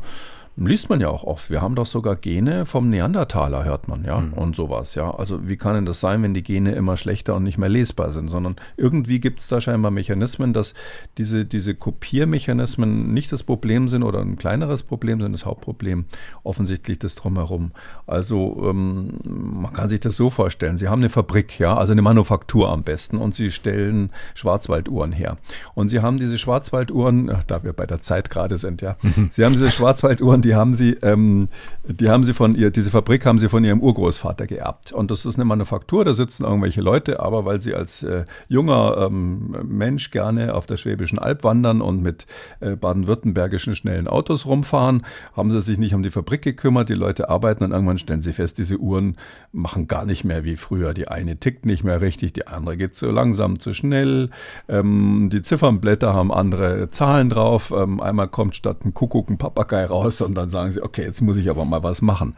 Liest 0.55 0.89
man 0.89 1.01
ja 1.01 1.09
auch 1.09 1.23
oft. 1.23 1.49
Wir 1.49 1.61
haben 1.63 1.73
doch 1.73 1.87
sogar 1.87 2.15
Gene 2.15 2.65
vom 2.65 2.89
Neandertaler, 2.89 3.63
hört 3.65 3.87
man, 3.87 4.03
ja, 4.03 4.19
mhm. 4.19 4.33
und 4.33 4.55
sowas, 4.55 4.93
ja. 4.93 5.09
Also 5.09 5.47
wie 5.47 5.57
kann 5.57 5.73
denn 5.73 5.85
das 5.85 5.99
sein, 5.99 6.21
wenn 6.21 6.35
die 6.35 6.43
Gene 6.43 6.73
immer 6.73 6.95
schlechter 6.95 7.35
und 7.35 7.43
nicht 7.43 7.57
mehr 7.57 7.69
lesbar 7.69 8.11
sind? 8.11 8.29
Sondern 8.29 8.57
irgendwie 8.77 9.19
gibt 9.19 9.39
es 9.39 9.47
da 9.47 9.59
scheinbar 9.59 9.89
Mechanismen, 9.89 10.53
dass 10.53 10.75
diese, 11.17 11.45
diese 11.45 11.73
Kopiermechanismen 11.73 13.11
nicht 13.13 13.31
das 13.31 13.41
Problem 13.41 13.87
sind 13.87 14.03
oder 14.03 14.19
ein 14.19 14.37
kleineres 14.37 14.83
Problem 14.83 15.19
sind, 15.19 15.31
das 15.31 15.45
Hauptproblem 15.45 16.05
offensichtlich 16.43 16.99
das 16.99 17.15
Drumherum. 17.15 17.71
Also 18.05 18.69
ähm, 18.69 19.19
man 19.25 19.73
kann 19.73 19.87
sich 19.87 20.01
das 20.01 20.15
so 20.15 20.29
vorstellen. 20.29 20.77
Sie 20.77 20.87
haben 20.87 21.01
eine 21.01 21.09
Fabrik, 21.09 21.57
ja, 21.57 21.75
also 21.75 21.93
eine 21.93 22.03
Manufaktur 22.03 22.69
am 22.69 22.83
besten 22.83 23.17
und 23.17 23.33
sie 23.33 23.49
stellen 23.49 24.11
Schwarzwalduhren 24.35 25.13
her. 25.13 25.37
Und 25.73 25.89
sie 25.89 26.01
haben 26.01 26.19
diese 26.19 26.37
Schwarzwalduhren, 26.37 27.35
da 27.47 27.63
wir 27.63 27.73
bei 27.73 27.87
der 27.87 28.03
Zeit 28.03 28.29
gerade 28.29 28.57
sind, 28.57 28.83
ja, 28.83 28.97
sie 29.31 29.43
haben 29.43 29.53
diese 29.53 29.71
Schwarzwalduhren 29.71 30.42
die 30.43 30.55
haben 30.55 30.73
sie, 30.73 30.91
ähm, 31.01 31.49
die 31.85 32.09
haben 32.09 32.23
sie 32.23 32.33
von 32.33 32.55
ihr, 32.55 32.71
diese 32.71 32.89
Fabrik 32.89 33.25
haben 33.25 33.39
sie 33.39 33.49
von 33.49 33.63
ihrem 33.63 33.81
Urgroßvater 33.81 34.47
geerbt. 34.47 34.91
Und 34.91 35.11
das 35.11 35.25
ist 35.25 35.35
eine 35.35 35.45
Manufaktur, 35.45 36.05
da 36.05 36.13
sitzen 36.13 36.43
irgendwelche 36.43 36.81
Leute, 36.81 37.19
aber 37.19 37.45
weil 37.45 37.61
sie 37.61 37.73
als 37.73 38.03
äh, 38.03 38.25
junger 38.47 38.97
ähm, 38.97 39.55
Mensch 39.63 40.11
gerne 40.11 40.53
auf 40.53 40.65
der 40.65 40.77
Schwäbischen 40.77 41.19
Alb 41.19 41.43
wandern 41.43 41.81
und 41.81 42.01
mit 42.01 42.25
äh, 42.59 42.75
baden-württembergischen 42.75 43.75
schnellen 43.75 44.07
Autos 44.07 44.45
rumfahren, 44.45 45.05
haben 45.35 45.51
sie 45.51 45.61
sich 45.61 45.77
nicht 45.77 45.93
um 45.93 46.03
die 46.03 46.11
Fabrik 46.11 46.41
gekümmert. 46.41 46.89
Die 46.89 46.93
Leute 46.93 47.29
arbeiten 47.29 47.63
und 47.63 47.71
irgendwann 47.71 47.97
stellen 47.97 48.21
sie 48.21 48.33
fest, 48.33 48.57
diese 48.57 48.77
Uhren 48.77 49.17
machen 49.51 49.87
gar 49.87 50.05
nicht 50.05 50.23
mehr 50.23 50.43
wie 50.43 50.55
früher. 50.55 50.93
Die 50.93 51.07
eine 51.07 51.37
tickt 51.37 51.65
nicht 51.65 51.83
mehr 51.83 52.01
richtig, 52.01 52.33
die 52.33 52.47
andere 52.47 52.77
geht 52.77 52.95
zu 52.95 53.07
langsam, 53.11 53.59
zu 53.59 53.73
schnell. 53.73 54.29
Ähm, 54.67 55.29
die 55.31 55.41
Ziffernblätter 55.41 56.13
haben 56.13 56.31
andere 56.31 56.89
Zahlen 56.89 57.29
drauf. 57.29 57.73
Ähm, 57.75 58.01
einmal 58.01 58.27
kommt 58.27 58.55
statt 58.55 58.85
ein 58.85 58.93
Kuckuck 58.93 59.29
ein 59.29 59.37
Papagei 59.37 59.85
raus 59.85 60.21
und 60.21 60.32
und 60.33 60.37
dann 60.37 60.49
sagen 60.49 60.71
sie, 60.71 60.81
okay, 60.81 61.03
jetzt 61.03 61.21
muss 61.21 61.37
ich 61.37 61.47
aber 61.47 61.63
mal 61.63 61.83
was 61.83 62.01
machen. 62.01 62.35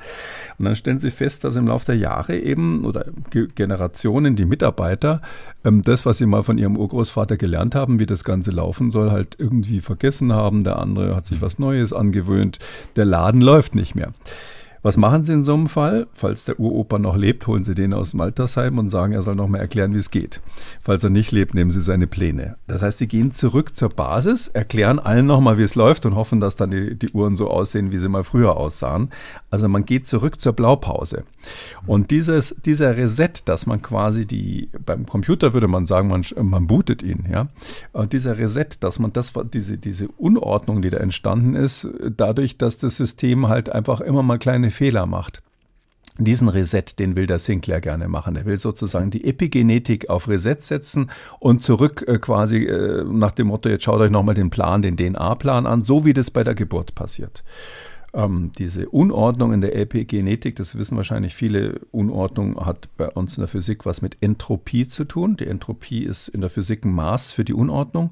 Und 0.60 0.66
dann 0.66 0.76
stellen 0.76 1.00
sie 1.00 1.12
fest, 1.12 1.46
dass 1.46 1.56
im 1.56 1.68
Laufe 1.68 1.86
der 1.86 1.96
Jahre 1.96 2.38
eben 2.38 2.84
oder 2.84 3.06
Generationen 3.32 4.36
die 4.36 4.44
Mitarbeiter 4.44 5.22
ähm, 5.64 5.82
das, 5.82 6.06
was 6.06 6.18
sie 6.18 6.26
mal 6.26 6.44
von 6.44 6.58
ihrem 6.58 6.76
Urgroßvater 6.76 7.38
gelernt 7.38 7.74
haben, 7.74 8.00
wie 8.00 8.06
das 8.06 8.26
Ganze 8.26 8.52
laufen 8.52 8.92
soll, 8.92 9.12
halt 9.12 9.36
irgendwie 9.40 9.80
vergessen 9.80 10.34
haben. 10.34 10.66
Der 10.66 10.78
andere 10.78 11.16
hat 11.16 11.26
sich 11.26 11.42
was 11.42 11.58
Neues 11.58 11.94
angewöhnt. 11.94 12.60
Der 12.98 13.06
Laden 13.06 13.40
läuft 13.40 13.76
nicht 13.76 13.96
mehr. 13.96 14.12
Was 14.86 14.98
machen 14.98 15.24
Sie 15.24 15.34
in 15.34 15.44
so 15.44 15.56
einem 15.56 15.66
Fall? 15.66 16.06
Falls 16.14 16.46
der 16.46 16.60
Uropa 16.60 17.00
noch 17.00 17.16
lebt, 17.16 17.48
holen 17.48 17.64
Sie 17.64 17.74
den 17.74 17.92
aus 17.92 18.12
dem 18.12 18.22
Altersheim 18.22 18.78
und 18.78 18.92
sagen, 18.92 19.14
er 19.14 19.24
soll 19.24 19.34
noch 19.34 19.48
mal 19.48 19.58
erklären, 19.58 19.96
wie 19.96 19.98
es 19.98 20.12
geht. 20.12 20.42
Falls 20.84 21.04
er 21.04 21.10
nicht 21.10 21.32
lebt, 21.32 21.56
nehmen 21.56 21.72
Sie 21.72 21.82
seine 21.82 22.06
Pläne. 22.06 22.58
Das 22.68 22.84
heißt, 22.84 23.00
Sie 23.00 23.08
gehen 23.08 23.32
zurück 23.32 23.76
zur 23.76 23.90
Basis, 23.90 24.48
erklären 24.48 25.00
allen 25.00 25.26
noch 25.26 25.42
mal, 25.42 25.58
wie 25.58 25.64
es 25.64 25.74
läuft 25.74 26.06
und 26.06 26.14
hoffen, 26.14 26.40
dass 26.40 26.56
dann 26.56 26.70
die, 26.70 26.94
die 26.94 27.10
Uhren 27.14 27.36
so 27.36 27.50
aussehen, 27.50 27.90
wie 27.90 27.98
sie 27.98 28.10
mal 28.10 28.24
früher 28.24 28.58
aussahen. 28.58 29.10
Also 29.50 29.68
man 29.68 29.86
geht 29.86 30.06
zurück 30.06 30.40
zur 30.40 30.54
Blaupause. 30.54 31.24
Und 31.88 32.12
dieses, 32.12 32.56
dieser 32.64 32.96
Reset, 32.96 33.42
dass 33.46 33.66
man 33.66 33.82
quasi 33.82 34.28
die, 34.28 34.70
beim 34.86 35.08
Computer 35.08 35.56
würde 35.56 35.68
man 35.68 35.88
sagen, 35.88 36.10
man, 36.10 36.24
man 36.44 36.68
bootet 36.68 37.02
ihn, 37.02 37.26
ja. 37.32 37.48
Und 37.92 38.14
dieser 38.14 38.38
Reset, 38.38 38.68
dass 38.82 39.00
man 39.00 39.12
das, 39.14 39.34
diese, 39.52 39.80
diese 39.80 40.10
Unordnung, 40.10 40.84
die 40.84 40.92
da 40.92 40.98
entstanden 40.98 41.56
ist, 41.56 41.88
dadurch, 42.16 42.60
dass 42.60 42.78
das 42.78 42.98
System 42.98 43.48
halt 43.48 43.70
einfach 43.70 44.00
immer 44.00 44.22
mal 44.22 44.38
kleine 44.38 44.75
Fehler 44.76 45.06
macht 45.06 45.42
diesen 46.18 46.48
Reset, 46.48 46.84
den 46.98 47.16
will 47.16 47.28
der 47.28 47.40
Sinclair 47.40 47.82
gerne 47.82 48.08
machen. 48.08 48.36
Er 48.36 48.46
will 48.46 48.58
sozusagen 48.58 49.12
die 49.12 49.26
Epigenetik 49.26 50.10
auf 50.10 50.30
Reset 50.30 50.58
setzen 50.60 51.12
und 51.40 51.62
zurück 51.62 52.06
äh, 52.08 52.20
quasi 52.20 52.66
äh, 52.66 53.04
nach 53.04 53.32
dem 53.32 53.48
Motto, 53.48 53.70
jetzt 53.70 53.84
schaut 53.84 54.00
euch 54.00 54.12
nochmal 54.12 54.36
den 54.36 54.50
Plan, 54.50 54.82
den 54.82 54.96
DNA-Plan 54.96 55.66
an, 55.66 55.84
so 55.84 56.06
wie 56.06 56.14
das 56.14 56.32
bei 56.32 56.44
der 56.44 56.56
Geburt 56.56 56.96
passiert. 56.96 57.44
Ähm, 58.14 58.52
diese 58.58 58.88
Unordnung 58.88 59.52
in 59.52 59.60
der 59.60 59.76
Epigenetik, 59.76 60.56
das 60.56 60.78
wissen 60.78 60.96
wahrscheinlich 60.96 61.36
viele, 61.36 61.82
Unordnung 61.92 62.66
hat 62.66 62.88
bei 62.96 63.10
uns 63.10 63.36
in 63.36 63.42
der 63.42 63.50
Physik 63.50 63.86
was 63.86 64.02
mit 64.02 64.16
Entropie 64.22 64.88
zu 64.88 65.04
tun. 65.04 65.36
Die 65.36 65.48
Entropie 65.48 66.04
ist 66.04 66.30
in 66.30 66.40
der 66.40 66.50
Physik 66.50 66.86
ein 66.86 66.94
Maß 66.94 67.32
für 67.32 67.44
die 67.44 67.54
Unordnung. 67.54 68.12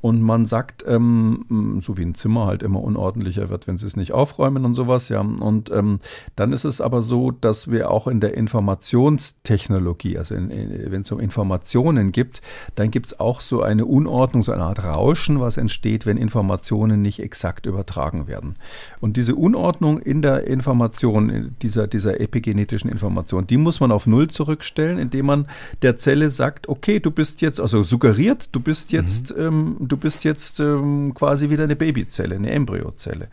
Und 0.00 0.22
man 0.22 0.46
sagt, 0.46 0.84
ähm, 0.86 1.78
so 1.80 1.98
wie 1.98 2.04
ein 2.04 2.14
Zimmer 2.14 2.46
halt 2.46 2.62
immer 2.62 2.82
unordentlicher 2.82 3.50
wird, 3.50 3.66
wenn 3.66 3.76
sie 3.76 3.86
es 3.86 3.96
nicht 3.96 4.12
aufräumen 4.12 4.64
und 4.64 4.74
sowas, 4.74 5.08
ja. 5.08 5.20
Und 5.20 5.70
ähm, 5.70 5.98
dann 6.36 6.52
ist 6.52 6.64
es 6.64 6.80
aber 6.80 7.02
so, 7.02 7.32
dass 7.32 7.70
wir 7.70 7.90
auch 7.90 8.06
in 8.06 8.20
der 8.20 8.36
Informationstechnologie, 8.36 10.18
also 10.18 10.36
wenn 10.36 11.00
es 11.00 11.10
um 11.10 11.18
Informationen 11.18 12.12
gibt, 12.12 12.42
dann 12.76 12.90
gibt 12.90 13.06
es 13.06 13.20
auch 13.20 13.40
so 13.40 13.62
eine 13.62 13.86
Unordnung, 13.86 14.42
so 14.42 14.52
eine 14.52 14.64
Art 14.64 14.84
Rauschen, 14.84 15.40
was 15.40 15.56
entsteht, 15.56 16.06
wenn 16.06 16.16
Informationen 16.16 17.02
nicht 17.02 17.20
exakt 17.20 17.66
übertragen 17.66 18.28
werden. 18.28 18.54
Und 19.00 19.16
diese 19.16 19.34
Unordnung 19.34 19.98
in 19.98 20.22
der 20.22 20.46
Information, 20.46 21.56
dieser, 21.62 21.86
dieser 21.88 22.20
epigenetischen 22.20 22.90
Information, 22.90 23.46
die 23.46 23.56
muss 23.56 23.80
man 23.80 23.90
auf 23.90 24.06
Null 24.06 24.28
zurückstellen, 24.28 24.98
indem 24.98 25.26
man 25.26 25.46
der 25.82 25.96
Zelle 25.96 26.30
sagt, 26.30 26.68
okay, 26.68 27.00
du 27.00 27.10
bist 27.10 27.40
jetzt, 27.40 27.60
also 27.60 27.82
suggeriert, 27.82 28.48
du 28.52 28.60
bist 28.60 28.92
jetzt 28.92 29.36
mhm. 29.36 29.42
ähm, 29.42 29.76
du 29.88 29.96
bist 29.96 30.24
jetzt 30.24 30.60
ähm, 30.60 31.12
quasi 31.14 31.50
wieder 31.50 31.64
eine 31.64 31.76
Babyzelle, 31.76 32.36
eine 32.36 32.50
Embryozelle. 32.50 33.28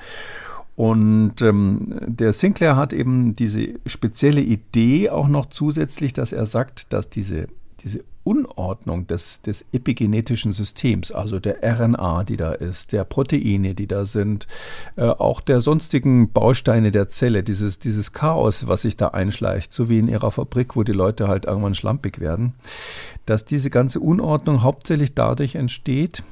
Und 0.75 1.41
ähm, 1.41 1.99
der 2.05 2.33
Sinclair 2.33 2.75
hat 2.75 2.91
eben 2.91 3.33
diese 3.33 3.69
spezielle 3.85 4.41
Idee 4.41 5.09
auch 5.09 5.27
noch 5.27 5.47
zusätzlich, 5.47 6.11
dass 6.11 6.33
er 6.33 6.45
sagt, 6.45 6.91
dass 6.91 7.09
diese, 7.09 7.47
diese 7.81 8.03
Unordnung 8.25 9.05
des, 9.07 9.41
des 9.41 9.65
epigenetischen 9.71 10.51
Systems, 10.51 11.11
also 11.11 11.39
der 11.39 11.59
RNA, 11.61 12.23
die 12.23 12.37
da 12.37 12.51
ist, 12.51 12.91
der 12.91 13.05
Proteine, 13.05 13.75
die 13.75 13.87
da 13.87 14.05
sind, 14.05 14.47
äh, 14.97 15.03
auch 15.03 15.39
der 15.39 15.61
sonstigen 15.61 16.31
Bausteine 16.31 16.91
der 16.91 17.07
Zelle, 17.07 17.43
dieses, 17.43 17.79
dieses 17.79 18.11
Chaos, 18.11 18.67
was 18.67 18.81
sich 18.81 18.97
da 18.97 19.09
einschleicht, 19.09 19.71
so 19.71 19.89
wie 19.89 19.99
in 19.99 20.07
ihrer 20.09 20.31
Fabrik, 20.31 20.75
wo 20.75 20.83
die 20.83 20.91
Leute 20.91 21.27
halt 21.27 21.45
irgendwann 21.45 21.75
schlampig 21.75 22.19
werden, 22.19 22.53
dass 23.27 23.45
diese 23.45 23.69
ganze 23.69 23.99
Unordnung 23.99 24.63
hauptsächlich 24.63 25.13
dadurch 25.13 25.55
entsteht, 25.55 26.23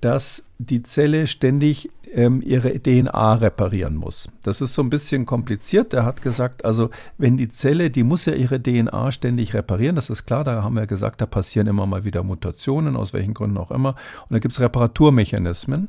dass 0.00 0.44
die 0.58 0.82
Zelle 0.82 1.26
ständig 1.26 1.90
ähm, 2.14 2.42
ihre 2.44 2.80
DNA 2.80 3.34
reparieren 3.34 3.96
muss. 3.96 4.28
Das 4.42 4.60
ist 4.60 4.74
so 4.74 4.82
ein 4.82 4.90
bisschen 4.90 5.26
kompliziert. 5.26 5.92
Er 5.94 6.04
hat 6.04 6.22
gesagt, 6.22 6.64
also 6.64 6.90
wenn 7.18 7.36
die 7.36 7.48
Zelle, 7.48 7.90
die 7.90 8.04
muss 8.04 8.26
ja 8.26 8.34
ihre 8.34 8.62
DNA 8.62 9.12
ständig 9.12 9.54
reparieren, 9.54 9.96
das 9.96 10.10
ist 10.10 10.26
klar, 10.26 10.44
da 10.44 10.62
haben 10.62 10.76
wir 10.76 10.86
gesagt, 10.86 11.20
da 11.20 11.26
passieren 11.26 11.66
immer 11.66 11.86
mal 11.86 12.04
wieder 12.04 12.22
Mutationen, 12.22 12.96
aus 12.96 13.12
welchen 13.12 13.34
Gründen 13.34 13.58
auch 13.58 13.70
immer. 13.70 13.90
Und 14.28 14.34
da 14.34 14.38
gibt 14.38 14.52
es 14.52 14.60
Reparaturmechanismen. 14.60 15.88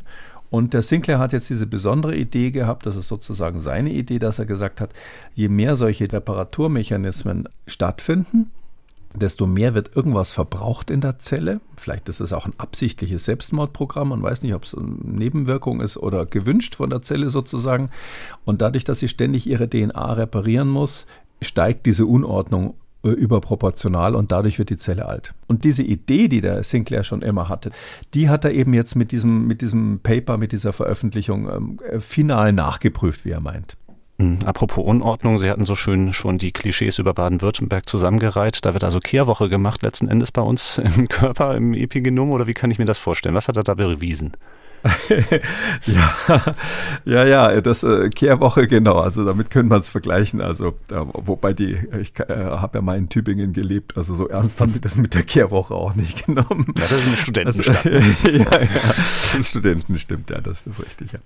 Und 0.49 0.73
der 0.73 0.81
Sinclair 0.81 1.19
hat 1.19 1.33
jetzt 1.33 1.49
diese 1.49 1.67
besondere 1.67 2.15
Idee 2.15 2.51
gehabt, 2.51 2.85
das 2.85 2.95
ist 2.95 3.09
sozusagen 3.09 3.59
seine 3.59 3.91
Idee, 3.91 4.17
dass 4.17 4.39
er 4.39 4.45
gesagt 4.45 4.79
hat, 4.79 4.91
je 5.35 5.49
mehr 5.49 5.75
solche 5.75 6.11
Reparaturmechanismen 6.11 7.49
stattfinden, 7.67 8.49
desto 9.19 9.47
mehr 9.47 9.73
wird 9.73 9.95
irgendwas 9.95 10.31
verbraucht 10.31 10.89
in 10.89 11.01
der 11.01 11.19
Zelle. 11.19 11.61
Vielleicht 11.75 12.09
ist 12.09 12.19
es 12.19 12.33
auch 12.33 12.45
ein 12.45 12.53
absichtliches 12.57 13.25
Selbstmordprogramm. 13.25 14.09
Man 14.09 14.21
weiß 14.21 14.43
nicht, 14.43 14.53
ob 14.53 14.63
es 14.63 14.75
eine 14.75 14.87
Nebenwirkung 15.03 15.81
ist 15.81 15.97
oder 15.97 16.25
gewünscht 16.25 16.75
von 16.75 16.89
der 16.89 17.01
Zelle 17.01 17.29
sozusagen. 17.29 17.89
Und 18.45 18.61
dadurch, 18.61 18.83
dass 18.83 18.99
sie 18.99 19.07
ständig 19.07 19.47
ihre 19.47 19.69
DNA 19.69 20.13
reparieren 20.13 20.69
muss, 20.69 21.05
steigt 21.41 21.85
diese 21.85 22.05
Unordnung 22.05 22.75
äh, 23.03 23.09
überproportional 23.09 24.15
und 24.15 24.31
dadurch 24.31 24.59
wird 24.59 24.69
die 24.69 24.77
Zelle 24.77 25.05
alt. 25.05 25.33
Und 25.47 25.63
diese 25.63 25.83
Idee, 25.83 26.27
die 26.27 26.41
der 26.41 26.63
Sinclair 26.63 27.03
schon 27.03 27.21
immer 27.21 27.47
hatte, 27.47 27.71
die 28.13 28.29
hat 28.29 28.43
er 28.43 28.51
eben 28.51 28.73
jetzt 28.73 28.95
mit 28.95 29.11
diesem, 29.11 29.47
mit 29.47 29.61
diesem 29.61 29.99
Paper, 30.01 30.37
mit 30.37 30.51
dieser 30.51 30.73
Veröffentlichung 30.73 31.49
ähm, 31.49 31.79
äh, 31.89 31.99
final 31.99 32.53
nachgeprüft, 32.53 33.23
wie 33.23 33.31
er 33.31 33.39
meint. 33.39 33.77
Hm, 34.19 34.39
apropos 34.45 34.83
Unordnung, 34.83 35.37
Sie 35.37 35.49
hatten 35.49 35.65
so 35.65 35.75
schön 35.75 36.11
schon 36.11 36.39
die 36.39 36.51
Klischees 36.51 36.97
über 36.97 37.13
Baden-Württemberg 37.13 37.87
zusammengereiht. 37.87 38.65
Da 38.65 38.73
wird 38.73 38.83
also 38.83 38.99
Kehrwoche 38.99 39.47
gemacht, 39.47 39.83
letzten 39.83 40.07
Endes 40.07 40.31
bei 40.31 40.41
uns 40.41 40.77
im 40.97 41.07
Körper, 41.07 41.55
im 41.55 41.73
Epigenom, 41.73 42.31
oder 42.31 42.47
wie 42.47 42.55
kann 42.55 42.71
ich 42.71 42.79
mir 42.79 42.85
das 42.85 42.97
vorstellen? 42.97 43.35
Was 43.35 43.47
hat 43.47 43.57
er 43.57 43.63
da 43.63 43.75
bewiesen? 43.75 44.31
ja, 45.85 46.55
ja, 47.05 47.25
ja, 47.25 47.61
das 47.61 47.83
äh, 47.83 48.09
Kehrwoche, 48.09 48.67
genau. 48.67 48.97
Also 48.99 49.25
damit 49.25 49.49
können 49.49 49.69
wir 49.69 49.77
es 49.77 49.89
vergleichen. 49.89 50.41
Also, 50.41 50.69
äh, 50.91 50.95
wobei 51.13 51.53
die, 51.53 51.77
ich 51.99 52.13
äh, 52.19 52.33
habe 52.33 52.77
ja 52.77 52.81
mal 52.81 52.97
in 52.97 53.09
Tübingen 53.09 53.53
gelebt, 53.53 53.97
also 53.97 54.13
so 54.13 54.27
ernst 54.27 54.61
haben 54.61 54.73
die 54.73 54.81
das 54.81 54.97
mit 54.97 55.13
der 55.13 55.23
Kehrwoche 55.23 55.73
auch 55.73 55.95
nicht 55.95 56.25
genommen. 56.25 56.65
Ja, 56.67 56.73
das 56.81 56.91
ist 56.91 57.07
eine 57.07 57.17
Studentenstadt. 57.17 57.85
Also, 57.85 57.97
ja, 58.31 58.61
ja, 58.61 59.43
Studenten 59.43 59.97
stimmt, 59.97 60.29
ja, 60.29 60.41
das 60.41 60.65
ist 60.65 60.79
richtig. 60.79 61.13
Ja. 61.13 61.19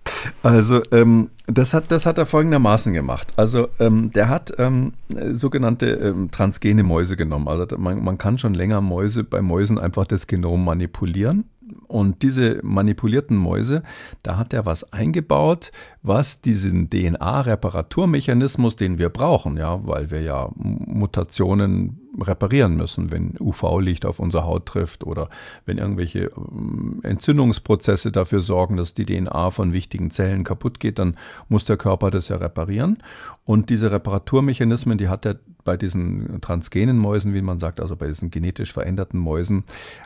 Also, 0.43 0.81
ähm, 0.91 1.29
das 1.47 1.73
hat, 1.73 1.91
das 1.91 2.05
hat 2.05 2.17
er 2.17 2.25
folgendermaßen 2.25 2.93
gemacht. 2.93 3.33
Also, 3.35 3.69
ähm, 3.79 4.11
der 4.13 4.29
hat 4.29 4.53
ähm, 4.57 4.93
sogenannte 5.31 5.87
ähm, 5.87 6.31
transgene 6.31 6.83
Mäuse 6.83 7.17
genommen. 7.17 7.47
Also, 7.47 7.77
man, 7.77 8.03
man 8.03 8.17
kann 8.17 8.37
schon 8.37 8.53
länger 8.53 8.81
Mäuse 8.81 9.23
bei 9.23 9.41
Mäusen 9.41 9.77
einfach 9.77 10.05
das 10.05 10.27
Genom 10.27 10.63
manipulieren. 10.63 11.45
Und 11.91 12.23
diese 12.23 12.59
manipulierten 12.63 13.35
Mäuse, 13.35 13.83
da 14.23 14.37
hat 14.37 14.53
er 14.53 14.65
was 14.65 14.93
eingebaut, 14.93 15.73
was 16.01 16.39
diesen 16.39 16.89
DNA-Reparaturmechanismus, 16.89 18.77
den 18.77 18.97
wir 18.97 19.09
brauchen, 19.09 19.57
ja, 19.57 19.85
weil 19.85 20.09
wir 20.09 20.21
ja 20.21 20.49
Mutationen 20.55 21.99
reparieren 22.19 22.75
müssen, 22.75 23.11
wenn 23.11 23.35
UV-Licht 23.39 24.05
auf 24.05 24.19
unsere 24.19 24.45
Haut 24.45 24.65
trifft 24.65 25.03
oder 25.03 25.29
wenn 25.65 25.77
irgendwelche 25.77 26.31
ähm, 26.35 26.99
Entzündungsprozesse 27.03 28.11
dafür 28.11 28.39
sorgen, 28.39 28.77
dass 28.77 28.93
die 28.93 29.05
DNA 29.05 29.49
von 29.49 29.73
wichtigen 29.73 30.11
Zellen 30.11 30.43
kaputt 30.43 30.79
geht, 30.79 30.97
dann 30.97 31.17
muss 31.49 31.65
der 31.65 31.77
Körper 31.77 32.09
das 32.09 32.29
ja 32.29 32.37
reparieren. 32.37 32.99
Und 33.43 33.69
diese 33.69 33.91
Reparaturmechanismen, 33.91 34.97
die 34.97 35.09
hat 35.09 35.25
er 35.25 35.39
bei 35.63 35.77
diesen 35.77 36.39
transgenen 36.41 36.97
Mäusen, 36.97 37.33
wie 37.33 37.41
man 37.41 37.59
sagt, 37.59 37.79
also 37.79 37.95
bei 37.95 38.07
diesen 38.07 38.31
genetisch 38.31 38.71
veränderten 38.71 39.19
Mäusen, 39.19 39.63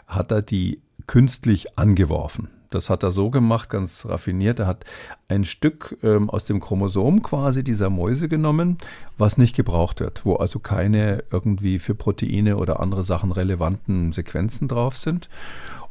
hat 0.07 0.31
er 0.31 0.41
die 0.41 0.81
künstlich 1.07 1.77
angeworfen. 1.77 2.49
Das 2.69 2.89
hat 2.89 3.03
er 3.03 3.11
so 3.11 3.29
gemacht, 3.29 3.69
ganz 3.69 4.05
raffiniert. 4.05 4.59
Er 4.59 4.67
hat 4.67 4.83
ein 5.29 5.45
Stück 5.45 5.97
ähm, 6.03 6.29
aus 6.29 6.45
dem 6.45 6.59
Chromosom 6.59 7.21
quasi 7.21 7.63
dieser 7.63 7.89
Mäuse 7.89 8.27
genommen, 8.27 8.77
was 9.17 9.37
nicht 9.37 9.55
gebraucht 9.55 10.01
wird, 10.01 10.25
wo 10.25 10.35
also 10.35 10.59
keine 10.59 11.23
irgendwie 11.31 11.79
für 11.79 11.95
Proteine 11.95 12.57
oder 12.57 12.81
andere 12.81 13.03
Sachen 13.03 13.31
relevanten 13.31 14.11
Sequenzen 14.11 14.67
drauf 14.67 14.97
sind. 14.97 15.29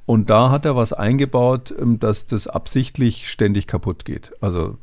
Und 0.06 0.28
da 0.28 0.50
hat 0.50 0.66
er 0.66 0.76
was 0.76 0.92
eingebaut, 0.92 1.74
ähm, 1.78 1.98
dass 1.98 2.26
das 2.26 2.46
absichtlich 2.46 3.30
ständig 3.30 3.66
kaputt 3.66 4.04
geht. 4.04 4.32
Also 4.40 4.76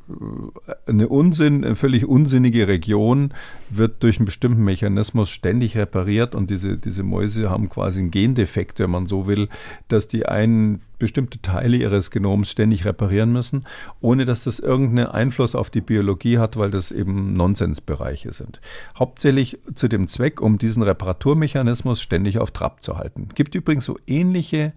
äh, 0.67 0.73
eine 0.87 1.09
Unsinn, 1.09 1.63
eine 1.63 1.75
völlig 1.75 2.07
unsinnige 2.07 2.67
Region 2.67 3.33
wird 3.69 4.01
durch 4.01 4.17
einen 4.17 4.25
bestimmten 4.25 4.63
Mechanismus 4.63 5.29
ständig 5.29 5.77
repariert 5.77 6.33
und 6.33 6.49
diese, 6.49 6.77
diese 6.77 7.03
Mäuse 7.03 7.49
haben 7.49 7.69
quasi 7.69 7.99
einen 7.99 8.11
Gendefekt, 8.11 8.79
wenn 8.79 8.89
man 8.89 9.05
so 9.05 9.27
will, 9.27 9.47
dass 9.89 10.07
die 10.07 10.25
einen 10.25 10.81
bestimmte 10.97 11.41
Teile 11.41 11.77
ihres 11.77 12.11
Genoms 12.11 12.49
ständig 12.49 12.85
reparieren 12.85 13.31
müssen, 13.31 13.65
ohne 14.01 14.25
dass 14.25 14.43
das 14.43 14.59
irgendeinen 14.59 15.07
Einfluss 15.07 15.55
auf 15.55 15.69
die 15.69 15.81
Biologie 15.81 16.37
hat, 16.37 16.57
weil 16.57 16.71
das 16.71 16.91
eben 16.91 17.33
Nonsensbereiche 17.33 18.33
sind. 18.33 18.61
Hauptsächlich 18.97 19.59
zu 19.73 19.87
dem 19.87 20.07
Zweck, 20.07 20.41
um 20.41 20.57
diesen 20.57 20.83
Reparaturmechanismus 20.83 22.01
ständig 22.01 22.39
auf 22.39 22.51
Trab 22.51 22.83
zu 22.83 22.97
halten. 22.97 23.29
Gibt 23.33 23.55
übrigens 23.55 23.85
so 23.85 23.97
ähnliche 24.05 24.73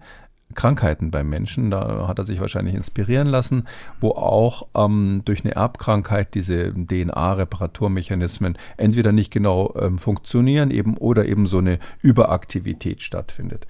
Krankheiten 0.53 1.11
beim 1.11 1.29
Menschen. 1.29 1.71
Da 1.71 2.07
hat 2.07 2.19
er 2.19 2.23
sich 2.23 2.39
wahrscheinlich 2.39 2.75
inspirieren 2.75 3.27
lassen, 3.27 3.67
wo 3.99 4.11
auch 4.11 4.67
ähm, 4.75 5.21
durch 5.25 5.43
eine 5.43 5.55
Erbkrankheit 5.55 6.35
diese 6.35 6.73
DNA-Reparaturmechanismen 6.73 8.57
entweder 8.77 9.11
nicht 9.11 9.31
genau 9.31 9.73
ähm, 9.79 9.97
funktionieren 9.97 10.71
eben 10.71 10.97
oder 10.97 11.25
eben 11.25 11.47
so 11.47 11.57
eine 11.57 11.79
Überaktivität 12.01 13.01
stattfindet. 13.01 13.67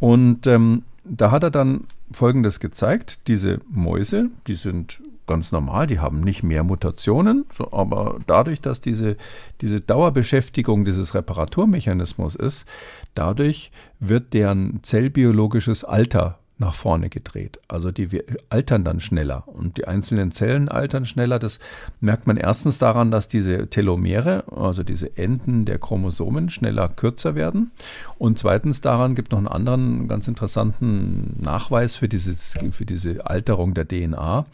Und 0.00 0.46
ähm, 0.46 0.82
da 1.04 1.30
hat 1.30 1.42
er 1.42 1.50
dann 1.50 1.86
Folgendes 2.10 2.60
gezeigt. 2.60 3.28
Diese 3.28 3.60
Mäuse, 3.70 4.30
die 4.46 4.54
sind 4.54 5.00
ganz 5.26 5.52
normal, 5.52 5.86
die 5.86 6.00
haben 6.00 6.20
nicht 6.20 6.42
mehr 6.42 6.64
Mutationen, 6.64 7.46
so, 7.52 7.72
aber 7.72 8.18
dadurch, 8.26 8.60
dass 8.60 8.80
diese, 8.80 9.16
diese 9.60 9.80
Dauerbeschäftigung 9.80 10.84
dieses 10.84 11.14
Reparaturmechanismus 11.14 12.34
ist, 12.34 12.68
dadurch 13.14 13.70
wird 14.00 14.34
deren 14.34 14.80
zellbiologisches 14.82 15.84
Alter 15.84 16.38
nach 16.58 16.74
vorne 16.74 17.08
gedreht. 17.08 17.58
Also 17.66 17.90
die 17.90 18.22
altern 18.48 18.84
dann 18.84 19.00
schneller 19.00 19.48
und 19.48 19.76
die 19.76 19.88
einzelnen 19.88 20.30
Zellen 20.30 20.68
altern 20.68 21.04
schneller. 21.04 21.40
Das 21.40 21.58
merkt 22.00 22.28
man 22.28 22.36
erstens 22.36 22.78
daran, 22.78 23.10
dass 23.10 23.26
diese 23.26 23.68
Telomere, 23.68 24.44
also 24.54 24.84
diese 24.84 25.16
Enden 25.16 25.64
der 25.64 25.78
Chromosomen, 25.78 26.50
schneller 26.50 26.88
kürzer 26.88 27.34
werden. 27.34 27.72
Und 28.18 28.38
zweitens 28.38 28.80
daran 28.80 29.16
gibt 29.16 29.32
noch 29.32 29.38
einen 29.38 29.48
anderen 29.48 30.06
ganz 30.06 30.28
interessanten 30.28 31.36
Nachweis 31.40 31.96
für, 31.96 32.08
dieses, 32.08 32.54
für 32.70 32.86
diese 32.86 33.26
Alterung 33.26 33.74
der 33.74 33.88
DNA. 33.88 34.46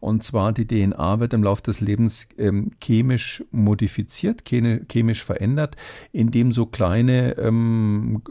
Und 0.00 0.24
zwar 0.24 0.52
die 0.52 0.66
DNA 0.66 1.20
wird 1.20 1.32
im 1.32 1.42
Laufe 1.42 1.62
des 1.62 1.80
Lebens 1.80 2.28
ähm, 2.36 2.72
chemisch 2.82 3.42
modifiziert, 3.50 4.44
chemisch 4.44 5.24
verändert, 5.24 5.76
indem 6.12 6.52
so 6.52 6.66
kleine 6.66 7.38
ähm, 7.38 8.22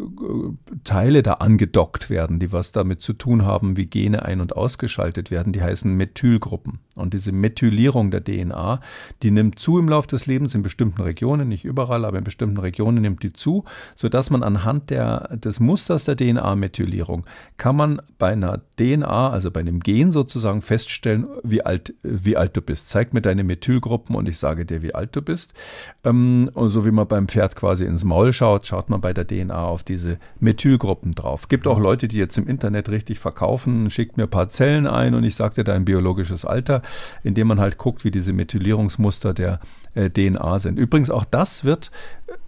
Teile 0.84 1.23
da 1.23 1.34
angedockt 1.34 2.11
werden, 2.11 2.38
die 2.39 2.53
was 2.53 2.71
damit 2.71 3.01
zu 3.01 3.14
tun 3.18 3.45
haben, 3.45 3.78
wie 3.78 3.86
Gene 3.86 4.24
ein- 4.24 4.41
und 4.41 4.55
ausgeschaltet 4.55 5.32
werden. 5.32 5.53
Die 5.53 5.61
heißen 5.61 5.93
Methylgruppen. 5.93 6.80
Und 6.95 7.13
diese 7.13 7.34
Methylierung 7.34 8.09
der 8.09 8.24
DNA, 8.24 8.80
die 9.22 9.32
nimmt 9.32 9.59
zu 9.59 9.78
im 9.80 9.89
Laufe 9.89 10.07
des 10.07 10.28
Lebens 10.28 10.55
in 10.55 10.63
bestimmten 10.63 11.01
Regionen, 11.01 11.49
nicht 11.49 11.66
überall, 11.66 12.05
aber 12.05 12.18
in 12.18 12.24
bestimmten 12.24 12.57
Regionen 12.57 13.01
nimmt 13.01 13.22
die 13.22 13.34
zu, 13.34 13.66
sodass 13.95 14.30
man 14.30 14.43
anhand 14.43 14.89
der, 14.89 15.36
des 15.36 15.59
Musters 15.59 16.05
der 16.05 16.16
DNA-Methylierung 16.16 17.26
kann 17.57 17.76
man 17.76 18.01
bei 18.18 18.32
einer 18.32 18.61
DNA, 18.80 19.30
also 19.30 19.51
bei 19.51 19.59
einem 19.59 19.82
Gen 19.82 20.13
sozusagen 20.13 20.61
feststellen, 20.61 21.28
wie 21.43 21.66
alt, 21.66 21.93
wie 22.01 22.38
alt 22.38 22.55
du 22.55 22.61
bist. 22.61 22.88
Zeig 22.88 23.13
mir 23.13 23.22
deine 23.22 23.43
Methylgruppen 23.43 24.16
und 24.16 24.30
ich 24.30 24.38
sage 24.38 24.66
dir, 24.66 24.82
wie 24.82 24.95
alt 24.95 25.16
du 25.16 25.22
bist. 25.22 25.53
Ähm, 26.05 26.49
und 26.53 26.70
so 26.70 26.86
wie 26.86 26.91
man 26.91 27.07
beim 27.07 27.28
Pferd 27.28 27.57
quasi 27.57 27.86
ins 27.86 28.05
Maul 28.05 28.32
schaut, 28.32 28.68
schaut 28.68 28.89
man 28.89 29.01
bei 29.01 29.13
der 29.13 29.28
DNA 29.28 29.66
auf 29.66 29.84
diese 29.84 30.18
Methylgruppen 30.39 31.11
drauf. 31.11 31.49
Gibt 31.49 31.68
auch 31.68 31.80
Leute, 31.80 32.07
die 32.07 32.18
jetzt 32.18 32.38
im 32.38 32.47
Internet 32.47 32.88
richtig 32.88 33.05
verkaufen, 33.14 33.91
schickt 33.91 34.18
mir 34.18 34.24
ein 34.24 34.30
paar 34.30 34.49
Zellen 34.49 34.88
ein 34.88 35.14
und 35.14 35.24
ich 35.24 35.36
sage 35.36 35.56
dir 35.56 35.64
dein 35.64 35.86
biologisches 35.86 36.43
Alter 36.43 36.82
indem 37.24 37.47
man 37.47 37.60
halt 37.60 37.78
guckt, 37.78 38.03
wie 38.03 38.12
diese 38.12 38.34
Methylierungsmuster 38.34 39.34
der 39.34 39.60
äh, 39.93 40.10
DNA 40.10 40.60
sind. 40.60 40.78
Übrigens 40.78 41.10
auch 41.10 41.26
das 41.26 41.66
wird 41.66 41.91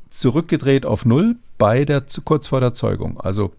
zurückgedreht 0.09 0.85
auf 0.85 1.05
Null 1.05 1.35
bei 1.57 1.85
der 1.85 2.03
kurz 2.23 2.47
vor 2.47 2.59
der 2.59 2.73
Zeugung. 2.73 3.19
Also 3.19 3.53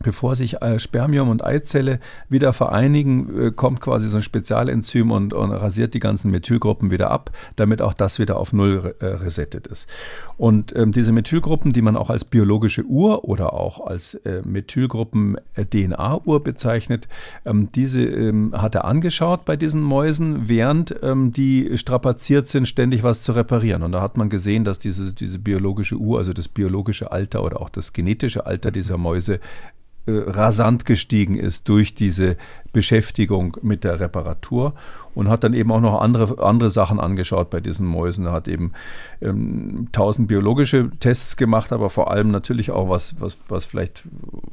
bevor 0.00 0.36
sich 0.36 0.62
äh, 0.62 0.78
Spermium 0.78 1.28
und 1.28 1.44
Eizelle 1.44 1.98
wieder 2.28 2.52
vereinigen, 2.52 3.48
äh, 3.48 3.50
kommt 3.50 3.80
quasi 3.80 4.08
so 4.08 4.16
ein 4.16 4.22
Spezialenzym 4.22 5.10
und, 5.10 5.32
und, 5.32 5.50
rasiert 5.50 5.94
die 5.94 6.00
ganzen 6.00 6.30
Methylgruppen 6.30 6.90
wieder 6.90 7.10
ab, 7.10 7.30
damit 7.56 7.82
auch 7.82 7.94
das 7.94 8.18
wieder 8.18 8.36
auf 8.36 8.52
Null 8.52 8.94
äh, 9.00 9.06
resettet 9.06 9.66
ist. 9.66 9.88
Und 10.36 10.74
ähm, 10.76 10.92
diese 10.92 11.12
Methylgruppen, 11.12 11.72
die 11.72 11.82
man 11.82 11.96
auch 11.96 12.10
als 12.10 12.24
biologische 12.24 12.84
Uhr 12.84 13.24
oder 13.24 13.52
auch 13.52 13.86
als 13.86 14.14
äh, 14.14 14.42
Methylgruppen 14.44 15.36
äh, 15.54 15.64
DNA-Uhr 15.64 16.42
bezeichnet, 16.42 17.08
ähm, 17.44 17.70
diese 17.74 18.02
ähm, 18.02 18.52
hat 18.56 18.74
er 18.74 18.84
angeschaut 18.84 19.44
bei 19.44 19.56
diesen 19.56 19.82
Mäusen, 19.82 20.48
während 20.48 20.94
ähm, 21.02 21.32
die 21.32 21.76
strapaziert 21.76 22.48
sind, 22.48 22.66
ständig 22.66 23.02
was 23.02 23.22
zu 23.22 23.32
reparieren. 23.32 23.82
Und 23.82 23.92
da 23.92 24.00
hat 24.00 24.16
man 24.16 24.28
gesehen, 24.28 24.64
dass 24.64 24.78
diese, 24.78 25.12
diese 25.12 25.38
biologische 25.38 25.96
Uhr, 25.96 26.18
also 26.18 26.32
das 26.32 26.48
biologische 26.48 27.12
Alter 27.12 27.42
oder 27.42 27.60
auch 27.60 27.68
das 27.68 27.92
genetische 27.92 28.46
Alter 28.46 28.70
dieser 28.70 28.98
Mäuse 28.98 29.40
rasant 30.06 30.84
gestiegen 30.84 31.36
ist 31.36 31.68
durch 31.68 31.94
diese 31.94 32.36
Beschäftigung 32.72 33.56
mit 33.62 33.84
der 33.84 34.00
Reparatur 34.00 34.74
und 35.14 35.28
hat 35.28 35.44
dann 35.44 35.52
eben 35.54 35.70
auch 35.70 35.80
noch 35.80 36.00
andere, 36.00 36.42
andere 36.42 36.70
Sachen 36.70 36.98
angeschaut 36.98 37.50
bei 37.50 37.60
diesen 37.60 37.86
Mäusen. 37.86 38.26
Er 38.26 38.32
hat 38.32 38.48
eben 38.48 38.72
ähm, 39.20 39.88
tausend 39.92 40.28
biologische 40.28 40.90
Tests 41.00 41.36
gemacht, 41.36 41.72
aber 41.72 41.90
vor 41.90 42.10
allem 42.10 42.30
natürlich 42.30 42.70
auch 42.70 42.88
was, 42.88 43.20
was, 43.20 43.38
was 43.48 43.64
vielleicht 43.64 44.04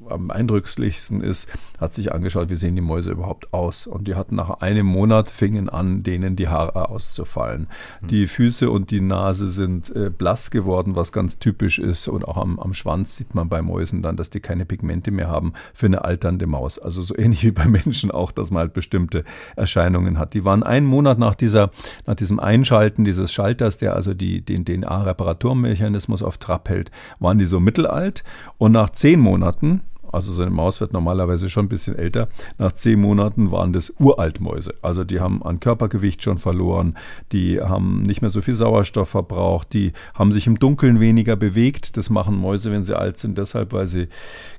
am 0.10 0.32
eindrücklichsten 0.32 1.22
ist, 1.22 1.48
hat 1.80 1.94
sich 1.94 2.14
angeschaut, 2.14 2.50
wie 2.50 2.56
sehen 2.56 2.76
die 2.76 2.82
Mäuse 2.82 3.12
überhaupt 3.12 3.54
aus. 3.54 3.88
Und 3.88 4.08
die 4.08 4.16
hatten 4.16 4.36
nach 4.36 4.62
einem 4.62 4.86
Monat 4.86 5.30
fingen 5.30 5.70
an, 5.70 6.04
denen 6.04 6.36
die 6.36 6.50
Haare 6.50 6.90
auszufallen. 6.90 7.68
Mhm. 8.02 8.08
Die 8.08 8.28
Füße 8.28 8.70
und 8.70 8.92
die 8.92 9.02
Nase 9.02 9.48
sind 9.50 9.96
äh, 9.96 10.10
blass 10.10 10.52
geworden, 10.52 10.96
was 10.96 11.12
ganz 11.12 11.40
typisch 11.40 11.80
ist. 11.80 12.08
Und 12.08 12.28
auch 12.28 12.38
am, 12.38 12.60
am 12.60 12.74
Schwanz 12.74 13.16
sieht 13.16 13.34
man 13.34 13.48
bei 13.48 13.62
Mäusen 13.62 14.02
dann, 14.02 14.18
dass 14.18 14.30
die 14.30 14.40
keine 14.40 14.66
Pigmente 14.66 15.12
mehr 15.12 15.30
haben 15.30 15.54
für 15.74 15.86
eine 15.86 16.04
alternde 16.04 16.48
Maus. 16.48 16.80
Also 16.80 17.02
so 17.02 17.16
ähnlich 17.18 17.44
wie 17.44 17.52
bei 17.52 17.66
Menschen 17.66 18.09
auch, 18.12 18.32
dass 18.32 18.52
man 18.52 18.62
halt 18.62 18.74
bestimmte 18.74 19.24
Erscheinungen 19.56 20.18
hat. 20.18 20.34
Die 20.34 20.46
waren 20.46 20.64
einen 20.64 20.86
Monat 20.86 21.20
nach 21.20 21.36
dieser, 21.36 21.72
nach 22.06 22.16
diesem 22.16 22.40
Einschalten 22.40 23.04
dieses 23.04 23.32
Schalters, 23.32 23.78
der 23.78 23.96
also 23.96 24.14
die, 24.14 24.42
den 24.42 24.66
DNA-Reparaturmechanismus 24.66 26.24
auf 26.24 26.38
Trab 26.38 26.70
hält, 26.70 26.92
waren 27.20 27.38
die 27.38 27.46
so 27.46 27.60
mittelalt. 27.60 28.24
Und 28.58 28.72
nach 28.72 28.90
zehn 28.90 29.20
Monaten 29.20 29.82
also 30.12 30.32
so 30.32 30.42
eine 30.42 30.52
Maus 30.52 30.82
wird 30.82 30.94
normalerweise 30.94 31.50
schon 31.50 31.66
ein 31.66 31.70
bisschen 31.70 31.98
älter. 31.98 32.28
Nach 32.58 32.72
zehn 32.72 33.00
Monaten 33.00 33.52
waren 33.52 33.74
das 33.74 33.94
Uraltmäuse. 34.00 34.74
Also 34.82 35.04
die 35.04 35.20
haben 35.20 35.44
an 35.44 35.60
Körpergewicht 35.60 36.24
schon 36.24 36.38
verloren, 36.38 36.96
die 37.32 37.62
haben 37.62 38.02
nicht 38.02 38.22
mehr 38.22 38.30
so 38.30 38.42
viel 38.42 38.56
Sauerstoff 38.56 39.10
verbraucht, 39.10 39.74
die 39.74 39.94
haben 40.14 40.32
sich 40.32 40.48
im 40.48 40.60
Dunkeln 40.60 41.00
weniger 41.00 41.36
bewegt. 41.36 41.98
Das 41.98 42.10
machen 42.10 42.38
Mäuse, 42.38 42.72
wenn 42.72 42.84
sie 42.84 42.98
alt 42.98 43.18
sind, 43.18 43.38
deshalb, 43.38 43.74
weil 43.74 43.88
sie 43.88 44.08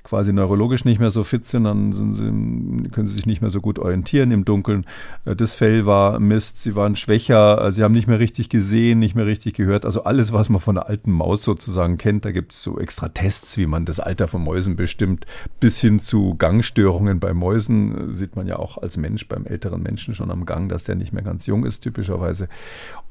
quasi 0.02 0.32
neurologisch 0.32 0.84
nicht 0.84 1.00
mehr 1.00 1.10
so 1.10 1.24
fit 1.24 1.46
sind, 1.46 1.64
dann 1.64 1.92
sind 1.92 2.14
sie, 2.14 2.90
können 2.90 3.06
sie 3.06 3.14
sich 3.14 3.26
nicht 3.26 3.40
mehr 3.40 3.50
so 3.50 3.60
gut 3.60 3.78
orientieren 3.78 4.30
im 4.30 4.44
Dunkeln. 4.44 4.86
Äh, 5.24 5.36
das 5.36 5.54
Fell 5.54 5.86
war 5.86 6.18
Mist, 6.18 6.62
sie 6.62 6.74
waren 6.74 6.96
schwächer, 6.96 7.64
äh, 7.64 7.72
sie 7.72 7.82
haben 7.82 7.94
nicht 7.94 8.08
mehr 8.08 8.18
richtig 8.18 8.48
gesehen, 8.48 8.98
nicht 8.98 9.14
mehr 9.14 9.26
richtig 9.26 9.54
gehört. 9.54 9.84
Also 9.84 10.04
alles, 10.04 10.32
was 10.32 10.48
man 10.48 10.60
von 10.60 10.76
einer 10.76 10.88
alten 10.88 11.12
Maus 11.12 11.42
sozusagen 11.42 11.98
kennt, 11.98 12.24
da 12.24 12.32
gibt 12.32 12.52
es 12.52 12.62
so 12.62 12.78
extra 12.78 13.08
Tests, 13.08 13.58
wie 13.58 13.66
man 13.66 13.84
das 13.84 14.00
Alter 14.00 14.28
von 14.28 14.42
Mäusen 14.42 14.76
bestimmt 14.76 15.26
bis 15.58 15.80
hin 15.80 15.98
zu 15.98 16.34
Gangstörungen 16.36 17.20
bei 17.20 17.34
Mäusen 17.34 18.12
sieht 18.12 18.36
man 18.36 18.46
ja 18.46 18.56
auch 18.56 18.78
als 18.78 18.96
Mensch 18.96 19.28
beim 19.28 19.46
älteren 19.46 19.82
Menschen 19.82 20.14
schon 20.14 20.30
am 20.30 20.44
Gang, 20.44 20.68
dass 20.68 20.84
der 20.84 20.94
nicht 20.94 21.12
mehr 21.12 21.22
ganz 21.22 21.46
jung 21.46 21.64
ist, 21.64 21.80
typischerweise. 21.80 22.48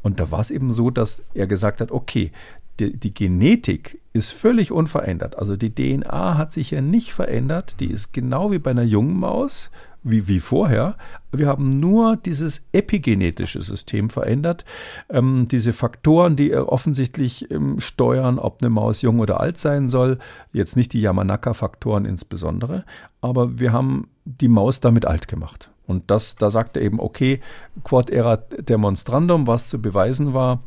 Und 0.01 0.19
da 0.19 0.31
war 0.31 0.39
es 0.39 0.51
eben 0.51 0.71
so, 0.71 0.89
dass 0.89 1.23
er 1.33 1.47
gesagt 1.47 1.81
hat, 1.81 1.91
okay, 1.91 2.31
die, 2.79 2.95
die, 2.97 3.13
Genetik 3.13 3.99
ist 4.13 4.31
völlig 4.31 4.71
unverändert. 4.71 5.37
Also 5.37 5.57
die 5.57 5.73
DNA 5.73 6.37
hat 6.37 6.53
sich 6.53 6.71
ja 6.71 6.81
nicht 6.81 7.11
verändert. 7.11 7.79
Die 7.79 7.91
ist 7.91 8.13
genau 8.13 8.51
wie 8.51 8.59
bei 8.59 8.71
einer 8.71 8.83
jungen 8.83 9.17
Maus, 9.19 9.69
wie, 10.03 10.27
wie 10.27 10.39
vorher. 10.39 10.95
Wir 11.31 11.47
haben 11.47 11.79
nur 11.79 12.15
dieses 12.15 12.63
epigenetische 12.71 13.61
System 13.61 14.09
verändert. 14.09 14.65
Ähm, 15.09 15.47
diese 15.49 15.73
Faktoren, 15.73 16.35
die 16.35 16.55
offensichtlich 16.55 17.51
ähm, 17.51 17.79
steuern, 17.79 18.39
ob 18.39 18.61
eine 18.61 18.69
Maus 18.69 19.01
jung 19.01 19.19
oder 19.19 19.39
alt 19.39 19.59
sein 19.59 19.89
soll. 19.89 20.17
Jetzt 20.53 20.75
nicht 20.75 20.93
die 20.93 21.01
Yamanaka-Faktoren 21.01 22.05
insbesondere. 22.05 22.85
Aber 23.21 23.59
wir 23.59 23.73
haben 23.73 24.07
die 24.25 24.47
Maus 24.47 24.79
damit 24.79 25.05
alt 25.05 25.27
gemacht. 25.27 25.69
Und 25.85 26.11
das, 26.11 26.35
da 26.35 26.49
sagt 26.51 26.77
er 26.77 26.83
eben, 26.83 26.99
okay, 26.99 27.41
quod 27.83 28.09
erat 28.09 28.69
demonstrandum, 28.69 29.47
was 29.47 29.69
zu 29.69 29.81
beweisen 29.81 30.33
war, 30.33 30.61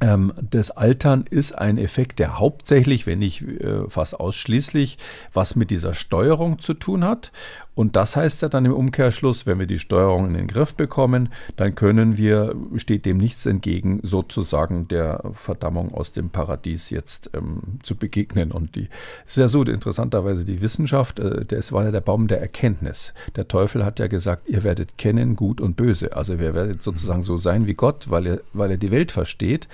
ähm, 0.00 0.32
das 0.50 0.70
Altern 0.72 1.24
ist 1.28 1.52
ein 1.56 1.78
Effekt, 1.78 2.18
der 2.18 2.38
hauptsächlich, 2.38 3.06
wenn 3.06 3.20
nicht 3.20 3.42
äh, 3.42 3.88
fast 3.88 4.18
ausschließlich, 4.18 4.98
was 5.32 5.54
mit 5.54 5.70
dieser 5.70 5.94
Steuerung 5.94 6.58
zu 6.58 6.74
tun 6.74 7.04
hat. 7.04 7.30
Und 7.74 7.96
das 7.96 8.16
heißt 8.16 8.42
ja 8.42 8.48
dann 8.48 8.64
im 8.64 8.72
Umkehrschluss, 8.72 9.46
wenn 9.46 9.58
wir 9.58 9.66
die 9.66 9.78
Steuerung 9.78 10.26
in 10.26 10.34
den 10.34 10.46
Griff 10.46 10.74
bekommen, 10.74 11.28
dann 11.56 11.74
können 11.74 12.16
wir, 12.16 12.54
steht 12.76 13.04
dem 13.04 13.18
nichts 13.18 13.46
entgegen, 13.46 14.00
sozusagen 14.02 14.86
der 14.88 15.22
Verdammung 15.32 15.92
aus 15.92 16.12
dem 16.12 16.30
Paradies 16.30 16.90
jetzt 16.90 17.30
ähm, 17.34 17.80
zu 17.82 17.96
begegnen. 17.96 18.52
Und 18.52 18.76
die 18.76 18.88
ist 19.26 19.36
ja 19.36 19.48
so 19.48 19.62
interessanterweise 19.62 20.44
die 20.44 20.62
Wissenschaft, 20.62 21.18
äh, 21.18 21.44
das 21.44 21.72
war 21.72 21.84
ja 21.84 21.90
der 21.90 22.00
Baum 22.00 22.28
der 22.28 22.40
Erkenntnis. 22.40 23.12
Der 23.34 23.48
Teufel 23.48 23.84
hat 23.84 23.98
ja 23.98 24.06
gesagt, 24.06 24.48
ihr 24.48 24.62
werdet 24.62 24.96
kennen 24.96 25.34
Gut 25.34 25.60
und 25.60 25.76
Böse. 25.76 26.16
Also 26.16 26.34
ihr 26.34 26.54
werdet 26.54 26.82
sozusagen 26.82 27.22
so 27.22 27.36
sein 27.36 27.66
wie 27.66 27.74
Gott, 27.74 28.10
weil 28.10 28.26
er, 28.26 28.40
weil 28.52 28.70
er 28.70 28.76
die 28.76 28.90
Welt 28.90 29.10
versteht. 29.10 29.68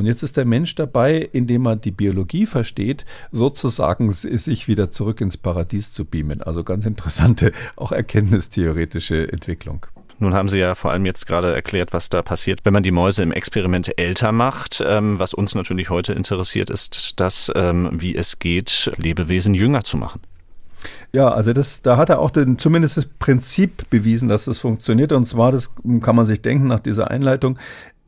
Und 0.00 0.06
jetzt 0.06 0.22
ist 0.22 0.38
der 0.38 0.46
Mensch 0.46 0.76
dabei, 0.76 1.28
indem 1.30 1.66
er 1.66 1.76
die 1.76 1.90
Biologie 1.90 2.46
versteht, 2.46 3.04
sozusagen 3.32 4.10
sich 4.12 4.66
wieder 4.66 4.90
zurück 4.90 5.20
ins 5.20 5.36
Paradies 5.36 5.92
zu 5.92 6.06
beamen. 6.06 6.42
Also 6.42 6.64
ganz 6.64 6.86
interessante, 6.86 7.52
auch 7.76 7.92
erkenntnistheoretische 7.92 9.30
Entwicklung. 9.30 9.84
Nun 10.18 10.32
haben 10.32 10.48
Sie 10.48 10.58
ja 10.58 10.74
vor 10.74 10.90
allem 10.90 11.04
jetzt 11.04 11.26
gerade 11.26 11.54
erklärt, 11.54 11.92
was 11.92 12.08
da 12.08 12.22
passiert, 12.22 12.60
wenn 12.64 12.72
man 12.72 12.82
die 12.82 12.92
Mäuse 12.92 13.22
im 13.22 13.30
Experiment 13.30 13.92
älter 13.98 14.32
macht. 14.32 14.82
Ähm, 14.82 15.18
was 15.18 15.34
uns 15.34 15.54
natürlich 15.54 15.90
heute 15.90 16.14
interessiert, 16.14 16.70
ist 16.70 17.20
das, 17.20 17.52
ähm, 17.54 17.90
wie 17.92 18.16
es 18.16 18.38
geht, 18.38 18.90
Lebewesen 18.96 19.52
jünger 19.52 19.84
zu 19.84 19.98
machen. 19.98 20.22
Ja, 21.12 21.28
also 21.28 21.52
das, 21.52 21.82
da 21.82 21.98
hat 21.98 22.08
er 22.08 22.20
auch 22.20 22.30
den, 22.30 22.56
zumindest 22.56 22.96
das 22.96 23.04
Prinzip 23.04 23.90
bewiesen, 23.90 24.30
dass 24.30 24.46
das 24.46 24.60
funktioniert. 24.60 25.12
Und 25.12 25.26
zwar, 25.26 25.52
das 25.52 25.70
kann 26.00 26.16
man 26.16 26.24
sich 26.24 26.40
denken 26.40 26.68
nach 26.68 26.80
dieser 26.80 27.10
Einleitung, 27.10 27.58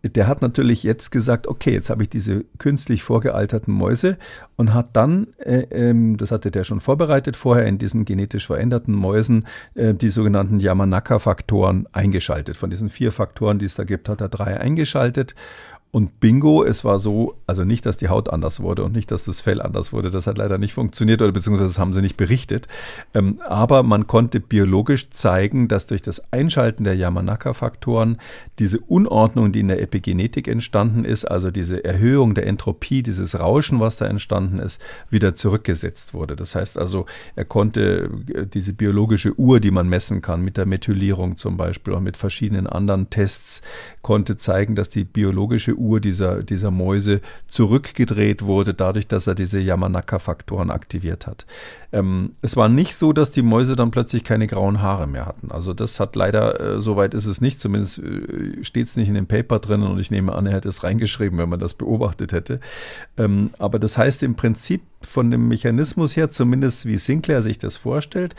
der 0.03 0.27
hat 0.27 0.43
natürlich 0.43 0.83
jetzt 0.83 1.13
gesagt, 1.13 1.47
okay, 1.47 1.73
jetzt 1.73 1.89
habe 1.89 2.03
ich 2.03 2.11
diese 2.11 2.45
künstlich 2.59 3.03
vorgealterten 3.03 3.73
Mäuse 3.73 4.19
und 4.57 4.75
hat 4.75 4.97
dann, 4.97 5.29
äh, 5.39 5.67
ähm, 5.71 6.17
das 6.17 6.33
hatte 6.33 6.51
der 6.51 6.65
schon 6.65 6.81
vorbereitet 6.81 7.37
vorher, 7.37 7.67
in 7.67 7.79
diesen 7.79 8.05
genetisch 8.05 8.47
veränderten 8.47 8.95
Mäusen 8.95 9.47
äh, 9.75 9.95
die 9.95 10.11
sogenannten 10.11 10.59
Yamanaka-Faktoren 10.59 11.87
eingeschaltet. 11.93 12.57
Von 12.57 12.71
diesen 12.71 12.89
vier 12.89 13.13
Faktoren, 13.13 13.61
die 13.61 13.67
es 13.67 13.77
da 13.77 13.85
gibt, 13.85 14.09
hat 14.09 14.21
er 14.21 14.29
drei 14.29 14.59
eingeschaltet 14.59 15.35
und 15.95 16.21
bingo, 16.21 16.65
es 16.65 16.87
war 16.87 16.99
so, 16.99 17.35
also 17.47 17.65
nicht, 17.65 17.85
dass 17.85 17.99
die 17.99 18.09
Haut 18.09 18.31
anders 18.31 18.61
wurde 18.61 18.83
und 18.83 18.95
nicht, 18.95 19.11
dass 19.11 19.27
das 19.27 19.43
Fell 19.43 19.61
anders 19.61 19.93
wurde. 19.93 20.11
Das 20.11 20.27
hat 20.27 20.39
leider 20.39 20.57
nicht 20.57 20.73
funktioniert 20.73 21.21
oder 21.21 21.33
beziehungsweise 21.33 21.69
das 21.69 21.79
haben 21.79 21.93
sie 21.93 22.01
nicht 22.01 22.17
berichtet. 22.17 22.67
Ähm, 23.13 23.37
aber 23.47 23.83
man 23.83 24.07
konnte 24.07 24.41
biologisch 24.41 25.11
zeigen, 25.11 25.69
dass 25.69 25.87
durch 25.87 26.01
das 26.01 26.33
Einschalten 26.33 26.85
der 26.85 26.97
Yamanaka-Faktoren 26.97 28.17
diese 28.59 28.81
Unordnung, 28.81 29.53
die 29.53 29.61
in 29.61 29.69
der 29.69 29.83
Epigenetik 29.83 30.49
entstanden 30.49 31.05
ist, 31.05 31.27
also 31.27 31.51
diese 31.51 31.85
Erhöhung 31.85 32.35
der 32.35 32.47
Entropie, 32.47 33.03
dieses 33.03 33.39
Rauschen, 33.39 33.79
was 33.79 33.99
da 33.99 34.07
entstanden 34.07 34.61
ist, 34.61 34.81
wieder 35.11 35.35
zurückgesetzt 35.35 36.15
wurde. 36.15 36.37
Das 36.37 36.55
heißt 36.55 36.79
also, 36.79 37.05
er 37.37 37.45
konnte 37.45 38.09
äh, 38.33 38.47
diese 38.47 38.73
biologische 38.73 39.39
Uhr, 39.39 39.61
die 39.61 39.71
man 39.71 39.91
messen 39.91 40.23
kann, 40.23 40.41
mit 40.41 40.57
der 40.57 40.65
Methylierung 40.65 41.37
zum 41.37 41.59
Beispiel 41.59 41.93
und 41.93 42.03
mit 42.03 42.17
verschiedenen 42.17 42.67
anderen 42.67 43.11
Tests, 43.11 43.61
konnte 44.01 44.39
zeigen, 44.39 44.75
dass 44.75 44.89
die 44.89 45.05
biologische 45.05 45.82
Uhr 45.83 46.01
dieser, 46.01 46.43
dieser 46.43 46.71
Mäuse 46.71 47.21
zurückgedreht 47.49 48.43
wurde, 48.43 48.75
dadurch, 48.75 49.07
dass 49.07 49.27
er 49.27 49.35
diese 49.35 49.59
Yamanaka-Faktoren 49.59 50.71
aktiviert 50.71 51.27
hat. 51.27 51.47
Ähm, 51.93 52.33
es 52.41 52.57
war 52.57 52.69
nicht 52.69 52.97
so, 52.97 53.13
dass 53.13 53.31
die 53.31 53.43
Mäuse 53.43 53.77
dann 53.77 53.91
plötzlich 53.91 54.25
keine 54.25 54.47
grauen 54.47 54.81
Haare 54.81 55.07
mehr 55.07 55.27
hatten. 55.27 55.51
Also 55.51 55.75
das 55.75 56.01
hat 56.01 56.17
leider, 56.17 56.61
äh, 56.61 56.81
soweit 56.81 57.15
ist 57.15 57.27
es 57.27 57.41
nicht, 57.41 57.61
zumindest 57.61 57.99
äh, 57.99 58.65
steht 58.65 58.89
es 58.89 58.97
nicht 58.97 59.09
in 59.09 59.15
dem 59.15 59.27
Paper 59.27 59.59
drin 59.59 59.83
und 59.83 59.99
ich 59.99 60.11
nehme 60.11 60.35
an, 60.35 60.47
er 60.47 60.55
hätte 60.55 60.69
es 60.69 60.83
reingeschrieben, 60.83 61.39
wenn 61.39 61.49
man 61.49 61.61
das 61.61 61.75
beobachtet 61.75 62.33
hätte. 62.33 62.61
Ähm, 63.17 63.51
aber 63.59 63.79
das 63.79 63.99
heißt 63.99 64.23
im 64.23 64.35
Prinzip 64.35 64.83
von 65.07 65.31
dem 65.31 65.49
Mechanismus 65.49 66.17
her, 66.17 66.31
zumindest 66.31 66.87
wie 66.87 66.99
Sinclair 66.99 67.43
sich 67.43 67.59
das 67.59 67.77
vorstellt, 67.77 68.35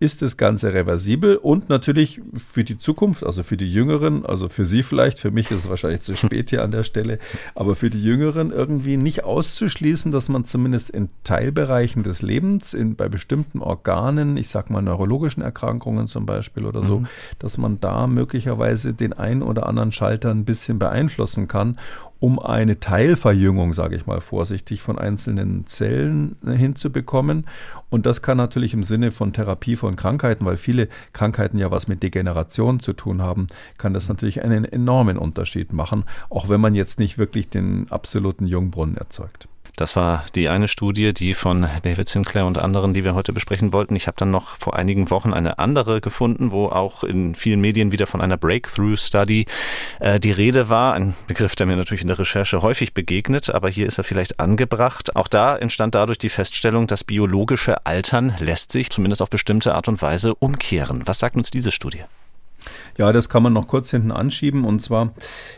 ist 0.00 0.22
das 0.22 0.36
Ganze 0.36 0.74
reversibel 0.74 1.36
und 1.36 1.68
natürlich 1.68 2.20
für 2.52 2.64
die 2.64 2.78
Zukunft, 2.78 3.24
also 3.24 3.42
für 3.42 3.56
die 3.56 3.70
Jüngeren, 3.70 4.24
also 4.24 4.48
für 4.48 4.64
Sie 4.64 4.82
vielleicht, 4.82 5.18
für 5.18 5.30
mich 5.30 5.50
ist 5.50 5.64
es 5.64 5.68
wahrscheinlich 5.68 6.02
zu 6.02 6.14
spät 6.14 6.50
hier 6.50 6.62
an 6.62 6.70
der 6.70 6.82
Stelle, 6.82 7.18
aber 7.54 7.74
für 7.74 7.90
die 7.90 8.02
Jüngeren 8.02 8.52
irgendwie 8.52 8.96
nicht 8.96 9.24
auszuschließen, 9.24 10.12
dass 10.12 10.28
man 10.28 10.44
zumindest 10.44 10.90
in 10.90 11.08
Teilbereichen 11.24 12.02
des 12.02 12.22
Lebens, 12.22 12.74
in, 12.74 12.97
bei 12.98 13.08
bestimmten 13.08 13.60
Organen, 13.60 14.36
ich 14.36 14.50
sag 14.50 14.68
mal 14.68 14.82
neurologischen 14.82 15.42
Erkrankungen 15.42 16.08
zum 16.08 16.26
Beispiel 16.26 16.66
oder 16.66 16.84
so, 16.84 17.00
mhm. 17.00 17.06
dass 17.38 17.56
man 17.56 17.80
da 17.80 18.06
möglicherweise 18.06 18.92
den 18.92 19.14
einen 19.14 19.42
oder 19.42 19.66
anderen 19.66 19.92
Schalter 19.92 20.30
ein 20.30 20.44
bisschen 20.44 20.78
beeinflussen 20.78 21.48
kann 21.48 21.78
um 22.20 22.38
eine 22.38 22.80
Teilverjüngung, 22.80 23.72
sage 23.72 23.96
ich 23.96 24.06
mal 24.06 24.20
vorsichtig, 24.20 24.82
von 24.82 24.98
einzelnen 24.98 25.66
Zellen 25.66 26.36
hinzubekommen. 26.44 27.46
Und 27.90 28.06
das 28.06 28.22
kann 28.22 28.36
natürlich 28.36 28.74
im 28.74 28.82
Sinne 28.82 29.12
von 29.12 29.32
Therapie 29.32 29.76
von 29.76 29.94
Krankheiten, 29.94 30.44
weil 30.44 30.56
viele 30.56 30.88
Krankheiten 31.12 31.58
ja 31.58 31.70
was 31.70 31.86
mit 31.86 32.02
Degeneration 32.02 32.80
zu 32.80 32.92
tun 32.92 33.22
haben, 33.22 33.46
kann 33.78 33.94
das 33.94 34.08
natürlich 34.08 34.42
einen 34.42 34.64
enormen 34.64 35.16
Unterschied 35.16 35.72
machen, 35.72 36.04
auch 36.28 36.48
wenn 36.48 36.60
man 36.60 36.74
jetzt 36.74 36.98
nicht 36.98 37.18
wirklich 37.18 37.48
den 37.48 37.90
absoluten 37.90 38.46
Jungbrunnen 38.46 38.96
erzeugt. 38.96 39.48
Das 39.78 39.94
war 39.94 40.24
die 40.34 40.48
eine 40.48 40.66
Studie, 40.66 41.14
die 41.14 41.34
von 41.34 41.68
David 41.82 42.08
Sinclair 42.08 42.46
und 42.46 42.58
anderen, 42.58 42.94
die 42.94 43.04
wir 43.04 43.14
heute 43.14 43.32
besprechen 43.32 43.72
wollten. 43.72 43.94
Ich 43.94 44.08
habe 44.08 44.16
dann 44.18 44.32
noch 44.32 44.56
vor 44.56 44.74
einigen 44.74 45.08
Wochen 45.08 45.32
eine 45.32 45.60
andere 45.60 46.00
gefunden, 46.00 46.50
wo 46.50 46.66
auch 46.66 47.04
in 47.04 47.36
vielen 47.36 47.60
Medien 47.60 47.92
wieder 47.92 48.08
von 48.08 48.20
einer 48.20 48.36
Breakthrough 48.36 48.96
Study 48.96 49.46
äh, 50.00 50.18
die 50.18 50.32
Rede 50.32 50.68
war. 50.68 50.94
Ein 50.94 51.14
Begriff, 51.28 51.54
der 51.54 51.66
mir 51.66 51.76
natürlich 51.76 52.02
in 52.02 52.08
der 52.08 52.18
Recherche 52.18 52.60
häufig 52.60 52.92
begegnet, 52.92 53.50
aber 53.50 53.68
hier 53.68 53.86
ist 53.86 53.98
er 53.98 54.04
vielleicht 54.04 54.40
angebracht. 54.40 55.14
Auch 55.14 55.28
da 55.28 55.56
entstand 55.56 55.94
dadurch 55.94 56.18
die 56.18 56.28
Feststellung, 56.28 56.88
das 56.88 57.04
biologische 57.04 57.86
Altern 57.86 58.34
lässt 58.40 58.72
sich 58.72 58.90
zumindest 58.90 59.22
auf 59.22 59.30
bestimmte 59.30 59.76
Art 59.76 59.86
und 59.86 60.02
Weise 60.02 60.34
umkehren. 60.34 61.02
Was 61.06 61.20
sagt 61.20 61.36
uns 61.36 61.52
diese 61.52 61.70
Studie? 61.70 62.02
Ja, 62.98 63.12
das 63.12 63.28
kann 63.28 63.44
man 63.44 63.52
noch 63.52 63.68
kurz 63.68 63.92
hinten 63.92 64.10
anschieben. 64.10 64.64
Und 64.64 64.82
zwar, 64.82 65.14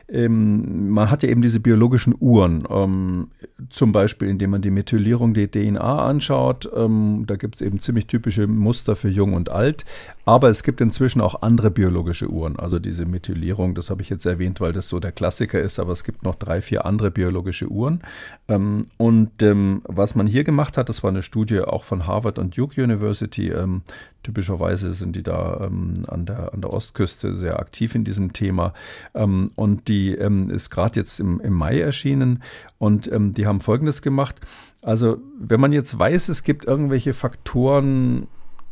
ähm, 0.08 0.90
man 0.90 1.10
hat 1.10 1.22
ja 1.22 1.30
eben 1.30 1.40
diese 1.40 1.58
biologischen 1.58 2.14
Uhren, 2.20 2.64
ähm, 2.68 3.28
zum 3.70 3.92
Beispiel 3.92 4.28
indem 4.28 4.50
man 4.50 4.62
die 4.62 4.70
Methylierung 4.70 5.32
der 5.32 5.50
DNA 5.50 6.04
anschaut. 6.04 6.68
Ähm, 6.76 7.24
da 7.26 7.36
gibt 7.36 7.54
es 7.54 7.62
eben 7.62 7.80
ziemlich 7.80 8.06
typische 8.06 8.46
Muster 8.46 8.94
für 8.94 9.08
Jung 9.08 9.32
und 9.32 9.48
Alt. 9.48 9.86
Aber 10.26 10.50
es 10.50 10.62
gibt 10.62 10.82
inzwischen 10.82 11.22
auch 11.22 11.40
andere 11.40 11.70
biologische 11.70 12.28
Uhren. 12.28 12.58
Also 12.58 12.78
diese 12.78 13.06
Methylierung, 13.06 13.74
das 13.74 13.88
habe 13.88 14.02
ich 14.02 14.10
jetzt 14.10 14.26
erwähnt, 14.26 14.60
weil 14.60 14.74
das 14.74 14.88
so 14.88 15.00
der 15.00 15.12
Klassiker 15.12 15.60
ist. 15.60 15.78
Aber 15.78 15.92
es 15.92 16.04
gibt 16.04 16.22
noch 16.22 16.34
drei, 16.34 16.60
vier 16.60 16.84
andere 16.84 17.10
biologische 17.10 17.68
Uhren. 17.68 18.02
Ähm, 18.48 18.82
und 18.98 19.42
ähm, 19.42 19.80
was 19.84 20.14
man 20.14 20.26
hier 20.26 20.44
gemacht 20.44 20.76
hat, 20.76 20.90
das 20.90 21.02
war 21.02 21.10
eine 21.10 21.22
Studie 21.22 21.60
auch 21.60 21.84
von 21.84 22.06
Harvard 22.06 22.38
und 22.38 22.56
Duke 22.56 22.82
University. 22.82 23.48
Ähm, 23.48 23.80
typischerweise 24.22 24.92
sind 24.92 25.16
die 25.16 25.22
da 25.22 25.54
an, 25.54 26.26
der, 26.26 26.52
an 26.52 26.60
der 26.60 26.72
Ostküste 26.72 27.29
sehr 27.34 27.58
aktiv 27.58 27.94
in 27.94 28.04
diesem 28.04 28.32
Thema. 28.32 28.72
Ähm, 29.14 29.50
und 29.54 29.88
die 29.88 30.14
ähm, 30.14 30.50
ist 30.50 30.70
gerade 30.70 31.00
jetzt 31.00 31.20
im, 31.20 31.40
im 31.40 31.54
Mai 31.54 31.80
erschienen 31.80 32.42
und 32.78 33.10
ähm, 33.12 33.34
die 33.34 33.46
haben 33.46 33.60
Folgendes 33.60 34.02
gemacht. 34.02 34.36
Also 34.82 35.18
wenn 35.38 35.60
man 35.60 35.72
jetzt 35.72 35.98
weiß, 35.98 36.28
es 36.28 36.42
gibt 36.42 36.64
irgendwelche 36.64 37.12
Faktoren 37.12 38.26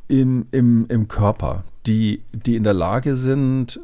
im, 0.09 0.47
im, 0.51 0.87
im 0.89 1.07
Körper, 1.07 1.65
die, 1.87 2.23
die 2.33 2.57
in 2.57 2.65
der 2.65 2.75
Lage 2.75 3.15
sind, 3.15 3.81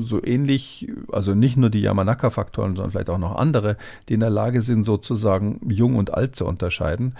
so 0.00 0.22
ähnlich, 0.22 0.88
also 1.10 1.34
nicht 1.34 1.56
nur 1.56 1.70
die 1.70 1.80
Yamanaka-Faktoren, 1.80 2.76
sondern 2.76 2.90
vielleicht 2.90 3.10
auch 3.10 3.18
noch 3.18 3.36
andere, 3.36 3.76
die 4.08 4.14
in 4.14 4.20
der 4.20 4.30
Lage 4.30 4.62
sind, 4.62 4.84
sozusagen 4.84 5.60
jung 5.68 5.96
und 5.96 6.12
alt 6.12 6.36
zu 6.36 6.44
unterscheiden, 6.44 7.14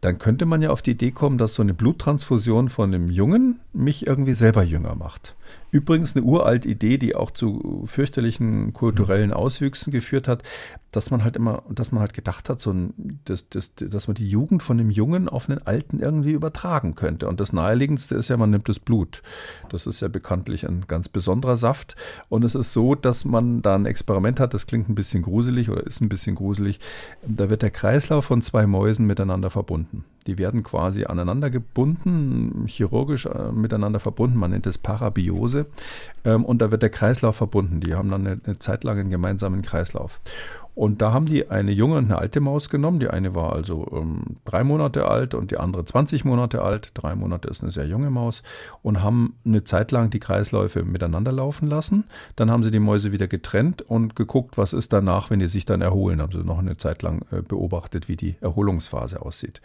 dann 0.00 0.18
könnte 0.18 0.46
man 0.46 0.62
ja 0.62 0.70
auf 0.70 0.82
die 0.82 0.92
Idee 0.92 1.10
kommen, 1.10 1.36
dass 1.36 1.54
so 1.54 1.62
eine 1.62 1.74
Bluttransfusion 1.74 2.68
von 2.68 2.94
einem 2.94 3.10
Jungen 3.10 3.60
mich 3.72 4.06
irgendwie 4.06 4.32
selber 4.32 4.62
jünger 4.62 4.94
macht. 4.94 5.34
Übrigens 5.70 6.16
eine 6.16 6.24
uralte 6.24 6.68
Idee, 6.68 6.98
die 6.98 7.14
auch 7.14 7.30
zu 7.30 7.84
fürchterlichen 7.86 8.72
kulturellen 8.72 9.32
Auswüchsen 9.32 9.92
geführt 9.92 10.28
hat, 10.28 10.42
dass 10.90 11.10
man 11.10 11.22
halt 11.22 11.36
immer, 11.36 11.62
dass 11.70 11.92
man 11.92 12.00
halt 12.00 12.14
gedacht 12.14 12.48
hat, 12.48 12.60
so 12.60 12.72
ein, 12.72 13.20
dass, 13.24 13.48
dass, 13.48 13.70
dass 13.76 14.08
man 14.08 14.16
die 14.16 14.28
Jugend 14.28 14.62
von 14.62 14.78
dem 14.78 14.90
Jungen 14.90 15.28
auf 15.28 15.48
einen 15.48 15.64
Alten 15.64 16.00
irgendwie 16.00 16.32
übertragen 16.32 16.94
könnte. 16.96 17.28
Und 17.28 17.38
das 17.38 17.52
Naheliegendste 17.52 18.16
ist 18.16 18.28
ja, 18.28 18.36
man 18.36 18.50
nimmt 18.50 18.68
das 18.68 18.80
Blut. 18.80 19.22
Das 19.68 19.86
ist 19.86 20.00
ja 20.00 20.08
bekanntlich 20.08 20.66
ein 20.66 20.84
ganz 20.88 21.08
besonderer 21.08 21.56
Saft. 21.56 21.94
Und 22.28 22.44
es 22.44 22.54
ist 22.54 22.72
so, 22.72 22.94
dass 22.94 23.24
man 23.24 23.62
da 23.62 23.76
ein 23.76 23.86
Experiment 23.86 24.40
hat, 24.40 24.54
das 24.54 24.66
klingt 24.66 24.88
ein 24.88 24.94
bisschen 24.94 25.22
gruselig 25.22 25.70
oder 25.70 25.86
ist 25.86 26.00
ein 26.00 26.08
bisschen 26.08 26.34
gruselig. 26.34 26.80
Da 27.26 27.50
wird 27.50 27.62
der 27.62 27.70
Kreislauf 27.70 28.24
von 28.24 28.42
zwei 28.42 28.66
Mäusen 28.66 29.06
miteinander 29.06 29.50
verbunden. 29.50 30.04
Die 30.26 30.38
werden 30.38 30.62
quasi 30.62 31.04
aneinander 31.04 31.50
gebunden, 31.50 32.64
chirurgisch 32.66 33.26
äh, 33.26 33.52
miteinander 33.52 34.00
verbunden. 34.00 34.38
Man 34.38 34.50
nennt 34.50 34.66
es 34.66 34.78
Parabiose. 34.78 35.66
Ähm, 36.24 36.44
und 36.44 36.60
da 36.60 36.70
wird 36.70 36.82
der 36.82 36.90
Kreislauf 36.90 37.36
verbunden. 37.36 37.80
Die 37.80 37.94
haben 37.94 38.10
dann 38.10 38.26
eine, 38.26 38.40
eine 38.44 38.58
Zeit 38.58 38.84
lang 38.84 38.98
einen 38.98 39.10
gemeinsamen 39.10 39.62
Kreislauf. 39.62 40.20
Und 40.74 41.02
da 41.02 41.12
haben 41.12 41.26
die 41.26 41.50
eine 41.50 41.72
junge 41.72 41.96
und 41.96 42.04
eine 42.06 42.18
alte 42.18 42.40
Maus 42.40 42.68
genommen. 42.68 43.00
Die 43.00 43.08
eine 43.08 43.34
war 43.34 43.52
also 43.52 43.86
ähm, 43.92 44.36
drei 44.44 44.64
Monate 44.64 45.06
alt 45.06 45.34
und 45.34 45.50
die 45.50 45.58
andere 45.58 45.84
20 45.84 46.24
Monate 46.24 46.62
alt. 46.62 46.92
Drei 46.94 47.14
Monate 47.14 47.48
ist 47.48 47.62
eine 47.62 47.70
sehr 47.70 47.86
junge 47.86 48.10
Maus. 48.10 48.42
Und 48.82 49.02
haben 49.02 49.34
eine 49.44 49.64
Zeit 49.64 49.90
lang 49.92 50.10
die 50.10 50.20
Kreisläufe 50.20 50.82
miteinander 50.84 51.32
laufen 51.32 51.68
lassen. 51.68 52.04
Dann 52.36 52.50
haben 52.50 52.62
sie 52.62 52.70
die 52.70 52.78
Mäuse 52.78 53.12
wieder 53.12 53.28
getrennt 53.28 53.82
und 53.82 54.16
geguckt, 54.16 54.58
was 54.58 54.72
ist 54.72 54.92
danach, 54.92 55.30
wenn 55.30 55.40
die 55.40 55.48
sich 55.48 55.64
dann 55.64 55.80
erholen. 55.80 56.22
Haben 56.22 56.32
sie 56.32 56.44
noch 56.44 56.58
eine 56.58 56.76
Zeit 56.76 57.02
lang 57.02 57.22
äh, 57.30 57.42
beobachtet, 57.42 58.08
wie 58.08 58.16
die 58.16 58.36
Erholungsphase 58.40 59.22
aussieht. 59.22 59.60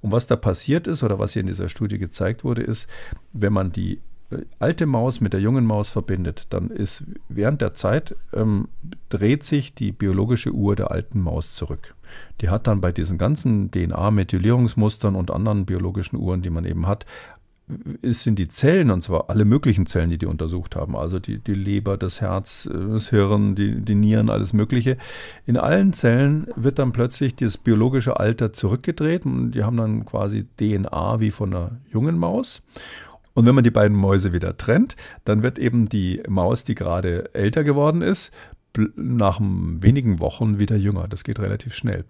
Und 0.00 0.12
was 0.12 0.26
da 0.26 0.36
passiert 0.36 0.86
ist 0.86 1.02
oder 1.02 1.18
was 1.18 1.32
hier 1.32 1.40
in 1.40 1.48
dieser 1.48 1.68
Studie 1.68 1.98
gezeigt 1.98 2.44
wurde, 2.44 2.62
ist, 2.62 2.88
wenn 3.32 3.52
man 3.52 3.72
die 3.72 4.00
alte 4.58 4.86
Maus 4.86 5.20
mit 5.20 5.32
der 5.32 5.40
jungen 5.40 5.64
Maus 5.64 5.90
verbindet, 5.90 6.46
dann 6.50 6.70
ist 6.70 7.04
während 7.28 7.60
der 7.60 7.74
Zeit 7.74 8.16
ähm, 8.32 8.68
dreht 9.08 9.44
sich 9.44 9.74
die 9.74 9.92
biologische 9.92 10.52
Uhr 10.52 10.74
der 10.74 10.90
alten 10.90 11.20
Maus 11.20 11.54
zurück. 11.54 11.94
Die 12.40 12.48
hat 12.48 12.66
dann 12.66 12.80
bei 12.80 12.92
diesen 12.92 13.18
ganzen 13.18 13.70
DNA-Methylierungsmustern 13.70 15.14
und 15.14 15.30
anderen 15.30 15.66
biologischen 15.66 16.16
Uhren, 16.16 16.42
die 16.42 16.50
man 16.50 16.64
eben 16.64 16.86
hat, 16.86 17.06
sind 18.02 18.38
die 18.38 18.46
Zellen, 18.46 18.90
und 18.92 19.02
zwar 19.02 19.28
alle 19.28 19.44
möglichen 19.44 19.86
Zellen, 19.86 20.10
die 20.10 20.18
die 20.18 20.26
untersucht 20.26 20.76
haben, 20.76 20.94
also 20.94 21.18
die, 21.18 21.38
die 21.38 21.54
Leber, 21.54 21.96
das 21.96 22.20
Herz, 22.20 22.68
das 22.72 23.08
Hirn, 23.08 23.56
die, 23.56 23.80
die 23.80 23.96
Nieren, 23.96 24.30
alles 24.30 24.52
Mögliche. 24.52 24.96
In 25.46 25.56
allen 25.56 25.92
Zellen 25.92 26.46
wird 26.54 26.78
dann 26.78 26.92
plötzlich 26.92 27.34
das 27.34 27.58
biologische 27.58 28.20
Alter 28.20 28.52
zurückgedreht 28.52 29.26
und 29.26 29.50
die 29.50 29.64
haben 29.64 29.76
dann 29.76 30.04
quasi 30.04 30.46
DNA 30.60 31.18
wie 31.18 31.32
von 31.32 31.52
einer 31.52 31.72
jungen 31.90 32.18
Maus. 32.18 32.62
Und 33.36 33.44
wenn 33.44 33.54
man 33.54 33.64
die 33.64 33.70
beiden 33.70 33.96
Mäuse 33.96 34.32
wieder 34.32 34.56
trennt, 34.56 34.96
dann 35.26 35.42
wird 35.42 35.58
eben 35.58 35.90
die 35.90 36.22
Maus, 36.26 36.64
die 36.64 36.74
gerade 36.74 37.34
älter 37.34 37.64
geworden 37.64 38.00
ist, 38.00 38.32
nach 38.96 39.40
wenigen 39.40 40.20
Wochen 40.20 40.58
wieder 40.58 40.76
jünger. 40.76 41.06
Das 41.06 41.22
geht 41.22 41.38
relativ 41.38 41.74
schnell. 41.74 42.06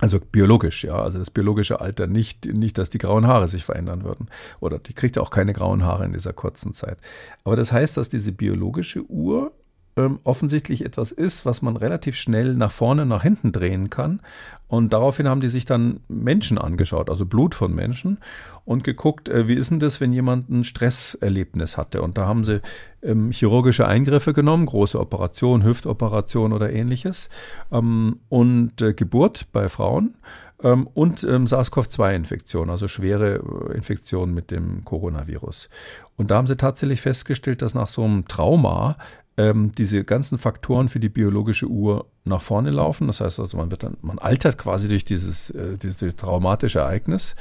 Also 0.00 0.18
biologisch, 0.20 0.84
ja. 0.84 1.00
Also 1.00 1.18
das 1.18 1.30
biologische 1.30 1.80
Alter, 1.80 2.06
nicht, 2.06 2.44
nicht, 2.44 2.76
dass 2.76 2.90
die 2.90 2.98
grauen 2.98 3.26
Haare 3.26 3.48
sich 3.48 3.64
verändern 3.64 4.04
würden. 4.04 4.28
Oder 4.60 4.78
die 4.78 4.92
kriegt 4.92 5.18
auch 5.18 5.30
keine 5.30 5.54
grauen 5.54 5.82
Haare 5.82 6.04
in 6.04 6.12
dieser 6.12 6.34
kurzen 6.34 6.74
Zeit. 6.74 6.98
Aber 7.42 7.56
das 7.56 7.72
heißt, 7.72 7.96
dass 7.96 8.10
diese 8.10 8.32
biologische 8.32 9.02
Uhr 9.10 9.49
ähm, 9.96 10.20
offensichtlich 10.24 10.84
etwas 10.84 11.12
ist, 11.12 11.44
was 11.44 11.62
man 11.62 11.76
relativ 11.76 12.16
schnell 12.16 12.54
nach 12.54 12.70
vorne, 12.70 13.06
nach 13.06 13.22
hinten 13.22 13.52
drehen 13.52 13.90
kann. 13.90 14.20
Und 14.68 14.92
daraufhin 14.92 15.28
haben 15.28 15.40
die 15.40 15.48
sich 15.48 15.64
dann 15.64 16.00
Menschen 16.08 16.56
angeschaut, 16.56 17.10
also 17.10 17.26
Blut 17.26 17.56
von 17.56 17.74
Menschen, 17.74 18.18
und 18.64 18.84
geguckt, 18.84 19.28
äh, 19.28 19.48
wie 19.48 19.54
ist 19.54 19.70
denn 19.70 19.80
das, 19.80 20.00
wenn 20.00 20.12
jemand 20.12 20.48
ein 20.48 20.62
Stresserlebnis 20.62 21.76
hatte. 21.76 22.02
Und 22.02 22.18
da 22.18 22.26
haben 22.26 22.44
sie 22.44 22.60
ähm, 23.02 23.32
chirurgische 23.32 23.86
Eingriffe 23.86 24.32
genommen, 24.32 24.66
große 24.66 24.98
Operationen, 24.98 25.64
Hüftoperation 25.64 26.52
oder 26.52 26.72
ähnliches, 26.72 27.28
ähm, 27.72 28.20
und 28.28 28.80
äh, 28.80 28.94
Geburt 28.94 29.48
bei 29.52 29.68
Frauen 29.68 30.14
ähm, 30.62 30.86
und 30.94 31.24
ähm, 31.24 31.46
SARS-CoV-2-Infektion, 31.46 32.70
also 32.70 32.88
schwere 32.88 33.36
äh, 33.70 33.76
Infektionen 33.76 34.34
mit 34.34 34.50
dem 34.50 34.84
Coronavirus. 34.84 35.68
Und 36.16 36.30
da 36.30 36.36
haben 36.36 36.46
sie 36.46 36.56
tatsächlich 36.56 37.00
festgestellt, 37.00 37.62
dass 37.62 37.74
nach 37.74 37.88
so 37.88 38.04
einem 38.04 38.28
Trauma 38.28 38.96
ähm, 39.36 39.72
diese 39.76 40.04
ganzen 40.04 40.38
Faktoren 40.38 40.88
für 40.88 41.00
die 41.00 41.08
biologische 41.08 41.66
Uhr 41.66 42.06
nach 42.24 42.42
vorne 42.42 42.70
laufen. 42.70 43.06
Das 43.06 43.20
heißt 43.20 43.40
also, 43.40 43.56
man 43.56 43.70
wird 43.70 43.82
dann, 43.82 43.96
man 44.02 44.18
altert 44.18 44.58
quasi 44.58 44.88
durch 44.88 45.04
dieses, 45.04 45.50
äh, 45.50 45.78
dieses 45.78 46.16
traumatische 46.16 46.80
Ereignis. 46.80 47.34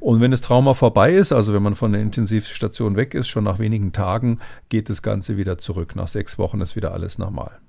Und 0.00 0.20
wenn 0.20 0.30
das 0.30 0.40
Trauma 0.40 0.74
vorbei 0.74 1.12
ist, 1.12 1.32
also 1.32 1.52
wenn 1.52 1.62
man 1.62 1.74
von 1.74 1.92
der 1.92 2.00
Intensivstation 2.00 2.96
weg 2.96 3.14
ist, 3.14 3.28
schon 3.28 3.44
nach 3.44 3.58
wenigen 3.58 3.92
Tagen 3.92 4.38
geht 4.68 4.88
das 4.88 5.02
Ganze 5.02 5.36
wieder 5.36 5.58
zurück. 5.58 5.96
Nach 5.96 6.08
sechs 6.08 6.38
Wochen 6.38 6.60
ist 6.60 6.76
wieder 6.76 6.92
alles 6.92 7.18
normal. 7.18 7.60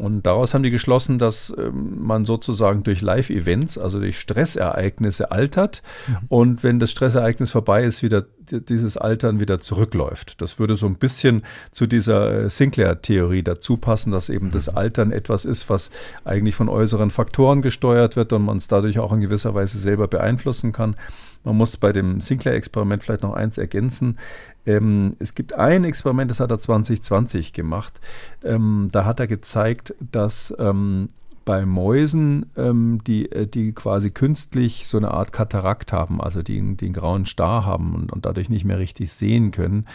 Und 0.00 0.24
daraus 0.24 0.54
haben 0.54 0.62
die 0.62 0.70
geschlossen, 0.70 1.18
dass 1.18 1.52
ähm, 1.58 2.02
man 2.02 2.24
sozusagen 2.24 2.84
durch 2.84 3.02
Live-Events, 3.02 3.76
also 3.76 4.00
durch 4.00 4.18
Stressereignisse 4.18 5.30
altert. 5.30 5.82
Mhm. 6.08 6.16
Und 6.28 6.62
wenn 6.62 6.78
das 6.78 6.90
Stressereignis 6.90 7.50
vorbei 7.50 7.84
ist, 7.84 8.02
wieder 8.02 8.24
dieses 8.50 8.96
Altern 8.96 9.40
wieder 9.40 9.60
zurückläuft. 9.60 10.40
Das 10.40 10.58
würde 10.58 10.74
so 10.74 10.86
ein 10.86 10.94
bisschen 10.94 11.42
zu 11.70 11.86
dieser 11.86 12.44
äh, 12.44 12.50
Sinclair-Theorie 12.50 13.42
dazu 13.42 13.76
passen, 13.76 14.10
dass 14.10 14.30
eben 14.30 14.48
das 14.48 14.70
mhm. 14.70 14.78
Altern 14.78 15.12
etwas 15.12 15.44
ist, 15.44 15.68
was 15.68 15.90
eigentlich 16.24 16.54
von 16.54 16.70
äußeren 16.70 17.10
Faktoren 17.10 17.60
gesteuert 17.60 18.16
wird 18.16 18.32
und 18.32 18.42
man 18.46 18.56
es 18.56 18.68
dadurch 18.68 18.98
auch 18.98 19.12
in 19.12 19.20
gewisser 19.20 19.54
Weise 19.54 19.78
selber 19.78 20.08
beeinflussen 20.08 20.72
kann. 20.72 20.96
Man 21.44 21.56
muss 21.56 21.76
bei 21.76 21.92
dem 21.92 22.20
Sinclair-Experiment 22.20 23.02
vielleicht 23.02 23.22
noch 23.22 23.34
eins 23.34 23.56
ergänzen. 23.58 24.18
Ähm, 24.66 25.16
es 25.18 25.34
gibt 25.34 25.54
ein 25.54 25.84
Experiment, 25.84 26.30
das 26.30 26.40
hat 26.40 26.50
er 26.50 26.60
2020 26.60 27.52
gemacht. 27.52 28.00
Ähm, 28.44 28.88
da 28.92 29.04
hat 29.04 29.20
er 29.20 29.26
gezeigt, 29.26 29.94
dass 30.00 30.54
ähm, 30.58 31.08
bei 31.44 31.64
Mäusen, 31.64 32.46
ähm, 32.56 33.00
die, 33.06 33.32
äh, 33.32 33.46
die 33.46 33.72
quasi 33.72 34.10
künstlich 34.10 34.86
so 34.86 34.98
eine 34.98 35.10
Art 35.12 35.32
Katarakt 35.32 35.92
haben, 35.92 36.20
also 36.20 36.42
die, 36.42 36.58
einen 36.58 36.92
grauen 36.92 37.24
Star 37.26 37.64
haben 37.64 37.94
und, 37.94 38.12
und 38.12 38.26
dadurch 38.26 38.50
nicht 38.50 38.64
mehr 38.64 38.78
richtig 38.78 39.12
sehen 39.12 39.50
können, 39.50 39.86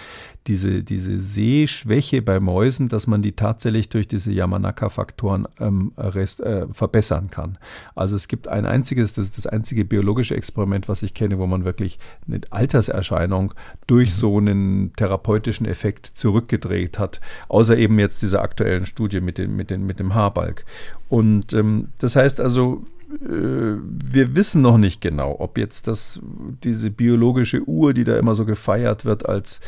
diese, 0.48 0.84
diese 0.84 1.20
Sehschwäche 1.20 2.22
bei 2.22 2.39
Mäusen, 2.39 2.88
dass 2.88 3.08
man 3.08 3.22
die 3.22 3.32
tatsächlich 3.32 3.89
durch 3.89 4.08
diese 4.08 4.32
Yamanaka-Faktoren 4.32 5.48
ähm, 5.60 5.91
äh, 5.98 6.66
verbessern 6.72 7.30
kann. 7.32 7.58
Also 7.96 8.16
es 8.16 8.28
gibt 8.28 8.48
ein 8.48 8.66
einziges, 8.66 9.14
das 9.14 9.26
ist 9.26 9.38
das 9.38 9.48
einzige 9.48 9.86
biologische 9.86 10.36
Experiment, 10.36 10.88
was 10.88 11.02
ich 11.02 11.14
kenne, 11.16 11.39
wo 11.39 11.48
man 11.48 11.66
wirklich 11.66 11.98
eine 12.28 12.41
Alterserscheinung 12.52 13.54
durch 13.88 14.10
mhm. 14.10 14.14
so 14.14 14.38
einen 14.38 14.93
therapeutischen 14.96 15.66
Effekt 15.66 16.06
zurückgedreht 16.06 17.00
hat, 17.00 17.20
außer 17.48 17.78
eben 17.78 17.98
jetzt 17.98 18.22
dieser 18.22 18.41
aktuellen 18.41 18.86
Studie 18.86 19.22
mit, 19.22 19.39
den, 19.39 19.56
mit, 19.56 19.72
den, 19.72 19.86
mit 19.86 20.00
dem 20.00 20.14
Haarbalg. 20.14 20.64
Und 21.10 21.54
ähm, 21.54 21.89
das 21.98 22.16
heißt 22.16 22.39
also, 22.39 22.86
wir 23.08 24.36
wissen 24.36 24.62
noch 24.62 24.78
nicht 24.78 25.01
genau, 25.01 25.36
ob 25.39 25.58
jetzt 25.58 25.88
das, 25.88 26.20
diese 26.64 26.89
biologische 26.89 27.68
Uhr, 27.68 27.93
die 27.93 28.03
da 28.03 28.18
immer 28.18 28.36
so 28.36 28.45
gefeiert 28.45 29.06
wird, 29.06 29.28
als, 29.28 29.62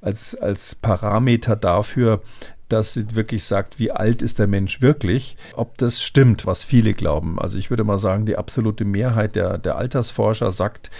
als, 0.00 0.34
als 0.34 0.74
Parameter 0.74 1.56
dafür, 1.56 2.20
dass 2.68 2.94
sie 2.94 3.16
wirklich 3.16 3.44
sagt, 3.44 3.78
wie 3.78 3.90
alt 3.90 4.22
ist 4.22 4.38
der 4.38 4.46
Mensch 4.46 4.80
wirklich, 4.80 5.36
ob 5.54 5.76
das 5.78 6.02
stimmt, 6.02 6.46
was 6.46 6.64
viele 6.64 6.94
glauben. 6.94 7.38
Also 7.38 7.58
ich 7.58 7.70
würde 7.70 7.84
mal 7.84 7.98
sagen, 7.98 8.26
die 8.26 8.36
absolute 8.36 8.84
Mehrheit 8.84 9.34
der, 9.34 9.58
der 9.58 9.76
Altersforscher 9.76 10.50
sagt, 10.50 10.90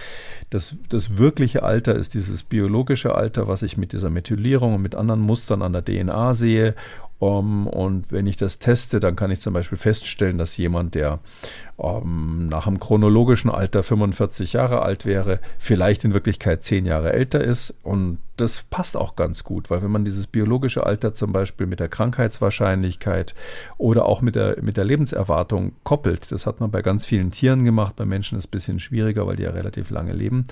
dass 0.49 0.75
das 0.89 1.17
wirkliche 1.17 1.63
Alter 1.63 1.95
ist 1.95 2.13
dieses 2.13 2.43
biologische 2.43 3.15
Alter, 3.15 3.47
was 3.47 3.63
ich 3.63 3.77
mit 3.77 3.93
dieser 3.93 4.09
Methylierung 4.09 4.75
und 4.75 4.81
mit 4.81 4.95
anderen 4.95 5.21
Mustern 5.21 5.61
an 5.61 5.73
der 5.73 5.85
DNA 5.85 6.33
sehe 6.33 6.75
um, 7.21 7.67
und 7.67 8.11
wenn 8.11 8.25
ich 8.25 8.35
das 8.35 8.57
teste, 8.57 8.99
dann 8.99 9.15
kann 9.15 9.29
ich 9.29 9.41
zum 9.41 9.53
Beispiel 9.53 9.77
feststellen, 9.77 10.39
dass 10.39 10.57
jemand, 10.57 10.95
der 10.95 11.19
um, 11.77 12.47
nach 12.47 12.65
dem 12.65 12.79
chronologischen 12.79 13.51
Alter 13.51 13.83
45 13.83 14.53
Jahre 14.53 14.81
alt 14.81 15.05
wäre, 15.05 15.39
vielleicht 15.59 16.03
in 16.03 16.15
Wirklichkeit 16.15 16.63
10 16.63 16.85
Jahre 16.87 17.13
älter 17.13 17.39
ist. 17.43 17.75
Und 17.83 18.17
das 18.37 18.63
passt 18.63 18.97
auch 18.97 19.15
ganz 19.15 19.43
gut, 19.43 19.69
weil 19.69 19.83
wenn 19.83 19.91
man 19.91 20.03
dieses 20.03 20.25
biologische 20.25 20.83
Alter 20.83 21.13
zum 21.13 21.31
Beispiel 21.31 21.67
mit 21.67 21.79
der 21.79 21.89
Krankheitswahrscheinlichkeit 21.89 23.35
oder 23.77 24.05
auch 24.05 24.21
mit 24.21 24.35
der, 24.35 24.57
mit 24.61 24.77
der 24.77 24.83
Lebenserwartung 24.83 25.73
koppelt, 25.83 26.31
das 26.31 26.47
hat 26.47 26.59
man 26.59 26.71
bei 26.71 26.81
ganz 26.81 27.05
vielen 27.05 27.31
Tieren 27.31 27.65
gemacht, 27.65 27.95
bei 27.95 28.05
Menschen 28.05 28.37
ist 28.37 28.45
es 28.45 28.47
ein 28.47 28.51
bisschen 28.51 28.79
schwieriger, 28.79 29.27
weil 29.27 29.35
die 29.35 29.43
ja 29.43 29.51
relativ 29.51 29.91
lange 29.91 30.13
leben, 30.13 30.45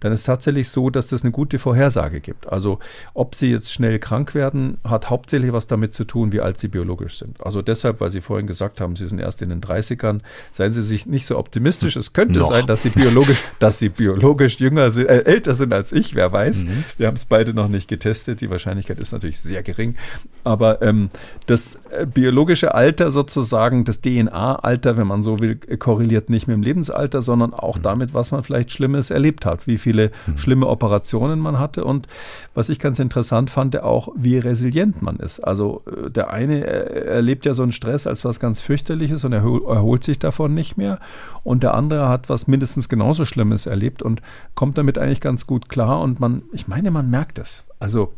dann 0.00 0.12
ist 0.12 0.24
tatsächlich 0.24 0.68
so, 0.70 0.90
dass 0.90 1.06
das 1.06 1.22
eine 1.22 1.30
gute 1.30 1.58
Vorhersage 1.58 2.20
gibt. 2.20 2.48
Also 2.48 2.80
ob 3.14 3.36
sie 3.36 3.50
jetzt 3.50 3.72
schnell 3.72 4.00
krank 4.00 4.34
werden, 4.34 4.78
hat 4.82 5.08
hauptsächlich 5.10 5.52
was 5.52 5.68
damit 5.68 5.94
zu 5.94 6.04
tun, 6.04 6.15
wie 6.32 6.40
alt 6.40 6.58
sie 6.58 6.68
biologisch 6.68 7.18
sind. 7.18 7.40
Also 7.44 7.62
deshalb, 7.62 8.00
weil 8.00 8.10
Sie 8.10 8.20
vorhin 8.20 8.46
gesagt 8.46 8.80
haben, 8.80 8.96
Sie 8.96 9.06
sind 9.06 9.18
erst 9.18 9.42
in 9.42 9.50
den 9.50 9.60
30ern, 9.60 10.20
seien 10.52 10.72
Sie 10.72 10.82
sich 10.82 11.06
nicht 11.06 11.26
so 11.26 11.38
optimistisch. 11.38 11.96
Es 11.96 12.12
könnte 12.12 12.40
Noch. 12.40 12.50
sein, 12.50 12.66
dass 12.66 12.82
Sie 12.82 12.90
biologisch, 12.90 13.38
dass 13.58 13.78
Sie 13.78 13.88
biologisch 13.88 14.58
jünger 14.58 14.90
sind, 14.90 15.06
äh, 15.06 15.24
älter 15.24 15.54
sind 15.54 15.72
als 15.72 15.92
ich, 15.92 16.14
wer 16.14 16.32
weiß. 16.32 16.64
Mhm. 16.64 16.84
Wir 16.98 17.06
haben 17.06 17.16
es 17.16 17.24
bei 17.24 17.36
beide 17.36 17.52
noch 17.52 17.68
nicht 17.68 17.86
getestet. 17.86 18.40
Die 18.40 18.48
Wahrscheinlichkeit 18.48 18.98
ist 18.98 19.12
natürlich 19.12 19.40
sehr 19.40 19.62
gering. 19.62 19.94
Aber 20.42 20.80
ähm, 20.80 21.10
das 21.44 21.78
äh, 21.90 22.06
biologische 22.06 22.74
Alter 22.74 23.10
sozusagen, 23.10 23.84
das 23.84 24.00
DNA-Alter, 24.00 24.96
wenn 24.96 25.06
man 25.06 25.22
so 25.22 25.38
will, 25.38 25.56
korreliert 25.56 26.30
nicht 26.30 26.46
mit 26.46 26.54
dem 26.54 26.62
Lebensalter, 26.62 27.20
sondern 27.20 27.52
auch 27.52 27.76
mhm. 27.76 27.82
damit, 27.82 28.14
was 28.14 28.30
man 28.30 28.42
vielleicht 28.42 28.70
Schlimmes 28.70 29.10
erlebt 29.10 29.44
hat, 29.44 29.66
wie 29.66 29.76
viele 29.76 30.12
mhm. 30.26 30.38
schlimme 30.38 30.66
Operationen 30.66 31.38
man 31.38 31.58
hatte 31.58 31.84
und 31.84 32.06
was 32.54 32.70
ich 32.70 32.78
ganz 32.78 33.00
interessant 33.00 33.50
fand, 33.50 33.78
auch 33.82 34.08
wie 34.16 34.38
resilient 34.38 35.02
man 35.02 35.16
ist. 35.16 35.40
Also 35.40 35.82
äh, 35.86 36.05
der 36.08 36.30
eine 36.30 36.64
erlebt 36.64 37.46
ja 37.46 37.54
so 37.54 37.62
einen 37.62 37.72
Stress 37.72 38.06
als 38.06 38.24
was 38.24 38.40
ganz 38.40 38.60
fürchterliches 38.60 39.24
und 39.24 39.32
er 39.32 39.42
erholt 39.42 40.04
sich 40.04 40.18
davon 40.18 40.54
nicht 40.54 40.76
mehr 40.76 40.98
und 41.44 41.62
der 41.62 41.74
andere 41.74 42.08
hat 42.08 42.28
was 42.28 42.46
mindestens 42.46 42.88
genauso 42.88 43.24
Schlimmes 43.24 43.66
erlebt 43.66 44.02
und 44.02 44.22
kommt 44.54 44.78
damit 44.78 44.98
eigentlich 44.98 45.20
ganz 45.20 45.46
gut 45.46 45.68
klar 45.68 46.00
und 46.00 46.20
man, 46.20 46.42
ich 46.52 46.68
meine, 46.68 46.90
man 46.90 47.10
merkt 47.10 47.38
es. 47.38 47.64
Also 47.78 48.12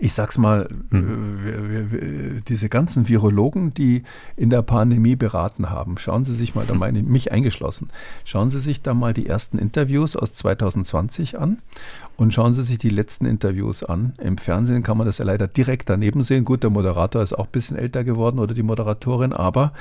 ich 0.00 0.12
sag's 0.12 0.38
mal, 0.38 0.68
hm. 0.90 2.42
diese 2.48 2.68
ganzen 2.68 3.08
Virologen, 3.08 3.74
die 3.74 4.04
in 4.36 4.48
der 4.50 4.62
Pandemie 4.62 5.16
beraten 5.16 5.70
haben, 5.70 5.98
schauen 5.98 6.24
Sie 6.24 6.34
sich 6.34 6.54
mal, 6.54 6.64
da 6.66 6.74
meine 6.78 7.00
ich 7.00 7.04
mich 7.04 7.32
eingeschlossen, 7.32 7.90
schauen 8.24 8.50
Sie 8.50 8.60
sich 8.60 8.80
da 8.80 8.94
mal 8.94 9.12
die 9.12 9.26
ersten 9.26 9.58
Interviews 9.58 10.16
aus 10.16 10.34
2020 10.34 11.38
an 11.38 11.58
und 12.16 12.32
schauen 12.32 12.54
Sie 12.54 12.62
sich 12.62 12.78
die 12.78 12.90
letzten 12.90 13.26
Interviews 13.26 13.82
an. 13.82 14.14
Im 14.18 14.38
Fernsehen 14.38 14.82
kann 14.82 14.98
man 14.98 15.06
das 15.06 15.18
ja 15.18 15.24
leider 15.24 15.48
direkt 15.48 15.90
daneben 15.90 16.22
sehen. 16.22 16.44
Gut, 16.44 16.62
der 16.62 16.70
Moderator 16.70 17.22
ist 17.22 17.32
auch 17.32 17.46
ein 17.46 17.52
bisschen 17.52 17.76
älter 17.76 18.04
geworden 18.04 18.38
oder 18.38 18.54
die 18.54 18.62
Moderatorin, 18.62 19.32
aber 19.32 19.72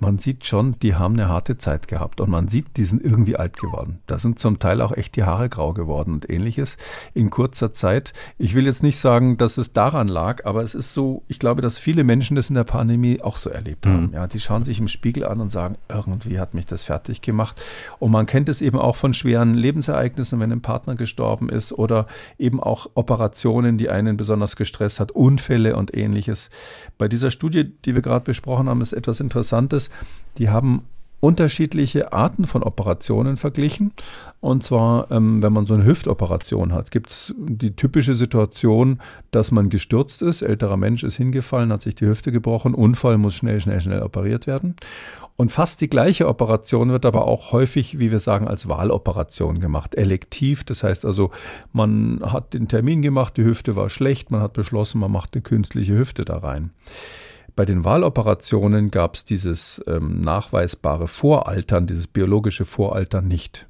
man 0.00 0.18
sieht 0.18 0.46
schon, 0.46 0.76
die 0.80 0.94
haben 0.94 1.14
eine 1.14 1.28
harte 1.28 1.58
Zeit 1.58 1.88
gehabt 1.88 2.20
und 2.20 2.30
man 2.30 2.48
sieht, 2.48 2.76
die 2.76 2.84
sind 2.84 3.02
irgendwie 3.04 3.36
alt 3.36 3.58
geworden. 3.58 3.98
Da 4.06 4.18
sind 4.18 4.38
zum 4.38 4.58
Teil 4.58 4.80
auch 4.80 4.92
echt 4.92 5.16
die 5.16 5.24
Haare 5.24 5.48
grau 5.48 5.72
geworden 5.72 6.14
und 6.14 6.30
ähnliches 6.30 6.76
in 7.14 7.30
kurzer 7.30 7.72
Zeit. 7.72 8.12
Ich 8.38 8.54
will 8.54 8.66
jetzt 8.66 8.82
nicht 8.82 8.98
sagen, 8.98 9.38
dass 9.38 9.58
es 9.58 9.72
daran 9.72 10.06
lag, 10.06 10.44
aber 10.44 10.62
es 10.62 10.74
ist 10.74 10.94
so, 10.94 11.22
ich 11.26 11.38
glaube, 11.38 11.62
dass 11.62 11.78
viele 11.78 12.04
Menschen 12.04 12.36
das 12.36 12.48
in 12.48 12.54
der 12.54 12.64
Pandemie 12.64 13.20
auch 13.20 13.38
so 13.38 13.50
erlebt 13.50 13.86
mhm. 13.86 13.90
haben. 13.90 14.10
Ja, 14.12 14.26
die 14.28 14.38
schauen 14.38 14.64
sich 14.64 14.78
im 14.78 14.88
Spiegel 14.88 15.24
an 15.24 15.40
und 15.40 15.50
sagen, 15.50 15.76
irgendwie 15.88 16.38
hat 16.38 16.54
mich 16.54 16.66
das 16.66 16.84
fertig 16.84 17.20
gemacht. 17.20 17.60
Und 17.98 18.12
man 18.12 18.26
kennt 18.26 18.48
es 18.48 18.60
eben 18.60 18.78
auch 18.78 18.96
von 18.96 19.14
schweren 19.14 19.54
Lebensereignissen, 19.54 20.38
wenn 20.38 20.52
ein 20.52 20.62
Partner 20.62 20.94
gestorben 20.94 21.48
ist 21.48 21.72
oder 21.72 22.06
eben 22.38 22.60
auch 22.60 22.88
Operationen, 22.94 23.78
die 23.78 23.90
einen 23.90 24.16
besonders 24.16 24.54
gestresst 24.54 25.00
hat, 25.00 25.10
Unfälle 25.10 25.76
und 25.76 25.96
ähnliches. 25.96 26.50
Bei 26.98 27.08
dieser 27.08 27.30
Studie, 27.30 27.64
die 27.84 27.94
wir 27.94 28.02
gerade 28.02 28.24
besprochen 28.24 28.68
haben, 28.68 28.80
ist 28.80 28.92
etwas 28.92 29.20
Interessantes 29.20 29.87
die 30.38 30.50
haben 30.50 30.84
unterschiedliche 31.20 32.12
Arten 32.12 32.46
von 32.46 32.62
Operationen 32.62 33.36
verglichen. 33.36 33.92
Und 34.40 34.62
zwar, 34.62 35.10
ähm, 35.10 35.42
wenn 35.42 35.52
man 35.52 35.66
so 35.66 35.74
eine 35.74 35.84
Hüftoperation 35.84 36.72
hat, 36.72 36.92
gibt 36.92 37.10
es 37.10 37.34
die 37.36 37.74
typische 37.74 38.14
Situation, 38.14 39.00
dass 39.32 39.50
man 39.50 39.68
gestürzt 39.68 40.22
ist, 40.22 40.42
älterer 40.42 40.76
Mensch 40.76 41.02
ist 41.02 41.16
hingefallen, 41.16 41.72
hat 41.72 41.82
sich 41.82 41.96
die 41.96 42.06
Hüfte 42.06 42.30
gebrochen, 42.30 42.72
Unfall 42.72 43.18
muss 43.18 43.34
schnell, 43.34 43.60
schnell, 43.60 43.80
schnell 43.80 44.02
operiert 44.02 44.46
werden. 44.46 44.76
Und 45.34 45.50
fast 45.50 45.80
die 45.80 45.88
gleiche 45.88 46.26
Operation 46.28 46.90
wird 46.90 47.06
aber 47.06 47.26
auch 47.26 47.52
häufig, 47.52 48.00
wie 48.00 48.10
wir 48.10 48.18
sagen, 48.18 48.48
als 48.48 48.68
Wahloperation 48.68 49.60
gemacht, 49.60 49.94
elektiv. 49.94 50.64
Das 50.64 50.82
heißt 50.82 51.04
also, 51.04 51.30
man 51.72 52.20
hat 52.24 52.54
den 52.54 52.66
Termin 52.66 53.02
gemacht, 53.02 53.36
die 53.36 53.44
Hüfte 53.44 53.76
war 53.76 53.88
schlecht, 53.88 54.32
man 54.32 54.40
hat 54.40 54.52
beschlossen, 54.52 55.00
man 55.00 55.12
macht 55.12 55.34
eine 55.34 55.42
künstliche 55.42 55.96
Hüfte 55.96 56.24
da 56.24 56.38
rein. 56.38 56.70
Bei 57.58 57.64
den 57.64 57.84
Wahloperationen 57.84 58.92
gab 58.92 59.16
es 59.16 59.24
dieses 59.24 59.82
ähm, 59.88 60.20
nachweisbare 60.20 61.08
Voraltern, 61.08 61.88
dieses 61.88 62.06
biologische 62.06 62.64
Voraltern 62.64 63.26
nicht. 63.26 63.66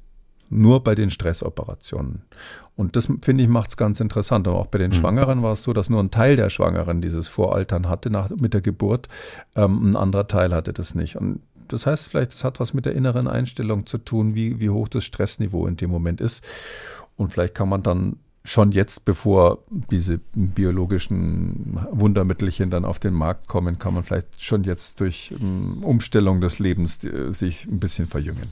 Nur 0.51 0.83
bei 0.83 0.93
den 0.93 1.09
Stressoperationen. 1.09 2.21
Und 2.75 2.95
das, 2.95 3.11
finde 3.23 3.43
ich, 3.43 3.49
macht 3.49 3.71
es 3.71 3.77
ganz 3.77 3.99
interessant. 3.99 4.47
Aber 4.47 4.59
auch 4.59 4.67
bei 4.67 4.77
den 4.77 4.91
mhm. 4.91 4.93
Schwangeren 4.93 5.41
war 5.41 5.53
es 5.53 5.63
so, 5.63 5.73
dass 5.73 5.89
nur 5.89 6.03
ein 6.03 6.11
Teil 6.11 6.35
der 6.35 6.51
Schwangeren 6.51 7.01
dieses 7.01 7.29
Voraltern 7.29 7.89
hatte 7.89 8.11
nach, 8.11 8.29
mit 8.29 8.53
der 8.53 8.61
Geburt. 8.61 9.07
Ähm, 9.55 9.89
ein 9.89 9.95
anderer 9.95 10.27
Teil 10.27 10.53
hatte 10.53 10.71
das 10.71 10.93
nicht. 10.93 11.15
Und 11.15 11.41
das 11.67 11.87
heißt 11.87 12.09
vielleicht, 12.09 12.35
es 12.35 12.43
hat 12.43 12.59
was 12.59 12.75
mit 12.75 12.85
der 12.85 12.93
inneren 12.93 13.27
Einstellung 13.27 13.87
zu 13.87 13.97
tun, 13.97 14.35
wie, 14.35 14.59
wie 14.59 14.69
hoch 14.69 14.87
das 14.87 15.03
Stressniveau 15.03 15.65
in 15.65 15.77
dem 15.77 15.89
Moment 15.89 16.21
ist. 16.21 16.43
Und 17.17 17.33
vielleicht 17.33 17.55
kann 17.55 17.69
man 17.69 17.81
dann 17.81 18.17
schon 18.43 18.71
jetzt, 18.71 19.05
bevor 19.05 19.63
diese 19.69 20.19
biologischen 20.33 21.79
Wundermittelchen 21.91 22.69
dann 22.69 22.85
auf 22.85 22.99
den 22.99 23.13
Markt 23.13 23.47
kommen, 23.47 23.79
kann 23.79 23.93
man 23.93 24.03
vielleicht 24.03 24.41
schon 24.41 24.63
jetzt 24.63 24.99
durch 24.99 25.33
ähm, 25.39 25.83
Umstellung 25.83 26.41
des 26.41 26.59
Lebens 26.59 27.03
äh, 27.03 27.31
sich 27.31 27.65
ein 27.65 27.79
bisschen 27.79 28.07
verjüngen. 28.07 28.47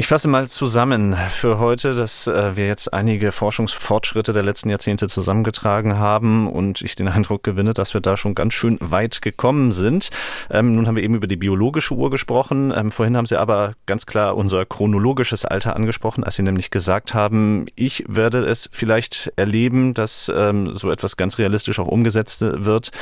Ich 0.00 0.06
fasse 0.06 0.28
mal 0.28 0.46
zusammen 0.46 1.16
für 1.28 1.58
heute, 1.58 1.92
dass 1.92 2.28
äh, 2.28 2.54
wir 2.54 2.68
jetzt 2.68 2.94
einige 2.94 3.32
Forschungsfortschritte 3.32 4.32
der 4.32 4.44
letzten 4.44 4.70
Jahrzehnte 4.70 5.08
zusammengetragen 5.08 5.98
haben 5.98 6.46
und 6.48 6.82
ich 6.82 6.94
den 6.94 7.08
Eindruck 7.08 7.42
gewinne, 7.42 7.74
dass 7.74 7.94
wir 7.94 8.00
da 8.00 8.16
schon 8.16 8.36
ganz 8.36 8.54
schön 8.54 8.78
weit 8.80 9.22
gekommen 9.22 9.72
sind. 9.72 10.10
Ähm, 10.52 10.76
nun 10.76 10.86
haben 10.86 10.94
wir 10.94 11.02
eben 11.02 11.16
über 11.16 11.26
die 11.26 11.34
biologische 11.34 11.94
Uhr 11.94 12.10
gesprochen. 12.10 12.72
Ähm, 12.72 12.92
vorhin 12.92 13.16
haben 13.16 13.26
Sie 13.26 13.36
aber 13.36 13.72
ganz 13.86 14.06
klar 14.06 14.36
unser 14.36 14.64
chronologisches 14.64 15.44
Alter 15.44 15.74
angesprochen, 15.74 16.22
als 16.22 16.36
Sie 16.36 16.42
nämlich 16.42 16.70
gesagt 16.70 17.12
haben, 17.12 17.66
ich 17.74 18.04
werde 18.06 18.44
es 18.44 18.70
vielleicht 18.72 19.32
erleben, 19.34 19.94
dass 19.94 20.32
ähm, 20.32 20.76
so 20.76 20.92
etwas 20.92 21.16
ganz 21.16 21.38
realistisch 21.38 21.80
auch 21.80 21.88
umgesetzt 21.88 22.42
wird. 22.42 22.92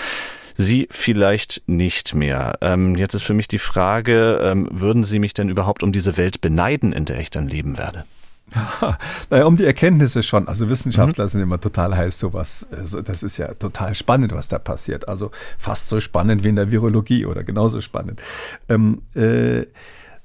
Sie 0.57 0.89
vielleicht 0.91 1.63
nicht 1.67 2.15
mehr. 2.15 2.59
Ähm, 2.61 2.95
jetzt 2.97 3.15
ist 3.15 3.23
für 3.23 3.35
mich 3.35 3.49
die 3.49 3.59
Frage, 3.59 4.41
ähm, 4.43 4.69
würden 4.71 5.05
Sie 5.05 5.19
mich 5.19 5.35
denn 5.35 5.49
überhaupt 5.49 5.83
um 5.83 5.93
diese 5.93 6.17
Welt 6.17 6.41
beneiden, 6.41 6.93
in 6.93 7.05
der 7.05 7.19
ich 7.19 7.31
dann 7.31 7.47
leben 7.47 7.77
werde? 7.77 8.05
naja, 9.31 9.45
um 9.45 9.57
die 9.57 9.65
Erkenntnisse 9.65 10.23
schon. 10.23 10.49
Also 10.49 10.71
Wissenschaftler 10.71 11.25
mhm. 11.25 11.29
sind 11.29 11.43
immer 11.43 11.61
total 11.61 11.97
heiß, 11.97 12.19
sowas. 12.19 12.67
Also 12.71 13.03
das 13.03 13.23
ist 13.23 13.37
ja 13.37 13.53
total 13.55 13.95
spannend, 13.95 14.33
was 14.33 14.49
da 14.49 14.59
passiert. 14.59 15.09
Also 15.09 15.31
fast 15.59 15.89
so 15.89 16.01
spannend 16.01 16.45
wie 16.45 16.49
in 16.49 16.57
der 16.57 16.71
Virologie 16.71 17.27
oder 17.27 17.43
genauso 17.43 17.81
spannend. 17.81 18.23
Ähm, 18.69 19.03
äh, 19.15 19.67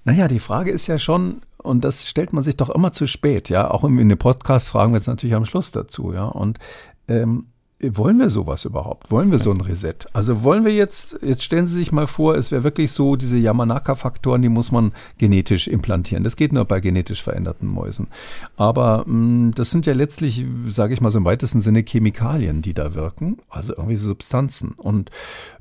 naja, 0.04 0.28
die 0.28 0.40
Frage 0.40 0.72
ist 0.72 0.88
ja 0.88 0.98
schon, 0.98 1.42
und 1.58 1.84
das 1.84 2.08
stellt 2.08 2.34
man 2.34 2.44
sich 2.44 2.58
doch 2.58 2.70
immer 2.70 2.92
zu 2.92 3.06
spät, 3.06 3.50
ja. 3.50 3.70
Auch 3.70 3.84
in 3.84 4.10
den 4.10 4.18
Podcast 4.18 4.70
fragen 4.70 4.94
wir 4.94 4.98
jetzt 4.98 5.08
natürlich 5.08 5.36
am 5.36 5.46
Schluss 5.46 5.72
dazu, 5.72 6.14
ja. 6.14 6.26
Und 6.26 6.58
ähm, 7.08 7.48
wollen 7.84 8.20
wir 8.20 8.30
sowas 8.30 8.66
überhaupt? 8.66 9.12
Wollen 9.12 9.32
wir 9.32 9.40
so 9.40 9.52
ein 9.52 9.62
Reset? 9.62 9.96
Also 10.14 10.44
wollen 10.44 10.66
wir 10.66 10.74
jetzt, 10.74 11.18
jetzt 11.22 11.44
stellen 11.44 11.68
Sie 11.68 11.80
sich 11.80 11.92
mal 11.92 12.08
vor, 12.08 12.36
es 12.36 12.52
wäre 12.52 12.64
wirklich 12.64 12.92
so, 12.92 13.16
diese 13.16 13.38
Yamanaka-Faktoren, 13.38 14.42
die 14.42 14.50
muss 14.50 14.72
man 14.72 14.92
genetisch 15.18 15.68
implantieren. 15.68 16.24
Das 16.24 16.36
geht 16.36 16.54
nur 16.54 16.66
bei 16.66 16.80
genetisch 16.80 17.24
veränderten 17.24 17.68
Mäusen. 17.68 18.08
Aber 18.56 19.04
mh, 19.06 19.14
mm, 19.14 19.54
das 19.56 19.72
sind 19.72 19.86
ja 19.86 19.94
letztlich, 19.94 20.46
sage 20.68 20.94
ich 20.94 21.02
mal 21.02 21.12
so 21.12 21.18
im 21.18 21.26
weitesten 21.26 21.62
Sinne, 21.62 21.84
Chemikalien, 21.84 22.62
die 22.62 22.74
da 22.74 22.94
wirken, 22.94 23.40
also 23.50 23.74
irgendwie 23.76 23.96
Substanzen. 23.96 24.72
Und 24.78 25.10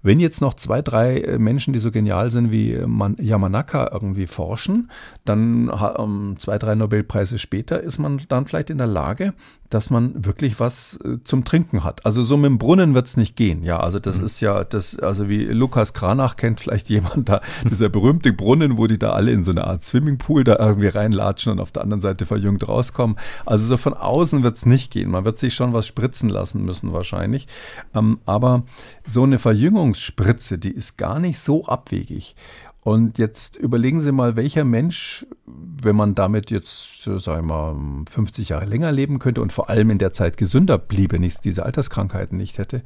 wenn 0.02 0.20
jetzt 0.20 0.40
noch 0.40 0.54
zwei, 0.54 0.82
drei 0.82 1.18
äh, 1.18 1.38
Menschen, 1.38 1.72
die 1.72 1.80
so 1.80 1.90
genial 1.90 2.30
sind 2.30 2.50
wie 2.52 2.78
Yamanaka 3.18 3.90
irgendwie 3.92 4.26
forschen, 4.26 4.90
dann 5.24 5.68
um, 5.70 6.38
zwei, 6.38 6.58
drei 6.58 6.74
Nobelpreise 6.74 7.38
später 7.38 7.80
ist 7.80 7.98
man 7.98 8.20
dann 8.28 8.46
vielleicht 8.46 8.70
in 8.70 8.78
der 8.78 8.86
Lage, 8.86 9.34
dass 9.70 9.88
man 9.88 10.24
wirklich 10.26 10.60
was 10.60 10.98
äh, 11.04 11.18
zum 11.24 11.44
Trinken 11.44 11.84
hat. 11.84 12.04
Also 12.04 12.22
so 12.22 12.36
mit 12.36 12.50
dem 12.50 12.58
Brunnen 12.58 12.94
wird's 12.94 13.16
nicht 13.16 13.36
gehen. 13.36 13.62
Ja, 13.62 13.78
also 13.78 14.00
das 14.00 14.18
mhm. 14.18 14.26
ist 14.26 14.40
ja 14.40 14.64
das, 14.64 14.98
also 14.98 15.28
wie 15.28 15.44
Lukas 15.44 15.94
Kranach 15.94 16.36
kennt 16.36 16.60
vielleicht 16.60 16.88
jemand 16.90 17.28
da, 17.28 17.40
dieser 17.64 17.88
berühmte 17.88 18.32
Brunnen, 18.32 18.76
wo 18.76 18.88
die 18.88 18.98
da 18.98 19.12
alle 19.12 19.30
in 19.30 19.44
so 19.44 19.52
eine 19.52 19.66
Art 19.66 19.82
Swimmingpool 19.84 20.44
da 20.44 20.56
irgendwie 20.58 20.88
reinlatschen 20.88 21.52
und 21.52 21.60
auf 21.60 21.70
der 21.70 21.82
anderen 21.82 22.00
Seite 22.00 22.26
verjüngt 22.26 22.68
rauskommen. 22.68 23.16
Also 23.46 23.64
so 23.64 23.76
von 23.76 23.94
außen 23.94 24.42
wird's 24.42 24.66
nicht 24.66 24.92
gehen. 24.92 25.10
Man 25.10 25.24
wird 25.24 25.38
sich 25.38 25.54
schon 25.54 25.72
was 25.72 25.86
spritzen 25.86 26.28
lassen 26.28 26.64
müssen 26.64 26.92
wahrscheinlich. 26.92 27.46
Ähm, 27.94 28.18
aber 28.26 28.64
so 29.06 29.22
eine 29.22 29.38
Verjüngungsspritze, 29.38 30.58
die 30.58 30.72
ist 30.72 30.98
gar 30.98 31.20
nicht 31.20 31.38
so 31.38 31.64
abwegig. 31.66 32.34
Und 32.82 33.18
jetzt 33.18 33.56
überlegen 33.56 34.00
Sie 34.00 34.10
mal, 34.10 34.36
welcher 34.36 34.64
Mensch, 34.64 35.26
wenn 35.46 35.96
man 35.96 36.14
damit 36.14 36.50
jetzt, 36.50 37.02
sagen 37.02 37.48
wir 37.48 37.74
mal, 37.74 37.76
50 38.08 38.50
Jahre 38.50 38.64
länger 38.64 38.90
leben 38.90 39.18
könnte 39.18 39.42
und 39.42 39.52
vor 39.52 39.68
allem 39.68 39.90
in 39.90 39.98
der 39.98 40.12
Zeit 40.12 40.36
gesünder 40.38 40.78
bliebe, 40.78 41.18
nicht 41.18 41.44
diese 41.44 41.66
Alterskrankheiten 41.66 42.38
nicht 42.38 42.58
hätte, 42.58 42.82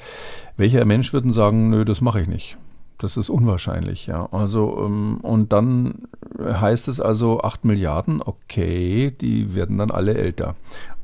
welcher 0.57 0.85
Mensch 0.85 1.13
würden 1.13 1.33
sagen, 1.33 1.71
nö, 1.71 1.85
das 1.85 2.01
mache 2.01 2.21
ich 2.21 2.29
nicht. 2.29 2.59
Das 2.99 3.17
ist 3.17 3.29
unwahrscheinlich, 3.29 4.07
ja. 4.07 4.29
Also, 4.33 4.85
ähm, 4.85 5.19
und 5.23 5.53
dann 5.53 6.07
heißt 6.41 6.89
es 6.89 7.01
also 7.01 7.41
8 7.41 7.65
Milliarden, 7.65 8.23
okay, 8.23 9.11
die 9.11 9.55
werden 9.55 9.79
dann 9.79 9.91
alle 9.91 10.15
älter. 10.15 10.57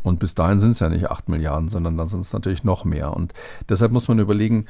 Und 0.02 0.18
bis 0.18 0.34
dahin 0.34 0.58
sind 0.58 0.70
es 0.72 0.80
ja 0.80 0.88
nicht 0.88 1.10
8 1.10 1.28
Milliarden, 1.28 1.68
sondern 1.68 1.96
dann 1.96 2.08
sind 2.08 2.20
es 2.20 2.32
natürlich 2.32 2.64
noch 2.64 2.84
mehr. 2.84 3.14
Und 3.14 3.34
deshalb 3.68 3.92
muss 3.92 4.08
man 4.08 4.18
überlegen, 4.18 4.66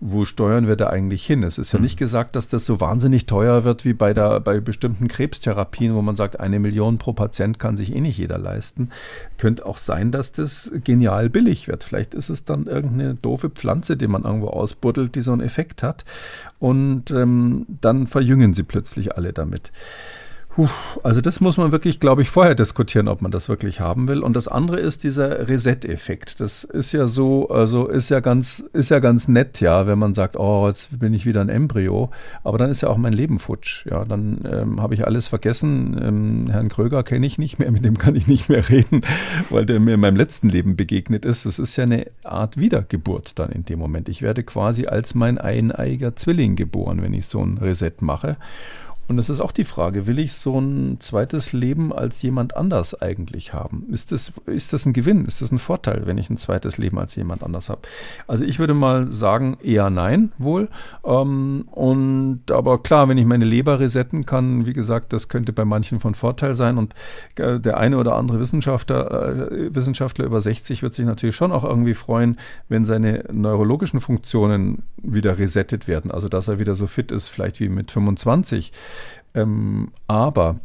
wo 0.00 0.24
steuern 0.24 0.66
wir 0.66 0.76
da 0.76 0.88
eigentlich 0.88 1.24
hin? 1.24 1.44
Es 1.44 1.58
ist 1.58 1.72
ja 1.72 1.78
hm. 1.78 1.84
nicht 1.84 1.96
gesagt, 1.96 2.34
dass 2.34 2.48
das 2.48 2.66
so 2.66 2.80
wahnsinnig 2.80 3.26
teuer 3.26 3.64
wird 3.64 3.84
wie 3.84 3.92
bei, 3.92 4.12
der, 4.12 4.40
bei 4.40 4.60
bestimmten 4.60 5.06
Krebstherapien, 5.06 5.94
wo 5.94 6.02
man 6.02 6.16
sagt, 6.16 6.40
eine 6.40 6.58
Million 6.58 6.98
pro 6.98 7.12
Patient 7.12 7.58
kann 7.58 7.76
sich 7.76 7.94
eh 7.94 8.00
nicht 8.00 8.18
jeder 8.18 8.38
leisten. 8.38 8.90
Könnte 9.38 9.64
auch 9.66 9.78
sein, 9.78 10.10
dass 10.10 10.32
das 10.32 10.72
genial 10.82 11.30
billig 11.30 11.68
wird. 11.68 11.84
Vielleicht 11.84 12.14
ist 12.14 12.30
es 12.30 12.44
dann 12.44 12.66
irgendeine 12.66 13.14
doofe 13.14 13.50
Pflanze, 13.50 13.96
die 13.96 14.08
man 14.08 14.24
irgendwo 14.24 14.48
ausbuddelt, 14.48 15.14
die 15.14 15.22
so 15.22 15.32
einen 15.32 15.42
Effekt 15.42 15.82
hat. 15.82 16.04
Und 16.58 17.10
ähm, 17.12 17.66
dann 17.80 18.06
verjüngen 18.06 18.54
sie 18.54 18.64
plötzlich 18.64 19.16
alle 19.16 19.32
damit. 19.32 19.70
Puh, 20.54 20.68
also 21.02 21.22
das 21.22 21.40
muss 21.40 21.56
man 21.56 21.72
wirklich, 21.72 21.98
glaube 21.98 22.20
ich, 22.20 22.28
vorher 22.28 22.54
diskutieren, 22.54 23.08
ob 23.08 23.22
man 23.22 23.30
das 23.30 23.48
wirklich 23.48 23.80
haben 23.80 24.06
will. 24.06 24.20
Und 24.20 24.36
das 24.36 24.48
andere 24.48 24.80
ist 24.80 25.02
dieser 25.02 25.48
Reset-Effekt. 25.48 26.40
Das 26.40 26.64
ist 26.64 26.92
ja 26.92 27.06
so, 27.06 27.48
also 27.48 27.88
ist 27.88 28.10
ja 28.10 28.20
ganz, 28.20 28.62
ist 28.74 28.90
ja 28.90 28.98
ganz 28.98 29.28
nett, 29.28 29.62
ja, 29.62 29.86
wenn 29.86 29.98
man 29.98 30.12
sagt, 30.12 30.36
oh, 30.36 30.68
jetzt 30.68 30.98
bin 30.98 31.14
ich 31.14 31.24
wieder 31.24 31.40
ein 31.40 31.48
Embryo. 31.48 32.10
Aber 32.44 32.58
dann 32.58 32.70
ist 32.70 32.82
ja 32.82 32.90
auch 32.90 32.98
mein 32.98 33.14
Leben 33.14 33.38
futsch. 33.38 33.86
Ja, 33.86 34.04
dann 34.04 34.40
ähm, 34.44 34.82
habe 34.82 34.92
ich 34.92 35.06
alles 35.06 35.26
vergessen. 35.26 35.98
Ähm, 35.98 36.50
Herrn 36.50 36.68
Kröger 36.68 37.02
kenne 37.02 37.26
ich 37.26 37.38
nicht 37.38 37.58
mehr, 37.58 37.70
mit 37.72 37.82
dem 37.82 37.96
kann 37.96 38.14
ich 38.14 38.26
nicht 38.26 38.50
mehr 38.50 38.68
reden, 38.68 39.00
weil 39.48 39.64
der 39.64 39.80
mir 39.80 39.94
in 39.94 40.00
meinem 40.00 40.16
letzten 40.16 40.50
Leben 40.50 40.76
begegnet 40.76 41.24
ist. 41.24 41.46
Das 41.46 41.58
ist 41.58 41.76
ja 41.76 41.84
eine 41.84 42.08
Art 42.24 42.58
Wiedergeburt 42.58 43.38
dann 43.38 43.52
in 43.52 43.64
dem 43.64 43.78
Moment. 43.78 44.10
Ich 44.10 44.20
werde 44.20 44.42
quasi 44.42 44.84
als 44.84 45.14
mein 45.14 45.38
eineiger 45.38 46.14
Zwilling 46.14 46.56
geboren, 46.56 47.00
wenn 47.00 47.14
ich 47.14 47.24
so 47.24 47.40
ein 47.40 47.56
Reset 47.56 47.94
mache. 48.02 48.36
Und 49.08 49.18
es 49.18 49.28
ist 49.28 49.40
auch 49.40 49.52
die 49.52 49.64
Frage, 49.64 50.06
will 50.06 50.18
ich 50.18 50.32
so 50.32 50.58
ein 50.58 50.98
zweites 51.00 51.52
Leben 51.52 51.92
als 51.92 52.22
jemand 52.22 52.56
anders 52.56 53.00
eigentlich 53.00 53.52
haben? 53.52 53.86
Ist 53.90 54.12
das, 54.12 54.32
ist 54.46 54.72
das 54.72 54.86
ein 54.86 54.92
Gewinn? 54.92 55.26
Ist 55.26 55.42
das 55.42 55.50
ein 55.50 55.58
Vorteil, 55.58 56.06
wenn 56.06 56.18
ich 56.18 56.30
ein 56.30 56.38
zweites 56.38 56.78
Leben 56.78 56.98
als 56.98 57.16
jemand 57.16 57.42
anders 57.42 57.68
habe? 57.68 57.82
Also 58.26 58.44
ich 58.44 58.58
würde 58.58 58.74
mal 58.74 59.10
sagen, 59.10 59.56
eher 59.62 59.90
nein, 59.90 60.32
wohl. 60.38 60.68
Ähm, 61.04 61.64
und 61.72 62.50
aber 62.50 62.82
klar, 62.82 63.08
wenn 63.08 63.18
ich 63.18 63.26
meine 63.26 63.44
Leber 63.44 63.80
resetten 63.80 64.24
kann, 64.24 64.66
wie 64.66 64.72
gesagt, 64.72 65.12
das 65.12 65.28
könnte 65.28 65.52
bei 65.52 65.64
manchen 65.64 65.98
von 65.98 66.14
Vorteil 66.14 66.54
sein. 66.54 66.78
Und 66.78 66.94
äh, 67.36 67.58
der 67.58 67.78
eine 67.78 67.98
oder 67.98 68.14
andere 68.14 68.38
Wissenschaftler, 68.38 69.50
äh, 69.50 69.74
Wissenschaftler 69.74 70.24
über 70.24 70.40
60 70.40 70.82
wird 70.82 70.94
sich 70.94 71.06
natürlich 71.06 71.36
schon 71.36 71.50
auch 71.50 71.64
irgendwie 71.64 71.94
freuen, 71.94 72.38
wenn 72.68 72.84
seine 72.84 73.24
neurologischen 73.32 73.98
Funktionen 74.00 74.84
wieder 75.02 75.38
resettet 75.38 75.88
werden. 75.88 76.10
Also 76.10 76.28
dass 76.28 76.48
er 76.48 76.60
wieder 76.60 76.76
so 76.76 76.86
fit 76.86 77.10
ist, 77.10 77.28
vielleicht 77.28 77.58
wie 77.58 77.68
mit 77.68 77.90
25. 77.90 78.72
Ähm, 79.34 79.92
aber 80.06 80.60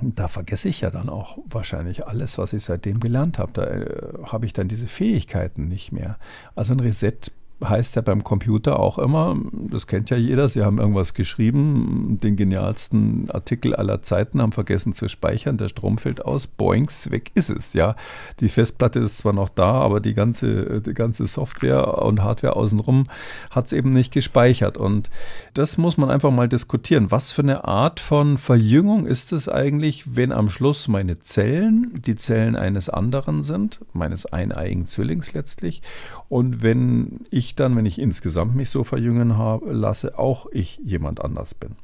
da 0.00 0.28
vergesse 0.28 0.68
ich 0.68 0.80
ja 0.80 0.90
dann 0.90 1.08
auch 1.08 1.38
wahrscheinlich 1.46 2.06
alles, 2.06 2.38
was 2.38 2.52
ich 2.52 2.62
seitdem 2.62 3.00
gelernt 3.00 3.38
habe. 3.38 3.52
Da 3.52 3.64
äh, 3.64 4.24
habe 4.24 4.46
ich 4.46 4.52
dann 4.52 4.68
diese 4.68 4.86
Fähigkeiten 4.86 5.68
nicht 5.68 5.92
mehr. 5.92 6.18
Also 6.54 6.72
ein 6.74 6.80
Reset 6.80 7.18
heißt 7.62 7.96
ja 7.96 8.02
beim 8.02 8.22
Computer 8.22 8.78
auch 8.78 8.98
immer, 8.98 9.36
das 9.52 9.86
kennt 9.86 10.10
ja 10.10 10.16
jeder, 10.16 10.48
sie 10.48 10.62
haben 10.62 10.78
irgendwas 10.78 11.12
geschrieben, 11.14 12.18
den 12.22 12.36
genialsten 12.36 13.28
Artikel 13.30 13.74
aller 13.74 14.02
Zeiten, 14.02 14.40
haben 14.40 14.52
vergessen 14.52 14.92
zu 14.92 15.08
speichern, 15.08 15.56
der 15.56 15.68
Strom 15.68 15.98
fällt 15.98 16.24
aus, 16.24 16.46
boings, 16.46 17.10
weg 17.10 17.32
ist 17.34 17.50
es, 17.50 17.72
ja. 17.72 17.96
Die 18.40 18.48
Festplatte 18.48 19.00
ist 19.00 19.18
zwar 19.18 19.32
noch 19.32 19.48
da, 19.48 19.72
aber 19.72 20.00
die 20.00 20.14
ganze, 20.14 20.80
die 20.80 20.94
ganze 20.94 21.26
Software 21.26 22.02
und 22.02 22.22
Hardware 22.22 22.54
außenrum 22.54 23.04
hat 23.50 23.66
es 23.66 23.72
eben 23.72 23.92
nicht 23.92 24.12
gespeichert 24.12 24.76
und 24.76 25.10
das 25.54 25.78
muss 25.78 25.96
man 25.96 26.10
einfach 26.10 26.30
mal 26.30 26.48
diskutieren. 26.48 27.10
Was 27.10 27.32
für 27.32 27.42
eine 27.42 27.64
Art 27.64 27.98
von 27.98 28.38
Verjüngung 28.38 29.06
ist 29.06 29.32
es 29.32 29.48
eigentlich, 29.48 30.16
wenn 30.16 30.30
am 30.30 30.48
Schluss 30.48 30.86
meine 30.86 31.18
Zellen 31.18 31.92
die 32.06 32.16
Zellen 32.16 32.54
eines 32.54 32.88
anderen 32.88 33.42
sind, 33.42 33.80
meines 33.92 34.26
eineigen 34.26 34.86
Zwillings 34.86 35.32
letztlich 35.32 35.82
und 36.28 36.62
wenn 36.62 37.20
ich 37.30 37.47
ich 37.48 37.54
dann, 37.54 37.76
wenn 37.76 37.86
ich 37.86 37.98
insgesamt 37.98 38.54
mich 38.54 38.70
so 38.70 38.84
verjüngen 38.84 39.36
habe, 39.36 39.72
lasse, 39.72 40.18
auch 40.18 40.46
ich 40.52 40.78
jemand 40.84 41.22
anders 41.22 41.54
bin. 41.54 41.76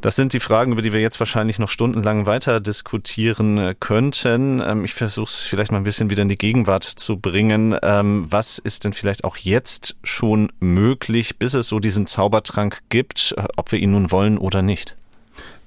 Das 0.00 0.14
sind 0.14 0.32
die 0.32 0.38
Fragen, 0.38 0.70
über 0.70 0.82
die 0.82 0.92
wir 0.92 1.00
jetzt 1.00 1.18
wahrscheinlich 1.18 1.58
noch 1.58 1.68
stundenlang 1.68 2.24
weiter 2.24 2.60
diskutieren 2.60 3.58
äh, 3.58 3.74
könnten. 3.78 4.62
Ähm, 4.64 4.84
ich 4.84 4.94
versuche 4.94 5.24
es 5.24 5.40
vielleicht 5.40 5.72
mal 5.72 5.78
ein 5.78 5.84
bisschen 5.84 6.08
wieder 6.08 6.22
in 6.22 6.28
die 6.28 6.38
Gegenwart 6.38 6.84
zu 6.84 7.18
bringen. 7.18 7.76
Ähm, 7.82 8.26
was 8.30 8.60
ist 8.60 8.84
denn 8.84 8.92
vielleicht 8.92 9.24
auch 9.24 9.36
jetzt 9.38 9.98
schon 10.04 10.52
möglich, 10.60 11.38
bis 11.38 11.54
es 11.54 11.66
so 11.66 11.80
diesen 11.80 12.06
Zaubertrank 12.06 12.82
gibt, 12.90 13.34
äh, 13.36 13.42
ob 13.56 13.72
wir 13.72 13.80
ihn 13.80 13.90
nun 13.90 14.12
wollen 14.12 14.38
oder 14.38 14.62
nicht? 14.62 14.97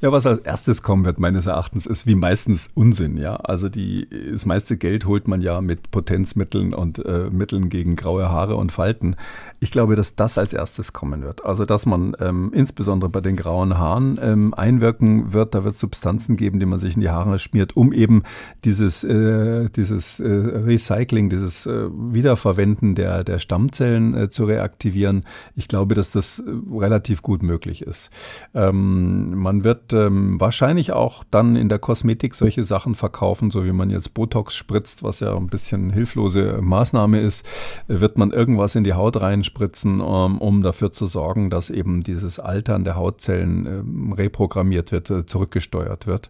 Ja, 0.03 0.11
was 0.11 0.25
als 0.25 0.39
erstes 0.39 0.81
kommen 0.81 1.05
wird, 1.05 1.19
meines 1.19 1.45
Erachtens, 1.45 1.85
ist 1.85 2.07
wie 2.07 2.15
meistens 2.15 2.71
Unsinn. 2.73 3.17
Ja, 3.17 3.35
also 3.35 3.69
die, 3.69 4.07
das 4.31 4.47
meiste 4.47 4.75
Geld 4.75 5.05
holt 5.05 5.27
man 5.27 5.41
ja 5.41 5.61
mit 5.61 5.91
Potenzmitteln 5.91 6.73
und 6.73 7.05
äh, 7.05 7.29
Mitteln 7.29 7.69
gegen 7.69 7.95
graue 7.95 8.27
Haare 8.27 8.55
und 8.55 8.71
Falten. 8.71 9.15
Ich 9.59 9.69
glaube, 9.69 9.95
dass 9.95 10.15
das 10.15 10.39
als 10.39 10.53
erstes 10.53 10.91
kommen 10.91 11.21
wird. 11.21 11.45
Also, 11.45 11.65
dass 11.65 11.85
man 11.85 12.15
ähm, 12.19 12.51
insbesondere 12.51 13.11
bei 13.11 13.21
den 13.21 13.35
grauen 13.35 13.77
Haaren 13.77 14.17
ähm, 14.19 14.55
einwirken 14.55 15.33
wird. 15.33 15.53
Da 15.53 15.63
wird 15.63 15.75
es 15.75 15.79
Substanzen 15.79 16.35
geben, 16.35 16.59
die 16.59 16.65
man 16.65 16.79
sich 16.79 16.95
in 16.95 17.01
die 17.01 17.11
Haare 17.11 17.37
schmiert, 17.37 17.77
um 17.77 17.93
eben 17.93 18.23
dieses, 18.65 19.03
äh, 19.03 19.69
dieses 19.69 20.19
äh, 20.19 20.27
Recycling, 20.27 21.29
dieses 21.29 21.67
äh, 21.67 21.89
Wiederverwenden 21.91 22.95
der, 22.95 23.23
der 23.23 23.37
Stammzellen 23.37 24.15
äh, 24.15 24.29
zu 24.29 24.45
reaktivieren. 24.45 25.25
Ich 25.55 25.67
glaube, 25.67 25.93
dass 25.93 26.09
das 26.09 26.39
äh, 26.39 26.51
relativ 26.75 27.21
gut 27.21 27.43
möglich 27.43 27.83
ist. 27.83 28.09
Ähm, 28.55 29.35
man 29.37 29.63
wird 29.63 29.90
ähm, 29.93 30.39
wahrscheinlich 30.39 30.91
auch 30.91 31.23
dann 31.31 31.55
in 31.55 31.69
der 31.69 31.79
Kosmetik 31.79 32.35
solche 32.35 32.63
Sachen 32.63 32.95
verkaufen, 32.95 33.51
so 33.51 33.65
wie 33.65 33.71
man 33.71 33.89
jetzt 33.89 34.13
Botox 34.13 34.55
spritzt, 34.55 35.03
was 35.03 35.19
ja 35.19 35.35
ein 35.35 35.47
bisschen 35.47 35.91
hilflose 35.91 36.59
Maßnahme 36.61 37.19
ist, 37.19 37.45
wird 37.87 38.17
man 38.17 38.31
irgendwas 38.31 38.75
in 38.75 38.83
die 38.83 38.93
Haut 38.93 39.21
reinspritzen, 39.21 39.99
ähm, 39.99 40.37
um 40.39 40.61
dafür 40.63 40.91
zu 40.91 41.07
sorgen, 41.07 41.49
dass 41.49 41.69
eben 41.69 42.01
dieses 42.01 42.39
Altern 42.39 42.83
der 42.83 42.95
Hautzellen 42.95 43.65
ähm, 43.65 44.13
reprogrammiert 44.13 44.91
wird, 44.91 45.09
äh, 45.09 45.25
zurückgesteuert 45.25 46.07
wird. 46.07 46.29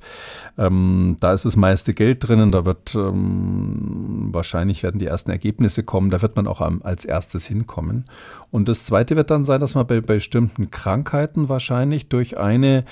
Ähm, 0.57 1.17
da 1.19 1.33
ist 1.33 1.45
das 1.45 1.55
meiste 1.55 1.93
Geld 1.93 2.27
drinnen, 2.27 2.51
da 2.51 2.65
wird 2.65 2.95
ähm, 2.95 4.29
wahrscheinlich 4.31 4.83
werden 4.83 4.99
die 4.99 5.05
ersten 5.05 5.31
Ergebnisse 5.31 5.83
kommen, 5.83 6.09
da 6.09 6.21
wird 6.21 6.35
man 6.35 6.47
auch 6.47 6.61
als 6.61 7.05
erstes 7.05 7.45
hinkommen. 7.45 8.05
Und 8.51 8.67
das 8.69 8.85
zweite 8.85 9.15
wird 9.15 9.31
dann 9.31 9.45
sein, 9.45 9.59
dass 9.61 9.75
man 9.75 9.87
bei 9.87 10.01
bestimmten 10.01 10.71
Krankheiten 10.71 11.49
wahrscheinlich 11.49 12.09
durch 12.09 12.37
eine 12.37 12.85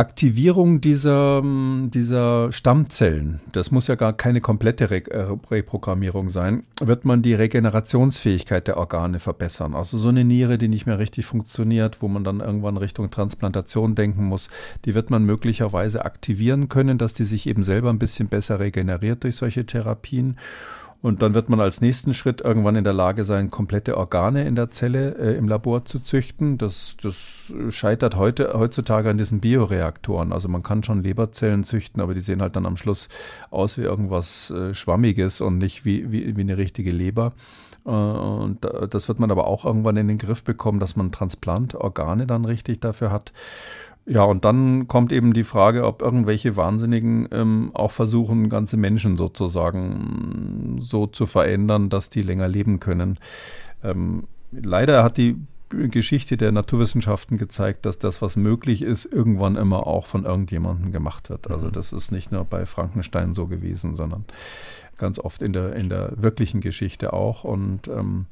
Aktivierung 0.00 0.80
dieser, 0.80 1.42
dieser 1.44 2.50
Stammzellen, 2.52 3.40
das 3.52 3.70
muss 3.70 3.86
ja 3.86 3.96
gar 3.96 4.14
keine 4.14 4.40
komplette 4.40 4.90
Re 4.90 5.02
äh, 5.10 5.26
Reprogrammierung 5.50 6.30
sein, 6.30 6.62
wird 6.80 7.04
man 7.04 7.20
die 7.20 7.34
Regenerationsfähigkeit 7.34 8.66
der 8.66 8.78
Organe 8.78 9.18
verbessern. 9.18 9.74
Also 9.74 9.98
so 9.98 10.08
eine 10.08 10.24
Niere, 10.24 10.56
die 10.56 10.68
nicht 10.68 10.86
mehr 10.86 10.98
richtig 10.98 11.26
funktioniert, 11.26 12.00
wo 12.00 12.08
man 12.08 12.24
dann 12.24 12.40
irgendwann 12.40 12.78
Richtung 12.78 13.10
Transplantation 13.10 13.94
denken 13.94 14.24
muss, 14.24 14.48
die 14.86 14.94
wird 14.94 15.10
man 15.10 15.24
möglicherweise 15.24 16.02
aktivieren 16.02 16.70
können, 16.70 16.96
dass 16.96 17.12
die 17.12 17.24
sich 17.24 17.46
eben 17.46 17.62
selber 17.62 17.90
ein 17.90 17.98
bisschen 17.98 18.28
besser 18.28 18.58
regeneriert 18.58 19.22
durch 19.24 19.36
solche 19.36 19.66
Therapien. 19.66 20.38
Und 21.02 21.22
dann 21.22 21.32
wird 21.32 21.48
man 21.48 21.60
als 21.60 21.80
nächsten 21.80 22.12
Schritt 22.12 22.42
irgendwann 22.42 22.76
in 22.76 22.84
der 22.84 22.92
Lage 22.92 23.24
sein, 23.24 23.50
komplette 23.50 23.96
Organe 23.96 24.46
in 24.46 24.54
der 24.54 24.68
Zelle 24.68 25.16
äh, 25.18 25.36
im 25.36 25.48
Labor 25.48 25.86
zu 25.86 26.00
züchten. 26.00 26.58
Das, 26.58 26.96
das 27.02 27.54
scheitert 27.70 28.16
heute, 28.16 28.52
heutzutage 28.54 29.08
an 29.08 29.16
diesen 29.16 29.40
Bioreaktoren. 29.40 30.32
Also 30.32 30.48
man 30.48 30.62
kann 30.62 30.82
schon 30.82 31.02
Leberzellen 31.02 31.64
züchten, 31.64 32.02
aber 32.02 32.12
die 32.12 32.20
sehen 32.20 32.42
halt 32.42 32.54
dann 32.54 32.66
am 32.66 32.76
Schluss 32.76 33.08
aus 33.50 33.78
wie 33.78 33.82
irgendwas 33.82 34.50
äh, 34.50 34.74
Schwammiges 34.74 35.40
und 35.40 35.56
nicht 35.56 35.86
wie, 35.86 36.12
wie, 36.12 36.36
wie 36.36 36.40
eine 36.42 36.58
richtige 36.58 36.90
Leber. 36.90 37.32
Äh, 37.86 37.90
und 37.90 38.66
das 38.90 39.08
wird 39.08 39.18
man 39.20 39.30
aber 39.30 39.46
auch 39.46 39.64
irgendwann 39.64 39.96
in 39.96 40.08
den 40.08 40.18
Griff 40.18 40.44
bekommen, 40.44 40.80
dass 40.80 40.96
man 40.96 41.12
Transplantorgane 41.12 42.26
dann 42.26 42.44
richtig 42.44 42.80
dafür 42.80 43.10
hat. 43.10 43.32
Ja, 44.10 44.24
und 44.24 44.44
dann 44.44 44.88
kommt 44.88 45.12
eben 45.12 45.34
die 45.34 45.44
Frage, 45.44 45.86
ob 45.86 46.02
irgendwelche 46.02 46.56
Wahnsinnigen 46.56 47.28
ähm, 47.30 47.70
auch 47.74 47.92
versuchen, 47.92 48.48
ganze 48.48 48.76
Menschen 48.76 49.16
sozusagen 49.16 50.78
so 50.80 51.06
zu 51.06 51.26
verändern, 51.26 51.90
dass 51.90 52.10
die 52.10 52.22
länger 52.22 52.48
leben 52.48 52.80
können. 52.80 53.20
Ähm, 53.84 54.24
leider 54.50 55.04
hat 55.04 55.16
die 55.16 55.36
Geschichte 55.68 56.36
der 56.36 56.50
Naturwissenschaften 56.50 57.38
gezeigt, 57.38 57.86
dass 57.86 58.00
das, 58.00 58.20
was 58.20 58.34
möglich 58.34 58.82
ist, 58.82 59.04
irgendwann 59.04 59.54
immer 59.54 59.86
auch 59.86 60.06
von 60.06 60.24
irgendjemandem 60.24 60.90
gemacht 60.90 61.30
wird. 61.30 61.48
Also 61.48 61.68
mhm. 61.68 61.72
das 61.72 61.92
ist 61.92 62.10
nicht 62.10 62.32
nur 62.32 62.44
bei 62.44 62.66
Frankenstein 62.66 63.32
so 63.32 63.46
gewesen, 63.46 63.94
sondern 63.94 64.24
ganz 64.98 65.20
oft 65.20 65.40
in 65.40 65.52
der, 65.52 65.76
in 65.76 65.88
der 65.88 66.14
wirklichen 66.16 66.60
Geschichte 66.60 67.12
auch. 67.12 67.44
Und 67.44 67.86
ähm, 67.86 68.26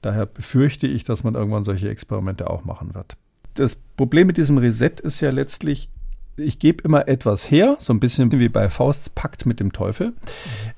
daher 0.00 0.26
befürchte 0.26 0.86
ich, 0.86 1.02
dass 1.02 1.24
man 1.24 1.34
irgendwann 1.34 1.64
solche 1.64 1.88
Experimente 1.88 2.48
auch 2.48 2.64
machen 2.64 2.94
wird 2.94 3.16
das 3.58 3.76
Problem 3.96 4.26
mit 4.28 4.36
diesem 4.36 4.58
Reset 4.58 5.00
ist 5.02 5.20
ja 5.20 5.30
letztlich, 5.30 5.90
ich 6.38 6.58
gebe 6.58 6.82
immer 6.84 7.08
etwas 7.08 7.50
her, 7.50 7.76
so 7.80 7.92
ein 7.92 8.00
bisschen 8.00 8.32
wie 8.32 8.48
bei 8.48 8.68
Fausts 8.68 9.10
Pakt 9.10 9.46
mit 9.46 9.60
dem 9.60 9.72
Teufel. 9.72 10.14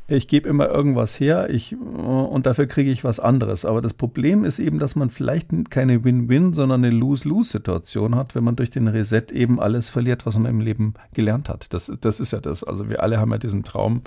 Ich 0.08 0.26
gebe 0.26 0.48
immer 0.48 0.68
irgendwas 0.68 1.20
her 1.20 1.48
ich, 1.50 1.76
und 1.76 2.46
dafür 2.46 2.66
kriege 2.66 2.90
ich 2.90 3.04
was 3.04 3.20
anderes. 3.20 3.64
Aber 3.64 3.80
das 3.80 3.94
Problem 3.94 4.44
ist 4.44 4.58
eben, 4.58 4.80
dass 4.80 4.96
man 4.96 5.10
vielleicht 5.10 5.70
keine 5.70 6.02
Win-Win, 6.02 6.52
sondern 6.52 6.84
eine 6.84 6.94
Lose-Lose-Situation 6.94 8.16
hat, 8.16 8.34
wenn 8.34 8.42
man 8.42 8.56
durch 8.56 8.70
den 8.70 8.88
Reset 8.88 9.26
eben 9.32 9.60
alles 9.60 9.88
verliert, 9.88 10.26
was 10.26 10.36
man 10.36 10.50
im 10.50 10.60
Leben 10.60 10.94
gelernt 11.14 11.48
hat. 11.48 11.72
Das, 11.72 11.92
das 12.00 12.18
ist 12.18 12.32
ja 12.32 12.40
das. 12.40 12.64
Also 12.64 12.90
wir 12.90 13.02
alle 13.02 13.20
haben 13.20 13.30
ja 13.30 13.38
diesen 13.38 13.62
Traum. 13.62 14.02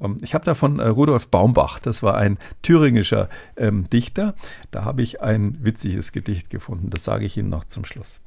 Ähm, 0.00 0.16
ich 0.22 0.32
habe 0.32 0.46
da 0.46 0.54
von 0.54 0.78
äh, 0.78 0.88
Rudolf 0.88 1.28
Baumbach, 1.28 1.80
das 1.80 2.02
war 2.02 2.16
ein 2.16 2.38
thüringischer 2.62 3.28
ähm, 3.56 3.84
Dichter, 3.90 4.34
da 4.70 4.84
habe 4.84 5.02
ich 5.02 5.20
ein 5.20 5.58
witziges 5.62 6.12
Gedicht 6.12 6.48
gefunden. 6.48 6.88
Das 6.88 7.04
sage 7.04 7.26
ich 7.26 7.36
Ihnen 7.36 7.50
noch 7.50 7.64
zum 7.64 7.84
Schluss. 7.84 8.21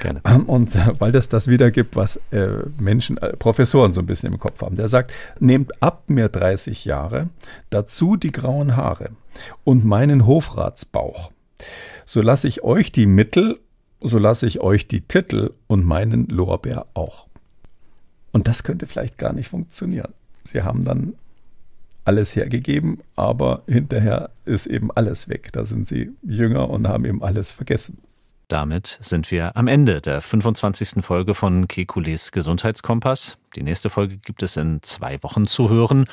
Gerne. 0.00 0.20
Ähm, 0.24 0.48
und 0.48 0.74
weil 1.00 1.12
das 1.12 1.28
das 1.28 1.48
wiedergibt, 1.48 1.96
was 1.96 2.20
äh, 2.30 2.48
Menschen, 2.78 3.16
äh, 3.18 3.36
Professoren 3.36 3.92
so 3.92 4.00
ein 4.00 4.06
bisschen 4.06 4.32
im 4.32 4.38
Kopf 4.38 4.62
haben. 4.62 4.76
Der 4.76 4.88
sagt, 4.88 5.12
nehmt 5.38 5.82
ab 5.82 6.04
mir 6.08 6.28
30 6.28 6.84
Jahre, 6.84 7.30
dazu 7.70 8.16
die 8.16 8.32
grauen 8.32 8.76
Haare 8.76 9.10
und 9.64 9.84
meinen 9.84 10.26
Hofratsbauch. 10.26 11.32
So 12.06 12.22
lasse 12.22 12.48
ich 12.48 12.62
euch 12.62 12.92
die 12.92 13.06
Mittel, 13.06 13.60
so 14.00 14.18
lasse 14.18 14.46
ich 14.46 14.60
euch 14.60 14.88
die 14.88 15.02
Titel 15.02 15.52
und 15.66 15.84
meinen 15.84 16.26
Lorbeer 16.28 16.86
auch. 16.94 17.26
Und 18.32 18.48
das 18.48 18.62
könnte 18.62 18.86
vielleicht 18.86 19.18
gar 19.18 19.32
nicht 19.32 19.48
funktionieren. 19.48 20.12
Sie 20.44 20.62
haben 20.62 20.84
dann 20.84 21.14
alles 22.04 22.34
hergegeben, 22.34 23.00
aber 23.14 23.62
hinterher 23.66 24.30
ist 24.44 24.66
eben 24.66 24.90
alles 24.92 25.28
weg. 25.28 25.50
Da 25.52 25.64
sind 25.64 25.86
sie 25.86 26.10
jünger 26.22 26.70
und 26.70 26.88
haben 26.88 27.04
eben 27.04 27.22
alles 27.22 27.52
vergessen. 27.52 27.98
Damit 28.50 28.98
sind 29.00 29.30
wir 29.30 29.56
am 29.56 29.68
Ende 29.68 30.00
der 30.00 30.20
25. 30.20 31.04
Folge 31.04 31.34
von 31.36 31.68
Kekules 31.68 32.32
Gesundheitskompass. 32.32 33.38
Die 33.54 33.62
nächste 33.62 33.90
Folge 33.90 34.16
gibt 34.16 34.42
es 34.42 34.56
in 34.56 34.82
zwei 34.82 35.22
Wochen 35.22 35.46
zu 35.46 35.70
hören. 35.70 36.06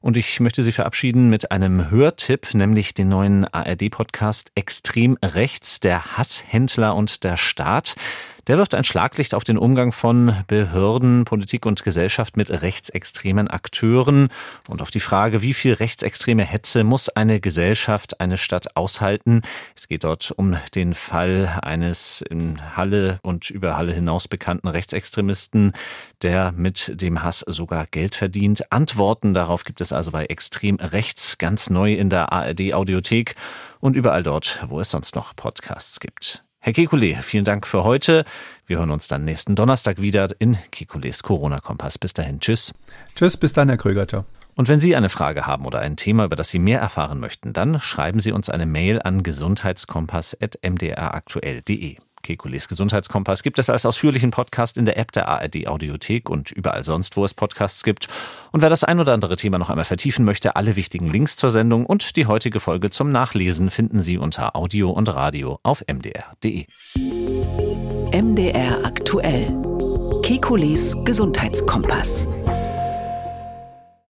Und 0.00 0.16
ich 0.16 0.40
möchte 0.40 0.62
Sie 0.62 0.72
verabschieden 0.72 1.28
mit 1.28 1.50
einem 1.50 1.90
Hörtipp, 1.90 2.54
nämlich 2.54 2.94
den 2.94 3.10
neuen 3.10 3.44
ARD-Podcast 3.44 4.50
Extrem 4.54 5.18
Rechts, 5.22 5.78
der 5.78 6.16
Hasshändler 6.16 6.96
und 6.96 7.22
der 7.22 7.36
Staat. 7.36 7.96
Der 8.46 8.58
wirft 8.58 8.74
ein 8.74 8.84
Schlaglicht 8.84 9.34
auf 9.34 9.42
den 9.42 9.56
Umgang 9.56 9.90
von 9.90 10.36
Behörden, 10.48 11.24
Politik 11.24 11.64
und 11.64 11.82
Gesellschaft 11.82 12.36
mit 12.36 12.50
rechtsextremen 12.50 13.48
Akteuren 13.48 14.28
und 14.68 14.82
auf 14.82 14.90
die 14.90 15.00
Frage, 15.00 15.40
wie 15.40 15.54
viel 15.54 15.72
rechtsextreme 15.72 16.44
Hetze 16.44 16.84
muss 16.84 17.08
eine 17.08 17.40
Gesellschaft, 17.40 18.20
eine 18.20 18.36
Stadt 18.36 18.76
aushalten. 18.76 19.40
Es 19.74 19.88
geht 19.88 20.04
dort 20.04 20.30
um 20.30 20.58
den 20.74 20.92
Fall 20.92 21.58
eines 21.62 22.22
in 22.28 22.76
Halle 22.76 23.18
und 23.22 23.48
über 23.48 23.78
Halle 23.78 23.94
hinaus 23.94 24.28
bekannten 24.28 24.68
Rechtsextremisten, 24.68 25.72
der 26.20 26.52
mit 26.52 27.00
dem 27.00 27.22
Hass 27.22 27.40
sogar 27.40 27.86
Geld 27.86 28.14
verdient. 28.14 28.70
Antworten 28.70 29.32
darauf 29.32 29.64
gibt 29.64 29.80
es 29.80 29.90
also 29.90 30.10
bei 30.10 30.26
Extrem 30.26 30.76
Rechts 30.76 31.38
ganz 31.38 31.70
neu 31.70 31.94
in 31.94 32.10
der 32.10 32.30
ARD 32.30 32.74
Audiothek 32.74 33.36
und 33.80 33.96
überall 33.96 34.22
dort, 34.22 34.62
wo 34.68 34.80
es 34.80 34.90
sonst 34.90 35.16
noch 35.16 35.34
Podcasts 35.34 35.98
gibt. 35.98 36.44
Herr 36.64 36.72
Kekulé, 36.72 37.20
vielen 37.20 37.44
Dank 37.44 37.66
für 37.66 37.84
heute. 37.84 38.24
Wir 38.66 38.78
hören 38.78 38.90
uns 38.90 39.06
dann 39.06 39.26
nächsten 39.26 39.54
Donnerstag 39.54 40.00
wieder 40.00 40.30
in 40.38 40.56
Kekulés 40.72 41.22
Corona-Kompass. 41.22 41.98
Bis 41.98 42.14
dahin, 42.14 42.40
tschüss. 42.40 42.72
Tschüss, 43.14 43.36
bis 43.36 43.52
dann, 43.52 43.68
Herr 43.68 43.76
Kröger. 43.76 44.08
Ciao. 44.08 44.24
Und 44.54 44.70
wenn 44.70 44.80
Sie 44.80 44.96
eine 44.96 45.10
Frage 45.10 45.46
haben 45.46 45.66
oder 45.66 45.80
ein 45.80 45.98
Thema, 45.98 46.24
über 46.24 46.36
das 46.36 46.48
Sie 46.48 46.58
mehr 46.58 46.80
erfahren 46.80 47.20
möchten, 47.20 47.52
dann 47.52 47.80
schreiben 47.80 48.18
Sie 48.18 48.32
uns 48.32 48.48
eine 48.48 48.64
Mail 48.64 49.02
an 49.02 49.22
gesundheitskompass.mdraktuell.de. 49.22 51.96
Kekules 52.24 52.66
Gesundheitskompass 52.66 53.44
gibt 53.44 53.60
es 53.60 53.70
als 53.70 53.86
ausführlichen 53.86 54.32
Podcast 54.32 54.76
in 54.76 54.84
der 54.84 54.96
App 54.98 55.12
der 55.12 55.28
ARD 55.28 55.68
Audiothek 55.68 56.28
und 56.28 56.50
überall 56.50 56.82
sonst, 56.82 57.16
wo 57.16 57.24
es 57.24 57.34
Podcasts 57.34 57.84
gibt. 57.84 58.08
Und 58.50 58.62
wer 58.62 58.70
das 58.70 58.82
ein 58.82 58.98
oder 58.98 59.12
andere 59.12 59.36
Thema 59.36 59.58
noch 59.58 59.70
einmal 59.70 59.84
vertiefen 59.84 60.24
möchte, 60.24 60.56
alle 60.56 60.74
wichtigen 60.74 61.12
Links 61.12 61.36
zur 61.36 61.50
Sendung 61.50 61.86
und 61.86 62.16
die 62.16 62.26
heutige 62.26 62.58
Folge 62.58 62.90
zum 62.90 63.10
Nachlesen 63.10 63.70
finden 63.70 64.00
Sie 64.00 64.18
unter 64.18 64.56
Audio 64.56 64.90
und 64.90 65.14
Radio 65.14 65.60
auf 65.62 65.84
mdr.de. 65.86 66.66
MDR 68.12 68.84
aktuell. 68.84 69.54
Kekules 70.22 70.96
Gesundheitskompass. 71.04 72.26